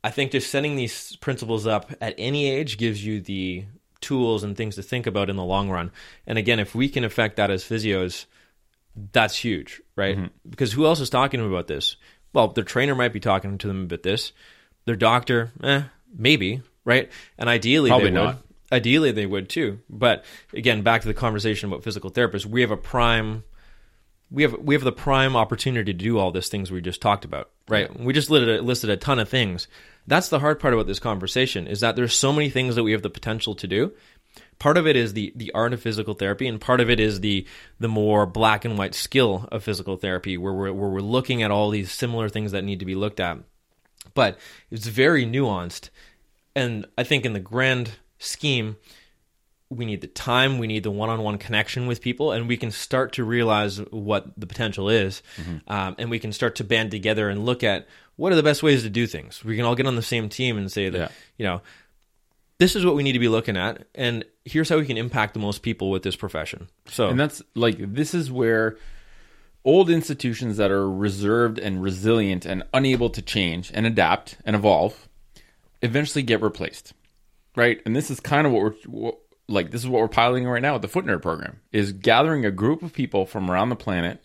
I 0.03 0.11
think 0.11 0.32
just 0.32 0.51
setting 0.51 0.76
these 0.76 1.16
principles 1.18 1.68
up 1.68 1.91
at 2.01 2.16
any 2.18 2.49
age 2.49 2.78
gives 2.78 3.05
you 3.05 3.22
the 3.22 3.66
tools 4.06 4.43
and 4.43 4.56
things 4.56 4.76
to 4.76 4.84
think 4.84 5.08
about 5.08 5.30
in 5.30 5.36
the 5.36 5.43
long 5.43 5.70
run. 5.70 5.91
And 6.26 6.38
again, 6.38 6.60
if 6.60 6.76
we 6.76 6.88
can 6.89 7.03
affect 7.03 7.38
that 7.38 7.51
as 7.51 7.64
physios, 7.64 8.26
that's 9.12 9.36
huge, 9.36 9.82
right? 9.95 10.32
Because 10.49 10.72
who 10.72 10.86
else 10.86 10.99
is 10.99 11.10
talking 11.10 11.39
to 11.39 11.43
them 11.43 11.51
about 11.51 11.68
this? 11.68 11.97
Well, 12.34 12.49
their 12.49 12.64
trainer 12.64 12.95
might 12.95 13.14
be 13.14 13.20
talking 13.20 13.58
to 13.58 13.68
them 13.68 13.84
about 13.84 14.03
this. 14.03 14.32
Their 14.86 14.95
doctor, 14.95 15.51
eh, 15.64 15.84
maybe, 16.16 16.62
right? 16.86 17.12
And 17.38 17.49
ideally, 17.49 17.89
Probably 17.89 18.12
they 18.12 18.18
would. 18.18 18.26
not. 18.26 18.38
Ideally, 18.72 19.12
they 19.12 19.26
would 19.26 19.49
too. 19.49 19.80
But 19.89 20.26
again, 20.53 20.82
back 20.82 21.01
to 21.01 21.08
the 21.08 21.14
conversation 21.14 21.70
about 21.70 21.84
physical 21.84 22.12
therapists, 22.12 22.45
we 22.45 22.62
have 22.62 22.72
a 22.72 22.78
prime 22.78 23.43
we 24.32 24.43
have 24.43 24.53
we 24.53 24.76
have 24.76 24.84
the 24.84 24.91
prime 24.91 25.36
opportunity 25.36 25.93
to 25.93 25.97
do 25.97 26.18
all 26.18 26.32
these 26.32 26.49
things 26.49 26.72
we 26.72 26.82
just 26.82 27.01
talked 27.01 27.26
about, 27.26 27.51
right? 27.68 27.97
We 27.97 28.14
just 28.14 28.30
listed 28.30 28.60
a, 28.60 28.62
listed 28.62 28.89
a 28.89 28.97
ton 28.97 29.20
of 29.20 29.30
things. 29.30 29.68
That's 30.08 30.30
the 30.30 30.39
hard 30.39 30.60
part 30.60 30.74
about 30.74 30.88
this 30.88 30.99
conversation 30.99 31.68
is 31.68 31.80
that 31.80 31.95
there's 31.95 32.14
so 32.14 32.32
many 32.32 32.49
things 32.49 32.76
that 32.76 32.84
we 32.84 32.91
have 32.91 33.01
the 33.01 33.10
potential 33.10 33.56
to 33.56 33.68
do. 33.68 33.93
Part 34.60 34.78
of 34.78 34.88
it 34.88 34.95
is 34.95 35.14
the 35.14 35.34
the 35.36 35.51
art 35.53 35.74
of 35.74 35.82
physical 35.82 36.14
therapy, 36.14 36.47
and 36.47 36.60
part 36.60 36.80
of 36.80 36.89
it 36.89 36.99
is 36.99 37.20
the 37.20 37.45
the 37.80 37.88
more 37.88 38.26
black 38.26 38.66
and 38.66 38.78
white 38.78 38.95
skill 38.95 39.47
of 39.51 39.64
physical 39.64 39.97
therapy, 39.97 40.38
where 40.38 40.53
we're 40.53 40.74
where 40.74 40.89
we're 40.89 40.99
looking 41.01 41.43
at 41.43 41.51
all 41.51 41.70
these 41.70 41.91
similar 41.91 42.30
things 42.30 42.51
that 42.51 42.64
need 42.64 42.80
to 42.80 42.86
be 42.86 42.95
looked 42.95 43.20
at. 43.20 43.38
But 44.14 44.38
it's 44.72 44.88
very 44.88 45.26
nuanced, 45.26 45.89
and 46.56 46.86
I 46.97 47.03
think 47.03 47.26
in 47.26 47.34
the 47.34 47.39
grand 47.39 47.91
scheme, 48.20 48.78
we 49.70 49.86
need 49.86 50.01
the 50.01 50.08
time, 50.08 50.58
we 50.58 50.68
need 50.68 50.84
the 50.84 50.91
one-on-one 50.91 51.38
connection 51.38 51.88
with 51.88 52.01
people, 52.01 52.32
and 52.32 52.47
we 52.47 52.56
can 52.56 52.72
start 52.72 53.14
to 53.14 53.24
realize 53.24 53.80
what 53.91 54.28
the 54.38 54.47
potential 54.47 54.89
is, 54.89 55.22
um, 55.68 55.95
and 55.97 56.10
we 56.10 56.20
can 56.20 56.32
start 56.32 56.56
to 56.56 56.64
band 56.64 56.91
together 56.91 57.30
and 57.30 57.45
look 57.45 57.64
at 57.64 57.88
what 58.16 58.32
are 58.32 58.36
the 58.36 58.43
best 58.43 58.63
ways 58.63 58.84
to 58.84 58.89
do 58.89 59.07
things. 59.07 59.43
We 59.43 59.55
can 59.55 59.66
all 59.66 59.76
get 59.76 59.88
on 59.88 59.95
the 59.95 60.01
same 60.01 60.30
team 60.30 60.57
and 60.57 60.72
say 60.72 60.89
that 60.89 60.97
Yeah. 60.97 61.09
you 61.38 61.45
know 61.45 61.61
this 62.57 62.76
is 62.76 62.86
what 62.86 62.95
we 62.95 63.03
need 63.03 63.11
to 63.13 63.20
be 63.20 63.28
looking 63.28 63.57
at, 63.57 63.86
and 63.93 64.24
here's 64.45 64.70
how 64.70 64.78
we 64.78 64.86
can 64.86 64.95
impact 64.97 65.34
the 65.34 65.41
most 65.41 65.61
people 65.61 65.89
with 65.91 66.03
this 66.03 66.16
profession. 66.16 66.70
So 66.88 67.09
And 67.09 67.20
that's 67.20 67.41
like 67.53 67.76
this 67.80 68.13
is 68.13 68.32
where 68.32 68.78
old 69.66 69.89
institutions 69.89 70.57
that 70.57 70.72
are 70.72 70.89
reserved 70.89 71.59
and 71.59 71.82
resilient 71.82 72.45
and 72.45 72.63
unable 72.74 73.09
to 73.09 73.22
change 73.22 73.72
and 73.74 73.86
adapt 73.86 74.38
and 74.45 74.55
evolve 74.55 75.09
eventually 75.82 76.24
get 76.24 76.41
replaced. 76.41 76.93
Right? 77.57 77.82
And 77.86 77.95
this 77.95 78.09
is 78.11 78.20
kind 78.20 78.45
of 78.47 78.53
what 78.53 78.61
we're 78.61 78.74
what, 78.88 79.18
like 79.47 79.72
this 79.72 79.82
is 79.82 79.88
what 79.89 80.01
we're 80.01 80.07
piloting 80.07 80.47
right 80.47 80.61
now 80.61 80.74
with 80.74 80.82
the 80.82 80.88
Foot 80.88 81.05
Nerd 81.05 81.22
program 81.22 81.59
is 81.72 81.91
gathering 81.91 82.45
a 82.45 82.51
group 82.51 82.84
of 82.84 82.93
people 82.93 83.26
from 83.26 83.51
around 83.51 83.70
the 83.70 83.76
planet 83.76 84.24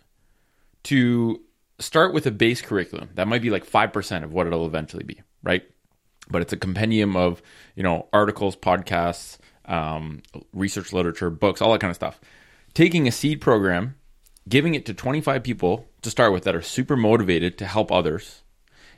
to 0.84 1.40
start 1.80 2.12
with 2.14 2.26
a 2.26 2.30
base 2.30 2.60
curriculum. 2.60 3.10
That 3.14 3.28
might 3.28 3.42
be 3.42 3.50
like 3.50 3.66
5% 3.66 4.24
of 4.24 4.32
what 4.32 4.46
it'll 4.46 4.66
eventually 4.66 5.04
be, 5.04 5.20
right? 5.42 5.62
But 6.30 6.42
it's 6.42 6.52
a 6.52 6.56
compendium 6.56 7.16
of, 7.16 7.42
you 7.74 7.82
know, 7.82 8.08
articles, 8.12 8.56
podcasts, 8.56 9.38
um, 9.64 10.22
research 10.52 10.92
literature, 10.92 11.30
books, 11.30 11.60
all 11.60 11.72
that 11.72 11.80
kind 11.80 11.90
of 11.90 11.96
stuff. 11.96 12.20
Taking 12.74 13.08
a 13.08 13.12
seed 13.12 13.40
program, 13.40 13.96
giving 14.48 14.74
it 14.74 14.86
to 14.86 14.94
25 14.94 15.42
people 15.42 15.88
to 16.02 16.10
start 16.10 16.32
with 16.32 16.44
that 16.44 16.54
are 16.54 16.62
super 16.62 16.96
motivated 16.96 17.58
to 17.58 17.66
help 17.66 17.90
others, 17.90 18.42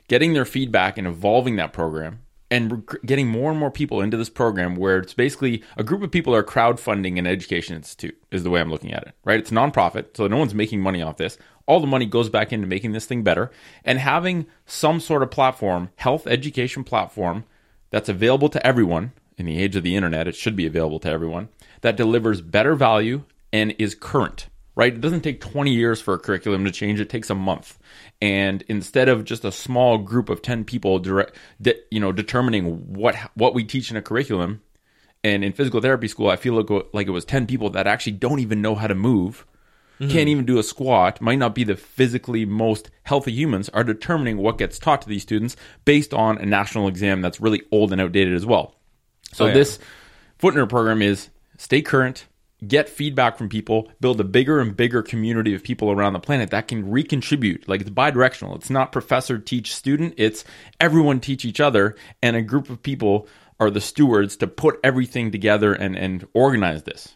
getting 0.07 0.33
their 0.33 0.45
feedback 0.45 0.97
and 0.97 1.07
evolving 1.07 1.55
that 1.55 1.73
program, 1.73 2.22
and 2.53 2.87
getting 3.03 3.27
more 3.27 3.49
and 3.49 3.59
more 3.59 3.71
people 3.71 3.99
into 3.99 4.15
this 4.15 4.29
program 4.29 4.75
where 4.75 4.99
it's 4.99 5.15
basically 5.15 5.63
a 5.75 5.83
group 5.83 6.03
of 6.03 6.11
people 6.11 6.35
are 6.35 6.43
crowdfunding 6.43 7.17
an 7.17 7.25
education 7.25 7.75
institute 7.75 8.15
is 8.29 8.43
the 8.43 8.51
way 8.51 8.61
I'm 8.61 8.69
looking 8.69 8.93
at 8.93 9.01
it, 9.07 9.15
right? 9.25 9.39
It's 9.39 9.49
nonprofit, 9.49 10.15
so 10.15 10.27
no 10.27 10.37
one's 10.37 10.53
making 10.53 10.79
money 10.79 11.01
off 11.01 11.17
this. 11.17 11.39
All 11.65 11.79
the 11.79 11.87
money 11.87 12.05
goes 12.05 12.29
back 12.29 12.53
into 12.53 12.67
making 12.67 12.91
this 12.91 13.07
thing 13.07 13.23
better 13.23 13.49
and 13.83 13.97
having 13.97 14.45
some 14.67 14.99
sort 14.99 15.23
of 15.23 15.31
platform, 15.31 15.89
health 15.95 16.27
education 16.27 16.83
platform 16.83 17.45
that's 17.89 18.07
available 18.07 18.49
to 18.49 18.63
everyone 18.65 19.13
in 19.35 19.47
the 19.47 19.57
age 19.57 19.75
of 19.75 19.81
the 19.81 19.95
internet. 19.95 20.27
It 20.27 20.35
should 20.35 20.55
be 20.55 20.67
available 20.67 20.99
to 20.99 21.09
everyone 21.09 21.49
that 21.81 21.97
delivers 21.97 22.39
better 22.41 22.75
value 22.75 23.23
and 23.51 23.73
is 23.79 23.95
current, 23.95 24.47
right? 24.75 24.93
It 24.93 25.01
doesn't 25.01 25.21
take 25.21 25.41
20 25.41 25.73
years 25.73 25.99
for 26.01 26.13
a 26.13 26.19
curriculum 26.19 26.65
to 26.65 26.71
change. 26.71 26.99
It 26.99 27.09
takes 27.09 27.31
a 27.31 27.35
month. 27.35 27.79
And 28.23 28.63
instead 28.69 29.09
of 29.09 29.25
just 29.25 29.43
a 29.43 29.51
small 29.51 29.97
group 29.97 30.29
of 30.29 30.41
10 30.41 30.63
people 30.63 30.97
direct, 30.97 31.35
de- 31.61 31.75
you 31.91 31.99
know, 31.99 32.13
determining 32.13 32.93
what 32.93 33.15
what 33.35 33.53
we 33.53 33.65
teach 33.65 33.91
in 33.91 33.97
a 33.97 34.01
curriculum, 34.01 34.61
and 35.25 35.43
in 35.43 35.51
physical 35.51 35.81
therapy 35.81 36.07
school, 36.07 36.29
I 36.29 36.37
feel 36.37 36.53
like, 36.53 36.85
like 36.93 37.07
it 37.07 37.11
was 37.11 37.25
10 37.25 37.47
people 37.47 37.69
that 37.71 37.85
actually 37.85 38.13
don't 38.13 38.39
even 38.39 38.61
know 38.61 38.75
how 38.75 38.87
to 38.87 38.95
move, 38.95 39.45
mm-hmm. 39.99 40.09
can't 40.09 40.29
even 40.29 40.45
do 40.45 40.57
a 40.57 40.63
squat, 40.63 41.19
might 41.19 41.37
not 41.37 41.53
be 41.53 41.65
the 41.65 41.75
physically 41.75 42.45
most 42.45 42.89
healthy 43.03 43.33
humans, 43.33 43.67
are 43.69 43.83
determining 43.83 44.37
what 44.37 44.57
gets 44.57 44.79
taught 44.79 45.01
to 45.01 45.09
these 45.09 45.23
students 45.23 45.57
based 45.83 46.13
on 46.13 46.37
a 46.37 46.45
national 46.45 46.87
exam 46.87 47.21
that's 47.21 47.41
really 47.41 47.63
old 47.73 47.91
and 47.91 47.99
outdated 47.99 48.35
as 48.35 48.45
well. 48.45 48.73
So 49.33 49.43
Oh, 49.43 49.47
yeah. 49.49 49.53
this 49.53 49.79
Foot 50.37 50.55
Nerd 50.55 50.69
program 50.69 51.01
is 51.01 51.27
stay 51.57 51.81
current, 51.81 52.25
get 52.67 52.89
feedback 52.89 53.37
from 53.37 53.49
people, 53.49 53.89
build 53.99 54.19
a 54.19 54.23
bigger 54.23 54.59
and 54.59 54.75
bigger 54.75 55.01
community 55.01 55.53
of 55.53 55.63
people 55.63 55.91
around 55.91 56.13
the 56.13 56.19
planet 56.19 56.49
that 56.51 56.67
can 56.67 56.89
recontribute. 56.89 57.67
Like 57.67 57.81
it's 57.81 57.89
bidirectional. 57.89 58.55
It's 58.55 58.69
not 58.69 58.91
professor 58.91 59.37
teach 59.37 59.75
student, 59.75 60.13
it's 60.17 60.43
everyone 60.79 61.19
teach 61.19 61.45
each 61.45 61.59
other 61.59 61.95
and 62.21 62.35
a 62.35 62.41
group 62.41 62.69
of 62.69 62.81
people 62.81 63.27
are 63.59 63.69
the 63.69 63.81
stewards 63.81 64.35
to 64.37 64.47
put 64.47 64.79
everything 64.83 65.31
together 65.31 65.73
and 65.73 65.95
and 65.97 66.27
organize 66.33 66.83
this. 66.83 67.13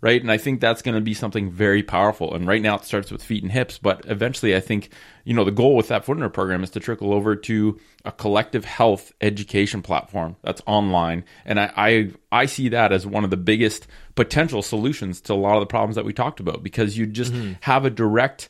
Right? 0.00 0.20
And 0.20 0.30
I 0.30 0.36
think 0.36 0.60
that's 0.60 0.82
going 0.82 0.94
to 0.94 1.00
be 1.00 1.14
something 1.14 1.50
very 1.50 1.82
powerful. 1.82 2.34
And 2.34 2.46
right 2.46 2.60
now 2.60 2.76
it 2.76 2.84
starts 2.84 3.10
with 3.10 3.22
feet 3.22 3.42
and 3.42 3.50
hips, 3.50 3.78
but 3.78 4.04
eventually 4.06 4.54
I 4.54 4.60
think, 4.60 4.90
you 5.24 5.32
know, 5.32 5.44
the 5.44 5.50
goal 5.50 5.74
with 5.74 5.88
that 5.88 6.04
Foot 6.04 6.18
Nerd 6.18 6.34
program 6.34 6.62
is 6.62 6.70
to 6.70 6.80
trickle 6.80 7.14
over 7.14 7.34
to 7.34 7.80
a 8.04 8.12
collective 8.12 8.64
health 8.64 9.12
education 9.20 9.82
platform 9.82 10.36
that's 10.42 10.62
online. 10.66 11.24
And 11.44 11.58
I, 11.58 11.72
I 11.76 12.10
I 12.30 12.46
see 12.46 12.68
that 12.68 12.92
as 12.92 13.06
one 13.06 13.24
of 13.24 13.30
the 13.30 13.36
biggest 13.36 13.86
potential 14.14 14.62
solutions 14.62 15.20
to 15.22 15.32
a 15.32 15.34
lot 15.34 15.56
of 15.56 15.60
the 15.60 15.66
problems 15.66 15.96
that 15.96 16.04
we 16.04 16.12
talked 16.12 16.40
about 16.40 16.62
because 16.62 16.98
you 16.98 17.06
just 17.06 17.32
mm-hmm. 17.32 17.54
have 17.60 17.84
a 17.84 17.90
direct 17.90 18.48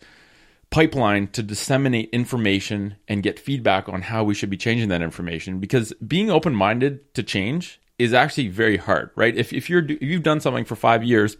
pipeline 0.71 1.29
to 1.29 1.43
disseminate 1.43 2.11
information 2.11 2.97
and 3.09 3.23
get 3.23 3.39
feedback 3.39 3.89
on 3.89 4.03
how 4.03 4.25
we 4.25 4.35
should 4.35 4.51
be 4.51 4.57
changing 4.57 4.89
that 4.89 5.03
information 5.03 5.59
because 5.61 5.93
being 6.07 6.31
open-minded 6.31 7.15
to 7.15 7.23
change 7.23 7.81
is 7.99 8.13
actually 8.13 8.49
very 8.49 8.77
hard 8.77 9.11
right 9.17 9.37
if, 9.37 9.53
if 9.53 9.71
you're 9.71 9.85
if 9.85 10.03
you've 10.03 10.23
done 10.23 10.41
something 10.41 10.65
for 10.65 10.77
five 10.77 11.03
years 11.03 11.37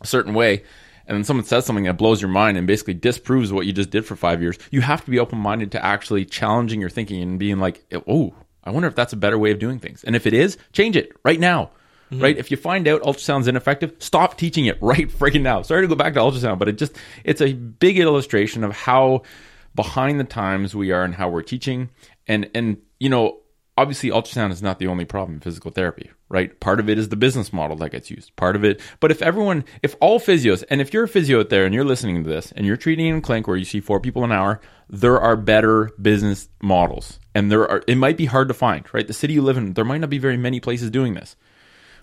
a 0.00 0.06
certain 0.06 0.34
way 0.34 0.62
and 1.06 1.16
then 1.16 1.24
someone 1.24 1.44
says 1.44 1.66
something 1.66 1.84
that 1.84 1.98
blows 1.98 2.20
your 2.20 2.30
mind 2.30 2.56
and 2.56 2.66
basically 2.66 2.94
disproves 2.94 3.52
what 3.52 3.66
you 3.66 3.72
just 3.72 3.90
did 3.90 4.04
for 4.04 4.16
five 4.16 4.42
years 4.42 4.58
you 4.70 4.80
have 4.80 5.04
to 5.04 5.10
be 5.10 5.18
open-minded 5.18 5.72
to 5.72 5.84
actually 5.84 6.24
challenging 6.24 6.80
your 6.80 6.90
thinking 6.90 7.22
and 7.22 7.38
being 7.38 7.58
like 7.58 7.84
oh 8.06 8.34
i 8.64 8.70
wonder 8.70 8.88
if 8.88 8.94
that's 8.94 9.12
a 9.12 9.16
better 9.16 9.38
way 9.38 9.50
of 9.50 9.58
doing 9.58 9.78
things 9.78 10.04
and 10.04 10.16
if 10.16 10.26
it 10.26 10.34
is 10.34 10.58
change 10.72 10.96
it 10.96 11.12
right 11.24 11.40
now 11.40 11.70
mm-hmm. 12.12 12.22
right? 12.22 12.36
If 12.36 12.50
you 12.50 12.56
find 12.56 12.86
out 12.86 13.02
ultrasound's 13.02 13.48
ineffective, 13.48 13.94
stop 13.98 14.36
teaching 14.36 14.66
it 14.66 14.78
right 14.82 15.08
freaking 15.08 15.42
now. 15.42 15.62
Sorry 15.62 15.82
to 15.82 15.88
go 15.88 15.94
back 15.94 16.14
to 16.14 16.20
ultrasound, 16.20 16.58
but 16.58 16.68
it 16.68 16.78
just 16.78 16.96
it's 17.24 17.40
a 17.40 17.52
big 17.52 17.98
illustration 17.98 18.64
of 18.64 18.72
how 18.72 19.22
behind 19.74 20.20
the 20.20 20.24
times 20.24 20.74
we 20.74 20.92
are 20.92 21.02
and 21.02 21.14
how 21.14 21.28
we're 21.28 21.42
teaching. 21.42 21.90
And 22.28 22.50
and 22.54 22.78
you 23.00 23.08
know, 23.08 23.38
obviously 23.76 24.10
ultrasound 24.10 24.52
is 24.52 24.62
not 24.62 24.78
the 24.78 24.86
only 24.86 25.04
problem 25.04 25.34
in 25.34 25.40
physical 25.40 25.70
therapy, 25.70 26.10
right? 26.28 26.58
Part 26.60 26.80
of 26.80 26.88
it 26.88 26.98
is 26.98 27.08
the 27.08 27.16
business 27.16 27.52
model 27.52 27.76
that 27.76 27.90
gets 27.90 28.10
used. 28.10 28.34
Part 28.36 28.56
of 28.56 28.64
it, 28.64 28.80
but 29.00 29.10
if 29.10 29.22
everyone, 29.22 29.64
if 29.82 29.96
all 30.00 30.20
physios, 30.20 30.62
and 30.68 30.80
if 30.80 30.92
you're 30.92 31.04
a 31.04 31.08
physio 31.08 31.40
out 31.40 31.48
there 31.48 31.64
and 31.64 31.74
you're 31.74 31.84
listening 31.84 32.22
to 32.22 32.28
this 32.28 32.52
and 32.52 32.66
you're 32.66 32.76
treating 32.76 33.06
in 33.06 33.22
clinic 33.22 33.46
where 33.46 33.56
you 33.56 33.64
see 33.64 33.80
four 33.80 34.00
people 34.00 34.24
an 34.24 34.32
hour, 34.32 34.60
there 34.88 35.20
are 35.20 35.36
better 35.36 35.90
business 36.00 36.48
models. 36.60 37.18
And 37.34 37.50
there 37.50 37.68
are, 37.68 37.82
it 37.86 37.96
might 37.96 38.18
be 38.18 38.26
hard 38.26 38.48
to 38.48 38.54
find, 38.54 38.84
right? 38.92 39.06
The 39.06 39.14
city 39.14 39.34
you 39.34 39.42
live 39.42 39.56
in, 39.56 39.72
there 39.72 39.84
might 39.84 40.00
not 40.00 40.10
be 40.10 40.18
very 40.18 40.36
many 40.36 40.60
places 40.60 40.90
doing 40.90 41.14
this. 41.14 41.36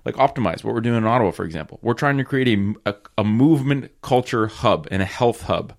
Like 0.05 0.15
Optimize, 0.15 0.63
what 0.63 0.73
we're 0.73 0.81
doing 0.81 0.97
in 0.97 1.05
Ottawa, 1.05 1.31
for 1.31 1.45
example. 1.45 1.77
We're 1.83 1.93
trying 1.93 2.17
to 2.17 2.23
create 2.23 2.47
a, 2.47 2.73
a, 2.89 2.95
a 3.19 3.23
movement 3.23 3.91
culture 4.01 4.47
hub 4.47 4.87
and 4.89 5.01
a 5.01 5.05
health 5.05 5.43
hub. 5.43 5.73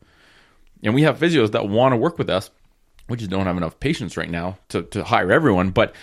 And 0.82 0.94
we 0.94 1.02
have 1.02 1.18
physios 1.18 1.50
that 1.52 1.68
want 1.68 1.92
to 1.92 1.96
work 1.96 2.16
with 2.16 2.30
us 2.30 2.50
we 3.10 3.16
just 3.16 3.30
don't 3.30 3.46
have 3.46 3.56
enough 3.56 3.78
patients 3.80 4.16
right 4.16 4.30
now 4.30 4.58
to, 4.68 4.82
to 4.84 5.04
hire 5.04 5.30
everyone. 5.30 5.70
But 5.70 5.94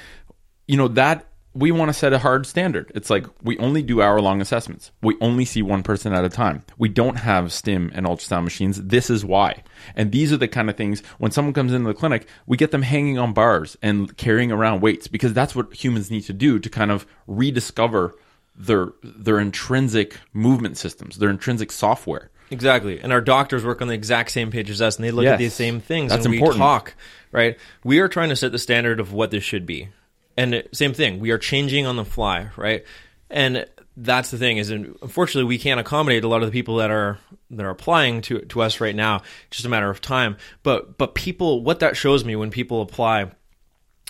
you 0.68 0.78
know 0.78 0.90
that 0.90 1.26
we 1.58 1.72
want 1.72 1.90
to 1.90 1.94
set 1.94 2.14
a 2.14 2.20
hard 2.20 2.46
standard. 2.46 2.92
It's 2.94 3.10
like 3.10 3.26
we 3.42 3.58
only 3.58 3.82
do 3.82 4.00
hour 4.00 4.22
long 4.22 4.42
assessments. 4.42 4.92
We 5.02 5.18
only 5.22 5.44
see 5.44 5.64
one 5.64 5.82
person 5.82 6.14
at 6.14 6.24
a 6.24 6.30
time. 6.30 6.64
We 6.78 6.88
don't 6.88 7.16
have 7.16 7.52
stim 7.52 7.92
and 7.96 8.06
ultrasound 8.06 8.44
machines. 8.44 8.80
This 8.84 9.10
is 9.10 9.26
why. 9.26 9.64
And 9.96 10.12
these 10.12 10.32
are 10.32 10.38
the 10.38 10.48
kind 10.48 10.70
of 10.70 10.78
things 10.78 11.02
when 11.18 11.32
someone 11.32 11.56
comes 11.56 11.74
into 11.74 11.88
the 11.88 11.96
clinic, 11.96 12.28
we 12.46 12.58
get 12.58 12.70
them 12.70 12.84
hanging 12.84 13.18
on 13.18 13.34
bars 13.34 13.76
and 13.82 14.16
carrying 14.18 14.52
around 14.52 14.82
weights 14.82 15.08
because 15.08 15.34
that's 15.34 15.56
what 15.56 15.74
humans 15.74 16.12
need 16.12 16.22
to 16.26 16.34
do 16.34 16.60
to 16.60 16.70
kind 16.70 16.92
of 16.92 17.08
rediscover 17.26 18.14
their 18.56 18.90
their 19.04 19.40
intrinsic 19.40 20.20
movement 20.34 20.78
systems, 20.78 21.18
their 21.18 21.30
intrinsic 21.30 21.72
software. 21.72 22.30
Exactly. 22.50 23.00
And 23.00 23.12
our 23.12 23.22
doctors 23.22 23.66
work 23.66 23.82
on 23.82 23.88
the 23.88 23.94
exact 23.94 24.32
same 24.32 24.52
page 24.52 24.70
as 24.70 24.82
us 24.82 24.96
and 24.96 25.04
they 25.06 25.12
look 25.12 25.24
Yes. 25.24 25.34
at 25.34 25.40
these 25.40 25.54
same 25.54 25.80
things 25.80 26.12
That's 26.12 26.26
and 26.26 26.32
we 26.32 26.38
important. 26.38 26.60
talk, 26.62 26.94
right? 27.32 27.58
We 27.84 28.00
are 28.00 28.08
trying 28.08 28.30
to 28.30 28.36
set 28.36 28.52
the 28.52 28.60
standard 28.60 29.00
of 29.00 29.12
what 29.14 29.32
this 29.32 29.44
should 29.44 29.66
be. 29.66 29.90
And 30.38 30.54
it- 30.54 30.70
same 30.76 30.94
thing, 30.94 31.20
we 31.20 31.32
are 31.32 31.38
changing 31.38 31.86
on 31.86 31.96
the 31.98 32.06
fly, 32.06 32.48
right? 32.56 32.86
And 33.30 33.66
that's 33.98 34.30
the 34.32 34.38
thing 34.38 34.58
is 34.58 34.70
unfortunately 34.70 35.48
we 35.48 35.58
can't 35.58 35.80
accommodate 35.80 36.24
a 36.24 36.28
lot 36.28 36.42
of 36.44 36.48
the 36.48 36.52
people 36.58 36.76
that 36.78 36.92
are 36.92 37.18
that 37.50 37.66
are 37.66 37.70
applying 37.72 38.22
to 38.22 38.40
to 38.42 38.62
us 38.62 38.80
right 38.80 38.96
now. 38.96 39.18
It's 39.48 39.58
just 39.58 39.66
a 39.66 39.70
matter 39.70 39.90
of 39.90 40.00
time. 40.02 40.38
But 40.64 40.98
but 41.00 41.16
people 41.16 41.64
what 41.64 41.80
that 41.80 41.98
shows 41.98 42.24
me 42.24 42.36
when 42.36 42.52
people 42.52 42.82
apply 42.82 43.32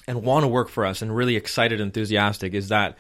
and 0.08 0.24
want 0.24 0.44
to 0.44 0.48
work 0.48 0.68
for 0.70 0.86
us 0.86 1.02
and 1.02 1.16
really 1.16 1.36
excited, 1.38 1.80
enthusiastic 1.80 2.54
is 2.54 2.68
that 2.68 2.98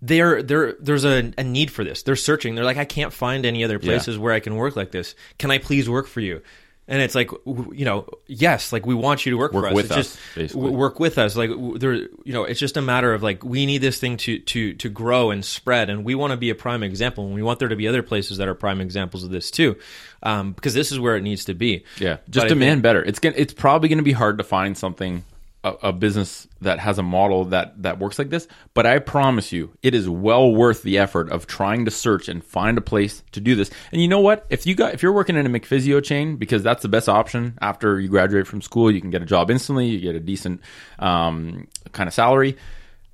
there 0.00 0.42
there 0.42 0.74
there's 0.74 1.04
a, 1.04 1.32
a 1.36 1.44
need 1.44 1.70
for 1.70 1.84
this. 1.84 2.02
They're 2.02 2.16
searching. 2.16 2.54
They're 2.54 2.64
like, 2.64 2.76
I 2.76 2.84
can't 2.84 3.12
find 3.12 3.44
any 3.44 3.64
other 3.64 3.78
places 3.78 4.18
where 4.18 4.32
I 4.32 4.40
can 4.40 4.56
work 4.56 4.76
like 4.76 4.90
this. 4.90 5.14
Can 5.38 5.50
I 5.50 5.58
please 5.58 5.88
work 5.88 6.06
for 6.06 6.20
you? 6.20 6.42
And 6.90 7.02
it's 7.02 7.14
like, 7.14 7.30
you 7.44 7.84
know, 7.84 8.08
yes, 8.26 8.72
like 8.72 8.86
we 8.86 8.94
want 8.94 9.26
you 9.26 9.32
to 9.32 9.36
work, 9.36 9.52
Work 9.52 9.64
for 9.64 9.68
us. 9.68 9.74
with 9.74 9.84
it's 9.86 9.96
us, 9.96 10.18
just 10.34 10.54
work 10.54 10.98
with 10.98 11.18
us. 11.18 11.36
Like 11.36 11.50
there, 11.76 11.92
you 11.92 12.32
know, 12.32 12.44
it's 12.44 12.58
just 12.58 12.78
a 12.78 12.80
matter 12.80 13.12
of 13.12 13.22
like 13.22 13.44
we 13.44 13.66
need 13.66 13.82
this 13.82 14.00
thing 14.00 14.16
to 14.18 14.38
to 14.38 14.72
to 14.72 14.88
grow 14.88 15.30
and 15.30 15.44
spread, 15.44 15.90
and 15.90 16.02
we 16.02 16.14
want 16.14 16.30
to 16.30 16.38
be 16.38 16.48
a 16.48 16.54
prime 16.54 16.82
example, 16.82 17.26
and 17.26 17.34
we 17.34 17.42
want 17.42 17.58
there 17.58 17.68
to 17.68 17.76
be 17.76 17.86
other 17.86 18.02
places 18.02 18.38
that 18.38 18.48
are 18.48 18.54
prime 18.54 18.80
examples 18.80 19.22
of 19.22 19.28
this 19.28 19.50
too, 19.50 19.76
um, 20.22 20.52
because 20.52 20.72
this 20.72 20.90
is 20.90 20.98
where 20.98 21.14
it 21.14 21.22
needs 21.22 21.44
to 21.44 21.52
be. 21.52 21.84
Yeah, 21.98 22.18
just 22.30 22.46
I 22.46 22.48
demand 22.48 22.82
better. 22.82 23.04
It's 23.04 23.18
gonna, 23.18 23.34
it's 23.36 23.52
probably 23.52 23.90
going 23.90 23.98
to 23.98 24.02
be 24.02 24.12
hard 24.12 24.38
to 24.38 24.44
find 24.44 24.74
something 24.78 25.24
a, 25.64 25.70
a 25.84 25.92
business 25.92 26.46
that 26.60 26.78
has 26.78 26.98
a 26.98 27.02
model 27.02 27.46
that 27.46 27.82
that 27.82 27.98
works 27.98 28.18
like 28.18 28.30
this. 28.30 28.46
But 28.74 28.86
I 28.86 28.98
promise 28.98 29.52
you, 29.52 29.72
it 29.82 29.94
is 29.94 30.08
well 30.08 30.52
worth 30.54 30.82
the 30.82 30.98
effort 30.98 31.30
of 31.30 31.46
trying 31.46 31.84
to 31.84 31.90
search 31.90 32.28
and 32.28 32.44
find 32.44 32.78
a 32.78 32.82
place 32.82 33.22
to 33.32 33.40
do 33.40 33.54
this. 33.54 33.70
And 33.92 34.00
you 34.00 34.08
know 34.08 34.20
what? 34.20 34.46
If 34.50 34.66
you 34.66 34.74
got 34.74 34.94
if 34.94 35.02
you're 35.02 35.12
working 35.12 35.36
in 35.36 35.46
a 35.46 35.50
McPhysio 35.50 36.02
chain, 36.02 36.36
because 36.36 36.62
that's 36.62 36.82
the 36.82 36.88
best 36.88 37.08
option 37.08 37.58
after 37.60 37.98
you 37.98 38.08
graduate 38.08 38.46
from 38.46 38.62
school, 38.62 38.90
you 38.90 39.00
can 39.00 39.10
get 39.10 39.22
a 39.22 39.26
job 39.26 39.50
instantly. 39.50 39.86
You 39.86 40.00
get 40.00 40.14
a 40.14 40.20
decent 40.20 40.60
um, 40.98 41.68
kind 41.92 42.08
of 42.08 42.14
salary. 42.14 42.56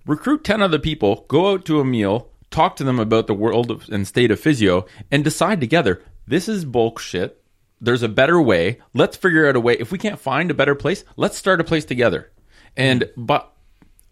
Recruit 0.06 0.44
ten 0.44 0.62
other 0.62 0.78
people. 0.78 1.24
Go 1.28 1.52
out 1.52 1.64
to 1.66 1.80
a 1.80 1.84
meal. 1.84 2.30
Talk 2.50 2.76
to 2.76 2.84
them 2.84 3.00
about 3.00 3.26
the 3.26 3.34
world 3.34 3.70
of, 3.70 3.88
and 3.88 4.06
state 4.06 4.30
of 4.30 4.38
physio, 4.38 4.86
and 5.10 5.24
decide 5.24 5.60
together. 5.60 6.02
This 6.26 6.48
is 6.48 6.64
bullshit 6.64 7.40
there's 7.84 8.02
a 8.02 8.08
better 8.08 8.40
way. 8.40 8.80
Let's 8.94 9.16
figure 9.16 9.46
out 9.48 9.56
a 9.56 9.60
way. 9.60 9.74
If 9.74 9.92
we 9.92 9.98
can't 9.98 10.18
find 10.18 10.50
a 10.50 10.54
better 10.54 10.74
place, 10.74 11.04
let's 11.16 11.36
start 11.36 11.60
a 11.60 11.64
place 11.64 11.84
together. 11.84 12.30
And 12.76 13.08
but 13.16 13.52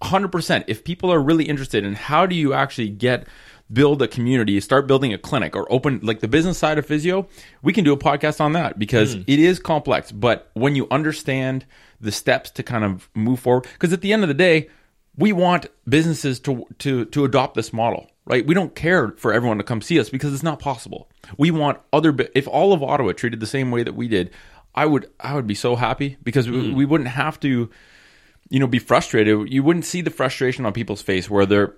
100% 0.02 0.64
if 0.66 0.84
people 0.84 1.12
are 1.12 1.20
really 1.20 1.44
interested 1.44 1.84
in 1.84 1.94
how 1.94 2.26
do 2.26 2.34
you 2.34 2.52
actually 2.52 2.88
get 2.88 3.26
build 3.72 4.02
a 4.02 4.08
community, 4.08 4.60
start 4.60 4.86
building 4.86 5.12
a 5.12 5.18
clinic 5.18 5.56
or 5.56 5.70
open 5.72 6.00
like 6.02 6.20
the 6.20 6.28
business 6.28 6.58
side 6.58 6.78
of 6.78 6.84
physio, 6.84 7.26
we 7.62 7.72
can 7.72 7.84
do 7.84 7.92
a 7.92 7.96
podcast 7.96 8.40
on 8.40 8.52
that 8.52 8.78
because 8.78 9.14
hmm. 9.14 9.22
it 9.26 9.38
is 9.38 9.58
complex, 9.58 10.12
but 10.12 10.50
when 10.54 10.76
you 10.76 10.86
understand 10.90 11.64
the 12.00 12.12
steps 12.12 12.50
to 12.50 12.62
kind 12.62 12.84
of 12.84 13.08
move 13.14 13.40
forward 13.40 13.66
because 13.72 13.92
at 13.92 14.00
the 14.00 14.12
end 14.12 14.22
of 14.22 14.28
the 14.28 14.34
day, 14.34 14.68
we 15.16 15.32
want 15.32 15.66
businesses 15.88 16.40
to 16.40 16.66
to 16.78 17.04
to 17.06 17.24
adopt 17.24 17.54
this 17.54 17.72
model, 17.72 18.10
right? 18.24 18.46
We 18.46 18.54
don't 18.54 18.74
care 18.74 19.12
for 19.12 19.32
everyone 19.32 19.58
to 19.58 19.64
come 19.64 19.80
see 19.80 20.00
us 20.00 20.10
because 20.10 20.34
it's 20.34 20.42
not 20.42 20.58
possible. 20.58 21.08
We 21.38 21.50
want 21.50 21.78
other 21.92 22.14
if 22.34 22.48
all 22.48 22.72
of 22.72 22.82
Ottawa 22.82 23.12
treated 23.12 23.40
the 23.40 23.46
same 23.46 23.70
way 23.70 23.82
that 23.82 23.94
we 23.94 24.08
did, 24.08 24.30
I 24.74 24.86
would 24.86 25.10
I 25.20 25.34
would 25.34 25.46
be 25.46 25.54
so 25.54 25.76
happy 25.76 26.16
because 26.22 26.50
we, 26.50 26.70
hmm. 26.70 26.76
we 26.76 26.84
wouldn't 26.84 27.10
have 27.10 27.38
to 27.40 27.70
you 28.52 28.60
know 28.60 28.66
be 28.66 28.78
frustrated. 28.78 29.50
You 29.50 29.62
wouldn't 29.62 29.86
see 29.86 30.02
the 30.02 30.10
frustration 30.10 30.66
on 30.66 30.72
people's 30.74 31.02
face 31.02 31.28
where 31.30 31.46
they're 31.46 31.74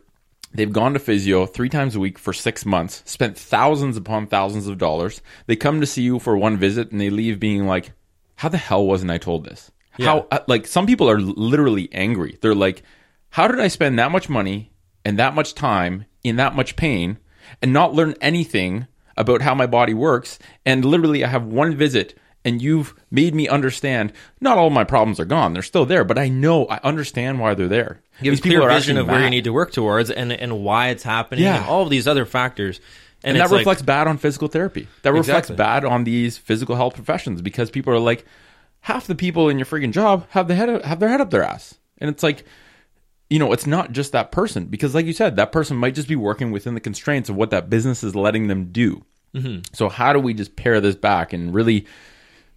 They've 0.55 0.73
gone 0.73 0.93
to 0.93 1.01
physio 1.01 1.47
three 1.47 1.69
times 1.69 1.97
a 1.97 2.01
week 2.01 2.17
for 2.17 2.33
six 2.33 2.65
months, 2.65 3.03
spent 3.07 3.37
thousands 3.37 3.97
upon 3.97 4.29
thousands 4.29 4.69
of 4.69 4.79
dollars. 4.79 5.21
They 5.47 5.57
come 5.57 5.81
to 5.81 5.87
see 5.87 6.03
you 6.03 6.21
for 6.21 6.37
one 6.37 6.57
visit 6.57 6.93
and 6.93 7.01
they 7.01 7.11
leave 7.11 7.41
being 7.41 7.67
like, 7.67 7.91
how 8.37 8.49
the 8.51 8.59
hell 8.59 8.87
wasn't 8.87 9.11
I 9.11 9.19
told 9.19 9.45
this? 9.45 9.73
How, 9.99 10.29
uh, 10.31 10.41
like, 10.47 10.69
some 10.69 10.87
people 10.87 11.11
are 11.11 11.21
literally 11.21 11.89
angry. 11.93 12.39
They're 12.41 12.55
like, 12.55 12.85
how 13.31 13.49
did 13.49 13.59
I 13.59 13.67
spend 13.67 13.99
that 13.99 14.13
much 14.13 14.29
money 14.29 14.71
and 15.05 15.19
that 15.19 15.35
much 15.35 15.55
time 15.55 16.05
in 16.23 16.37
that 16.37 16.55
much 16.55 16.77
pain 16.77 17.19
and 17.61 17.73
not 17.73 17.95
learn 17.95 18.15
anything 18.21 18.87
about 19.17 19.43
how 19.43 19.57
my 19.57 19.67
body 19.67 19.95
works? 19.95 20.39
And 20.65 20.85
literally, 20.85 21.25
I 21.25 21.29
have 21.29 21.45
one 21.45 21.75
visit 21.75 22.17
and 22.45 22.61
you've 22.61 22.95
made 23.11 23.35
me 23.35 23.49
understand 23.49 24.13
not 24.41 24.59
all 24.59 24.71
my 24.71 24.85
problems 24.85 25.19
are 25.19 25.25
gone. 25.25 25.53
They're 25.55 25.63
still 25.63 25.87
there, 25.87 26.05
but 26.05 26.19
I 26.19 26.29
know, 26.29 26.67
I 26.67 26.79
understand 26.85 27.41
why 27.41 27.55
they're 27.55 27.69
there. 27.69 28.03
gives 28.23 28.39
These 28.39 28.41
people 28.43 28.67
clear 28.67 28.75
vision 28.77 28.99
of 28.99 29.07
where 29.09 29.23
you 29.25 29.31
need 29.31 29.45
to 29.45 29.53
work 29.53 29.73
towards 29.73 30.11
and 30.11 30.31
and 30.33 30.63
why 30.63 30.89
it's 30.89 31.03
happening 31.03 31.45
Yeah. 31.45 31.57
and 31.59 31.67
all 31.67 31.83
of 31.83 31.91
these 31.91 32.07
other 32.07 32.25
factors. 32.27 32.81
and, 33.27 33.37
it's 33.39 33.45
that 33.49 33.51
like- 33.55 33.61
reflects 33.61 33.81
bad 33.83 34.07
on 34.07 34.19
physical 34.19 34.49
therapy. 34.49 34.87
That 35.03 35.13
reflects 35.15 35.49
Exactly. 35.49 35.57
bad 35.57 35.85
on 35.87 36.05
these 36.05 36.37
physical 36.37 36.77
health 36.77 36.95
professions 36.95 37.41
because 37.41 37.71
people 37.71 37.93
are 37.95 37.99
like, 37.99 38.27
half 38.81 39.07
the 39.07 39.15
people 39.15 39.49
in 39.49 39.59
your 39.59 39.65
freaking 39.65 39.93
job 39.93 40.27
have 40.31 40.47
the 40.47 40.55
head 40.55 40.85
have 40.85 41.01
their 41.01 41.09
head 41.09 41.23
up 41.23 41.31
their 41.31 41.43
ass, 41.43 41.75
and 41.99 42.11
it's 42.11 42.23
like, 42.23 42.45
you 43.31 43.39
know, 43.39 43.55
it's 43.55 43.67
not 43.67 43.93
just 43.93 44.13
that 44.13 44.31
person 44.31 44.67
because, 44.67 44.95
like 44.95 45.07
you 45.07 45.15
said, 45.15 45.37
that 45.37 45.53
person 45.53 45.79
might 45.79 45.95
just 45.95 46.07
be 46.09 46.17
working 46.17 46.51
within 46.51 46.75
the 46.75 46.81
constraints 46.81 47.31
of 47.31 47.37
what 47.37 47.49
that 47.49 47.71
business 47.71 48.05
is 48.05 48.15
letting 48.15 48.49
them 48.49 48.67
do. 48.71 49.03
Mm-hmm. 49.35 49.61
So 49.73 49.89
how 49.89 50.13
do 50.13 50.19
we 50.21 50.35
just 50.35 50.55
pare 50.55 50.83
this 50.83 50.95
back 50.95 51.33
and 51.33 51.55
really? 51.55 51.87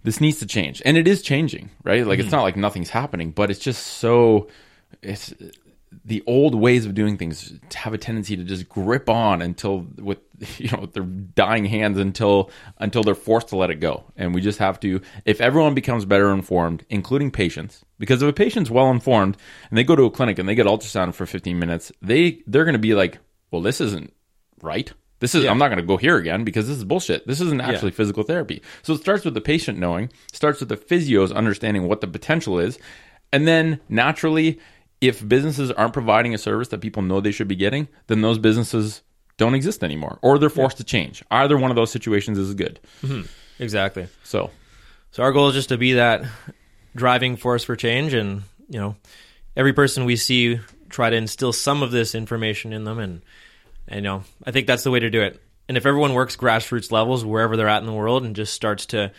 This 0.03 0.21
needs 0.21 0.39
to 0.39 0.45
change, 0.45 0.81
and 0.85 0.95
it 0.97 1.07
is 1.07 1.21
changing, 1.21 1.69
right? 1.83 2.05
Like 2.05 2.19
Mm-hmm. 2.19 2.25
it's 2.27 2.31
not 2.31 2.43
like 2.43 2.55
nothing's 2.55 2.89
happening, 2.89 3.31
but 3.31 3.49
it's 3.51 3.59
just 3.59 3.85
so 3.85 4.47
it's 5.01 5.33
the 6.05 6.23
old 6.27 6.53
ways 6.55 6.85
of 6.85 6.93
doing 6.93 7.17
things 7.17 7.53
have 7.73 7.93
a 7.93 7.97
tendency 7.97 8.35
to 8.37 8.43
just 8.43 8.69
grip 8.69 9.09
on 9.09 9.41
until 9.41 9.87
with 9.97 10.19
you 10.59 10.69
know 10.69 10.85
their 10.87 11.03
dying 11.03 11.65
hands 11.65 11.97
until 11.97 12.51
until 12.77 13.03
they're 13.03 13.15
forced 13.15 13.49
to 13.49 13.55
let 13.57 13.69
it 13.69 13.75
go 13.79 14.03
and 14.15 14.33
we 14.35 14.41
just 14.41 14.59
have 14.59 14.79
to 14.79 15.01
if 15.25 15.41
everyone 15.41 15.73
becomes 15.73 16.05
better 16.05 16.31
informed 16.31 16.85
including 16.89 17.31
patients 17.31 17.83
because 17.99 18.21
if 18.21 18.29
a 18.29 18.33
patient's 18.33 18.69
well 18.69 18.89
informed 18.91 19.37
and 19.69 19.77
they 19.77 19.83
go 19.83 19.95
to 19.95 20.03
a 20.03 20.11
clinic 20.11 20.37
and 20.37 20.47
they 20.47 20.55
get 20.55 20.67
ultrasound 20.67 21.13
for 21.13 21.25
15 21.25 21.57
minutes 21.57 21.91
they 22.01 22.41
they're 22.47 22.65
going 22.65 22.73
to 22.73 22.79
be 22.79 22.93
like 22.93 23.17
well 23.51 23.61
this 23.61 23.79
isn't 23.81 24.13
right 24.61 24.91
this 25.19 25.33
is 25.35 25.45
i'm 25.45 25.57
not 25.57 25.67
going 25.67 25.79
to 25.79 25.85
go 25.85 25.97
here 25.97 26.17
again 26.17 26.43
because 26.43 26.67
this 26.67 26.77
is 26.77 26.83
bullshit. 26.83 27.25
This 27.27 27.41
isn't 27.41 27.61
actually 27.61 27.91
physical 27.91 28.23
therapy. 28.23 28.61
So 28.83 28.93
it 28.93 29.01
starts 29.01 29.25
with 29.25 29.33
the 29.33 29.41
patient 29.41 29.79
knowing 29.79 30.11
starts 30.31 30.59
with 30.59 30.69
the 30.69 30.77
physios 30.77 31.33
understanding 31.33 31.87
what 31.87 32.01
the 32.01 32.07
potential 32.07 32.59
is. 32.59 32.77
And 33.33 33.47
then 33.47 33.79
naturally, 33.89 34.59
if 35.01 35.27
businesses 35.27 35.71
aren't 35.71 35.93
providing 35.93 36.33
a 36.33 36.37
service 36.37 36.69
that 36.69 36.81
people 36.81 37.01
know 37.01 37.19
they 37.19 37.31
should 37.31 37.47
be 37.47 37.55
getting, 37.55 37.87
then 38.07 38.21
those 38.21 38.37
businesses 38.37 39.01
don't 39.37 39.53
exist 39.55 39.83
anymore 39.83 40.17
or 40.21 40.37
they're 40.39 40.49
forced 40.49 40.77
to 40.77 40.83
change. 40.83 41.23
Either 41.29 41.57
one 41.57 41.71
of 41.71 41.75
those 41.75 41.91
situations 41.91 42.37
is 42.37 42.53
good. 42.53 42.79
Mm-hmm. 43.03 43.27
exactly. 43.61 44.07
So, 44.23 44.51
So 45.11 45.23
our 45.23 45.31
goal 45.31 45.49
is 45.49 45.55
just 45.55 45.69
to 45.69 45.77
be 45.77 45.93
that 45.93 46.23
driving 46.95 47.37
force 47.37 47.63
for 47.63 47.75
change, 47.75 48.13
and 48.13 48.43
you 48.67 48.79
know, 48.79 48.95
every 49.55 49.73
person 49.73 50.05
we 50.05 50.15
see 50.15 50.59
try 50.89 51.09
to 51.09 51.15
instill 51.15 51.53
some 51.53 51.83
of 51.83 51.91
this 51.91 52.15
information 52.15 52.73
in 52.73 52.83
them, 52.83 52.99
and 52.99 53.21
you 53.91 54.01
know, 54.01 54.23
I 54.43 54.51
think 54.51 54.67
that's 54.67 54.83
the 54.83 54.91
way 54.91 54.99
to 54.99 55.09
do 55.09 55.21
it. 55.21 55.41
And 55.67 55.77
if 55.77 55.85
everyone 55.85 56.13
works 56.13 56.35
grassroots 56.35 56.91
levels 56.91 57.25
wherever 57.25 57.57
they're 57.57 57.67
at 57.67 57.81
in 57.81 57.85
the 57.85 57.93
world 57.93 58.23
and 58.23 58.35
just 58.35 58.53
starts 58.53 58.85
to 58.87 59.11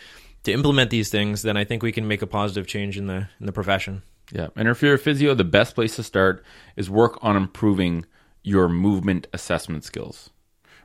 to 0.43 0.53
implement 0.53 0.89
these 0.89 1.09
things, 1.09 1.41
then 1.41 1.57
I 1.57 1.65
think 1.65 1.83
we 1.83 1.91
can 1.91 2.07
make 2.07 2.21
a 2.21 2.27
positive 2.27 2.65
change 2.65 2.97
in 2.97 3.07
the 3.07 3.27
in 3.39 3.45
the 3.45 3.51
profession. 3.51 4.01
yeah. 4.31 4.47
And 4.55 4.67
if 4.67 4.81
you're 4.81 4.95
a 4.95 4.99
physio, 4.99 5.35
the 5.35 5.43
best 5.43 5.75
place 5.75 5.95
to 5.97 6.03
start 6.03 6.43
is 6.75 6.89
work 6.89 7.19
on 7.21 7.35
improving 7.35 8.05
your 8.43 8.69
movement 8.69 9.27
assessment 9.33 9.83
skills. 9.83 10.29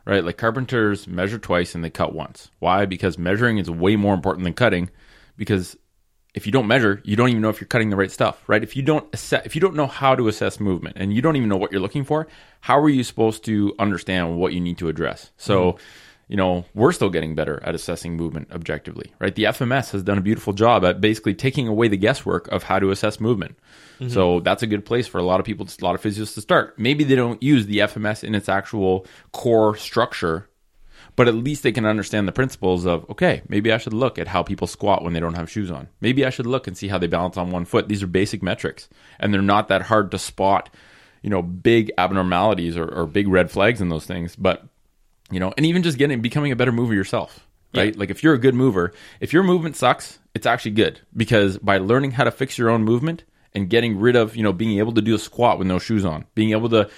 Right? 0.07 0.23
Like 0.23 0.37
carpenters 0.37 1.07
measure 1.07 1.39
twice 1.39 1.75
and 1.75 1.83
they 1.83 1.89
cut 1.89 2.15
once. 2.15 2.51
Why? 2.59 2.85
Because 2.85 3.17
measuring 3.17 3.57
is 3.57 3.71
way 3.71 3.97
more 3.97 4.13
important 4.13 4.45
than 4.45 4.53
cutting 4.53 4.91
because 5.37 5.79
if 6.35 6.47
you 6.47 6.53
don't 6.53 6.67
measure, 6.67 7.01
you 7.05 7.15
don't 7.15 7.29
even 7.29 7.41
know 7.41 7.49
if 7.49 7.61
you're 7.61 7.69
cutting 7.69 7.91
the 7.91 7.97
right 7.97 8.11
stuff, 8.11 8.43
right? 8.49 8.63
If 8.63 8.77
you 8.77 8.83
don't 8.83 9.07
assess, 9.15 9.47
if 9.47 9.55
you 9.55 9.61
don't 9.61 9.77
know 9.77 9.87
how 9.87 10.17
to 10.17 10.27
assess 10.27 10.59
movement 10.59 10.97
and 10.99 11.13
you 11.13 11.23
don't 11.23 11.37
even 11.37 11.49
know 11.49 11.57
what 11.57 11.71
you're 11.71 11.81
looking 11.81 12.05
for, 12.05 12.27
how 12.61 12.79
are 12.79 12.89
you 12.89 13.05
supposed 13.05 13.45
to 13.45 13.73
understand 13.79 14.37
what 14.37 14.53
you 14.53 14.61
need 14.61 14.77
to 14.79 14.89
address? 14.89 15.31
So, 15.37 15.73
mm-hmm. 15.73 15.83
you 16.29 16.37
know, 16.37 16.65
we're 16.75 16.91
still 16.91 17.09
getting 17.09 17.37
better 17.37 17.63
at 17.63 17.77
assessing 17.77 18.17
movement 18.17 18.49
objectively, 18.51 19.13
right? 19.21 19.33
The 19.33 19.45
FMS 19.45 19.93
has 19.93 20.03
done 20.03 20.19
a 20.19 20.23
beautiful 20.23 20.53
job 20.53 20.85
at 20.85 21.01
basically 21.01 21.35
taking 21.35 21.69
away 21.69 21.87
the 21.87 21.97
guesswork 21.97 22.49
of 22.49 22.65
how 22.65 22.81
to 22.81 22.91
assess 22.91 23.21
movement. 23.21 23.57
Mm-hmm. 24.01 24.13
So 24.13 24.41
that's 24.41 24.65
a 24.65 24.67
good 24.67 24.85
place 24.85 25.07
for 25.07 25.19
a 25.19 25.23
lot 25.23 25.39
of 25.39 25.47
people, 25.47 25.67
a 25.67 25.85
lot 25.85 25.95
of 25.95 26.03
physios 26.03 26.35
to 26.35 26.41
start. 26.41 26.77
Maybe 26.77 27.05
they 27.05 27.15
don't 27.15 27.41
use 27.41 27.67
the 27.67 27.79
FMS 27.79 28.25
in 28.25 28.35
its 28.35 28.49
actual 28.49 29.07
core 29.31 29.77
structure 29.77 30.49
but 31.17 31.29
at 31.29 31.35
least 31.35 31.63
they 31.63 31.73
can 31.73 31.87
understand 31.87 32.27
the 32.27 32.33
principles 32.33 32.87
of 32.87 33.09
okay 33.11 33.43
maybe 33.49 33.73
i 33.73 33.79
should 33.79 33.93
look 33.93 34.19
at 34.19 34.29
how 34.29 34.43
people 34.43 34.67
squat 34.67 35.03
when 35.03 35.13
they 35.13 35.21
don't 35.21 35.35
have 35.35 35.51
shoes 35.51 35.71
on. 35.71 35.89
Maybe 36.01 36.25
i 36.25 36.31
should 36.31 36.47
look 36.47 36.67
and 36.67 36.77
see 36.77 36.89
how 36.89 36.99
they 36.99 37.07
balance 37.07 37.37
on 37.37 37.51
one 37.51 37.65
foot. 37.65 37.89
These 37.89 38.03
are 38.03 38.07
basic 38.07 38.43
metrics. 38.43 38.89
And 39.19 39.33
they're 39.33 39.43
not 39.43 39.69
that 39.69 39.83
hard 39.83 40.11
to 40.11 40.19
spot 40.19 40.71
you 41.23 41.31
know 41.31 41.43
big 41.43 41.93
abnormalities 41.97 42.77
or, 42.77 42.87
or 42.87 43.07
big 43.07 43.29
red 43.29 43.51
flags 43.51 43.81
in 43.81 43.89
those 43.89 44.07
things. 44.07 44.37
But 44.37 44.65
you 45.31 45.41
know 45.41 45.53
and 45.57 45.67
even 45.67 45.83
just 45.83 45.99
getting 45.99 46.21
becoming 46.21 46.53
a 46.53 46.57
better 46.57 46.73
mover 46.73 46.95
yourself 46.95 47.47
right? 47.75 47.95
Yeah. 47.95 47.99
like 47.99 48.11
if 48.11 48.23
you're 48.23 48.35
a 48.35 48.39
good 48.39 48.55
mover 48.55 48.93
if 49.21 49.33
your 49.33 49.43
movement 49.43 49.77
sucks 49.77 50.19
it's 50.35 50.47
actually 50.47 50.73
good. 50.73 51.01
Because 51.17 51.59
by 51.59 51.79
learning 51.79 52.13
how 52.13 52.25
to 52.25 52.31
fix 52.31 52.59
your 52.59 52.71
own 52.71 52.83
movement 52.83 53.25
and 53.55 53.71
getting 53.71 53.99
rid 53.99 54.17
of 54.17 54.37
you 54.37 54.43
know 54.43 54.53
being 54.53 54.79
able 54.79 54.93
to 54.93 55.01
do 55.01 55.15
a 55.15 55.19
squat 55.19 55.59
with 55.59 55.67
no 55.67 55.79
shoes 55.79 56.05
on 56.05 56.25
being 56.35 56.51
able 56.51 56.69
to 56.69 56.91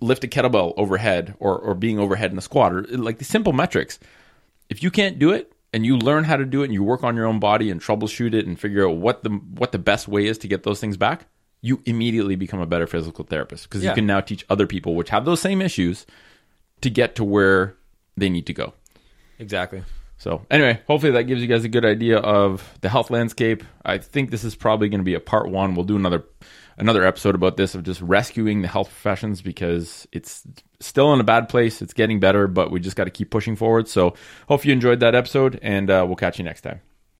lift 0.00 0.24
a 0.24 0.28
kettlebell 0.28 0.74
overhead 0.76 1.34
or, 1.38 1.58
or 1.58 1.74
being 1.74 1.98
overhead 1.98 2.32
in 2.32 2.38
a 2.38 2.42
squat 2.42 2.72
or 2.72 2.82
like 2.82 3.18
the 3.18 3.24
simple 3.24 3.52
metrics. 3.52 3.98
If 4.68 4.82
you 4.82 4.90
can't 4.90 5.18
do 5.18 5.30
it 5.30 5.52
and 5.72 5.84
you 5.84 5.96
learn 5.96 6.24
how 6.24 6.36
to 6.36 6.44
do 6.44 6.62
it 6.62 6.66
and 6.66 6.74
you 6.74 6.82
work 6.82 7.04
on 7.04 7.16
your 7.16 7.26
own 7.26 7.38
body 7.38 7.70
and 7.70 7.80
troubleshoot 7.80 8.34
it 8.34 8.46
and 8.46 8.58
figure 8.58 8.88
out 8.88 8.96
what 8.96 9.22
the 9.22 9.30
what 9.30 9.72
the 9.72 9.78
best 9.78 10.08
way 10.08 10.26
is 10.26 10.38
to 10.38 10.48
get 10.48 10.62
those 10.62 10.80
things 10.80 10.96
back, 10.96 11.26
you 11.60 11.82
immediately 11.84 12.36
become 12.36 12.60
a 12.60 12.66
better 12.66 12.86
physical 12.86 13.24
therapist 13.24 13.68
because 13.68 13.82
yeah. 13.82 13.90
you 13.90 13.94
can 13.94 14.06
now 14.06 14.20
teach 14.20 14.44
other 14.48 14.66
people 14.66 14.94
which 14.94 15.10
have 15.10 15.24
those 15.24 15.40
same 15.40 15.62
issues 15.62 16.06
to 16.80 16.90
get 16.90 17.14
to 17.16 17.24
where 17.24 17.76
they 18.16 18.28
need 18.28 18.46
to 18.46 18.52
go. 18.52 18.72
Exactly. 19.38 19.82
So 20.18 20.44
anyway, 20.50 20.80
hopefully 20.86 21.12
that 21.12 21.24
gives 21.24 21.40
you 21.40 21.46
guys 21.46 21.64
a 21.64 21.68
good 21.68 21.84
idea 21.84 22.18
of 22.18 22.76
the 22.80 22.88
health 22.88 23.10
landscape. 23.10 23.62
I 23.84 23.98
think 23.98 24.30
this 24.30 24.42
is 24.42 24.56
probably 24.56 24.88
going 24.88 25.00
to 25.00 25.04
be 25.04 25.14
a 25.14 25.20
part 25.20 25.48
one. 25.48 25.74
We'll 25.74 25.84
do 25.84 25.96
another 25.96 26.24
another 26.78 27.04
episode 27.04 27.34
about 27.34 27.56
this 27.56 27.74
of 27.74 27.82
just 27.82 28.00
rescuing 28.00 28.62
the 28.62 28.68
health 28.68 28.88
professions 28.88 29.42
because 29.42 30.06
it's 30.12 30.44
still 30.80 31.12
in 31.12 31.20
a 31.20 31.24
bad 31.24 31.48
place. 31.48 31.82
It's 31.82 31.92
getting 31.92 32.20
better, 32.20 32.46
but 32.46 32.70
we 32.70 32.80
just 32.80 32.96
got 32.96 33.04
to 33.04 33.10
keep 33.10 33.30
pushing 33.30 33.56
forward. 33.56 33.88
So 33.88 34.14
hope 34.48 34.64
you 34.64 34.72
enjoyed 34.72 35.00
that 35.00 35.14
episode, 35.14 35.58
and 35.62 35.90
uh, 35.90 36.04
we'll 36.06 36.16
catch 36.16 36.38
you 36.38 36.44
next 36.44 36.62
time. 36.62 36.80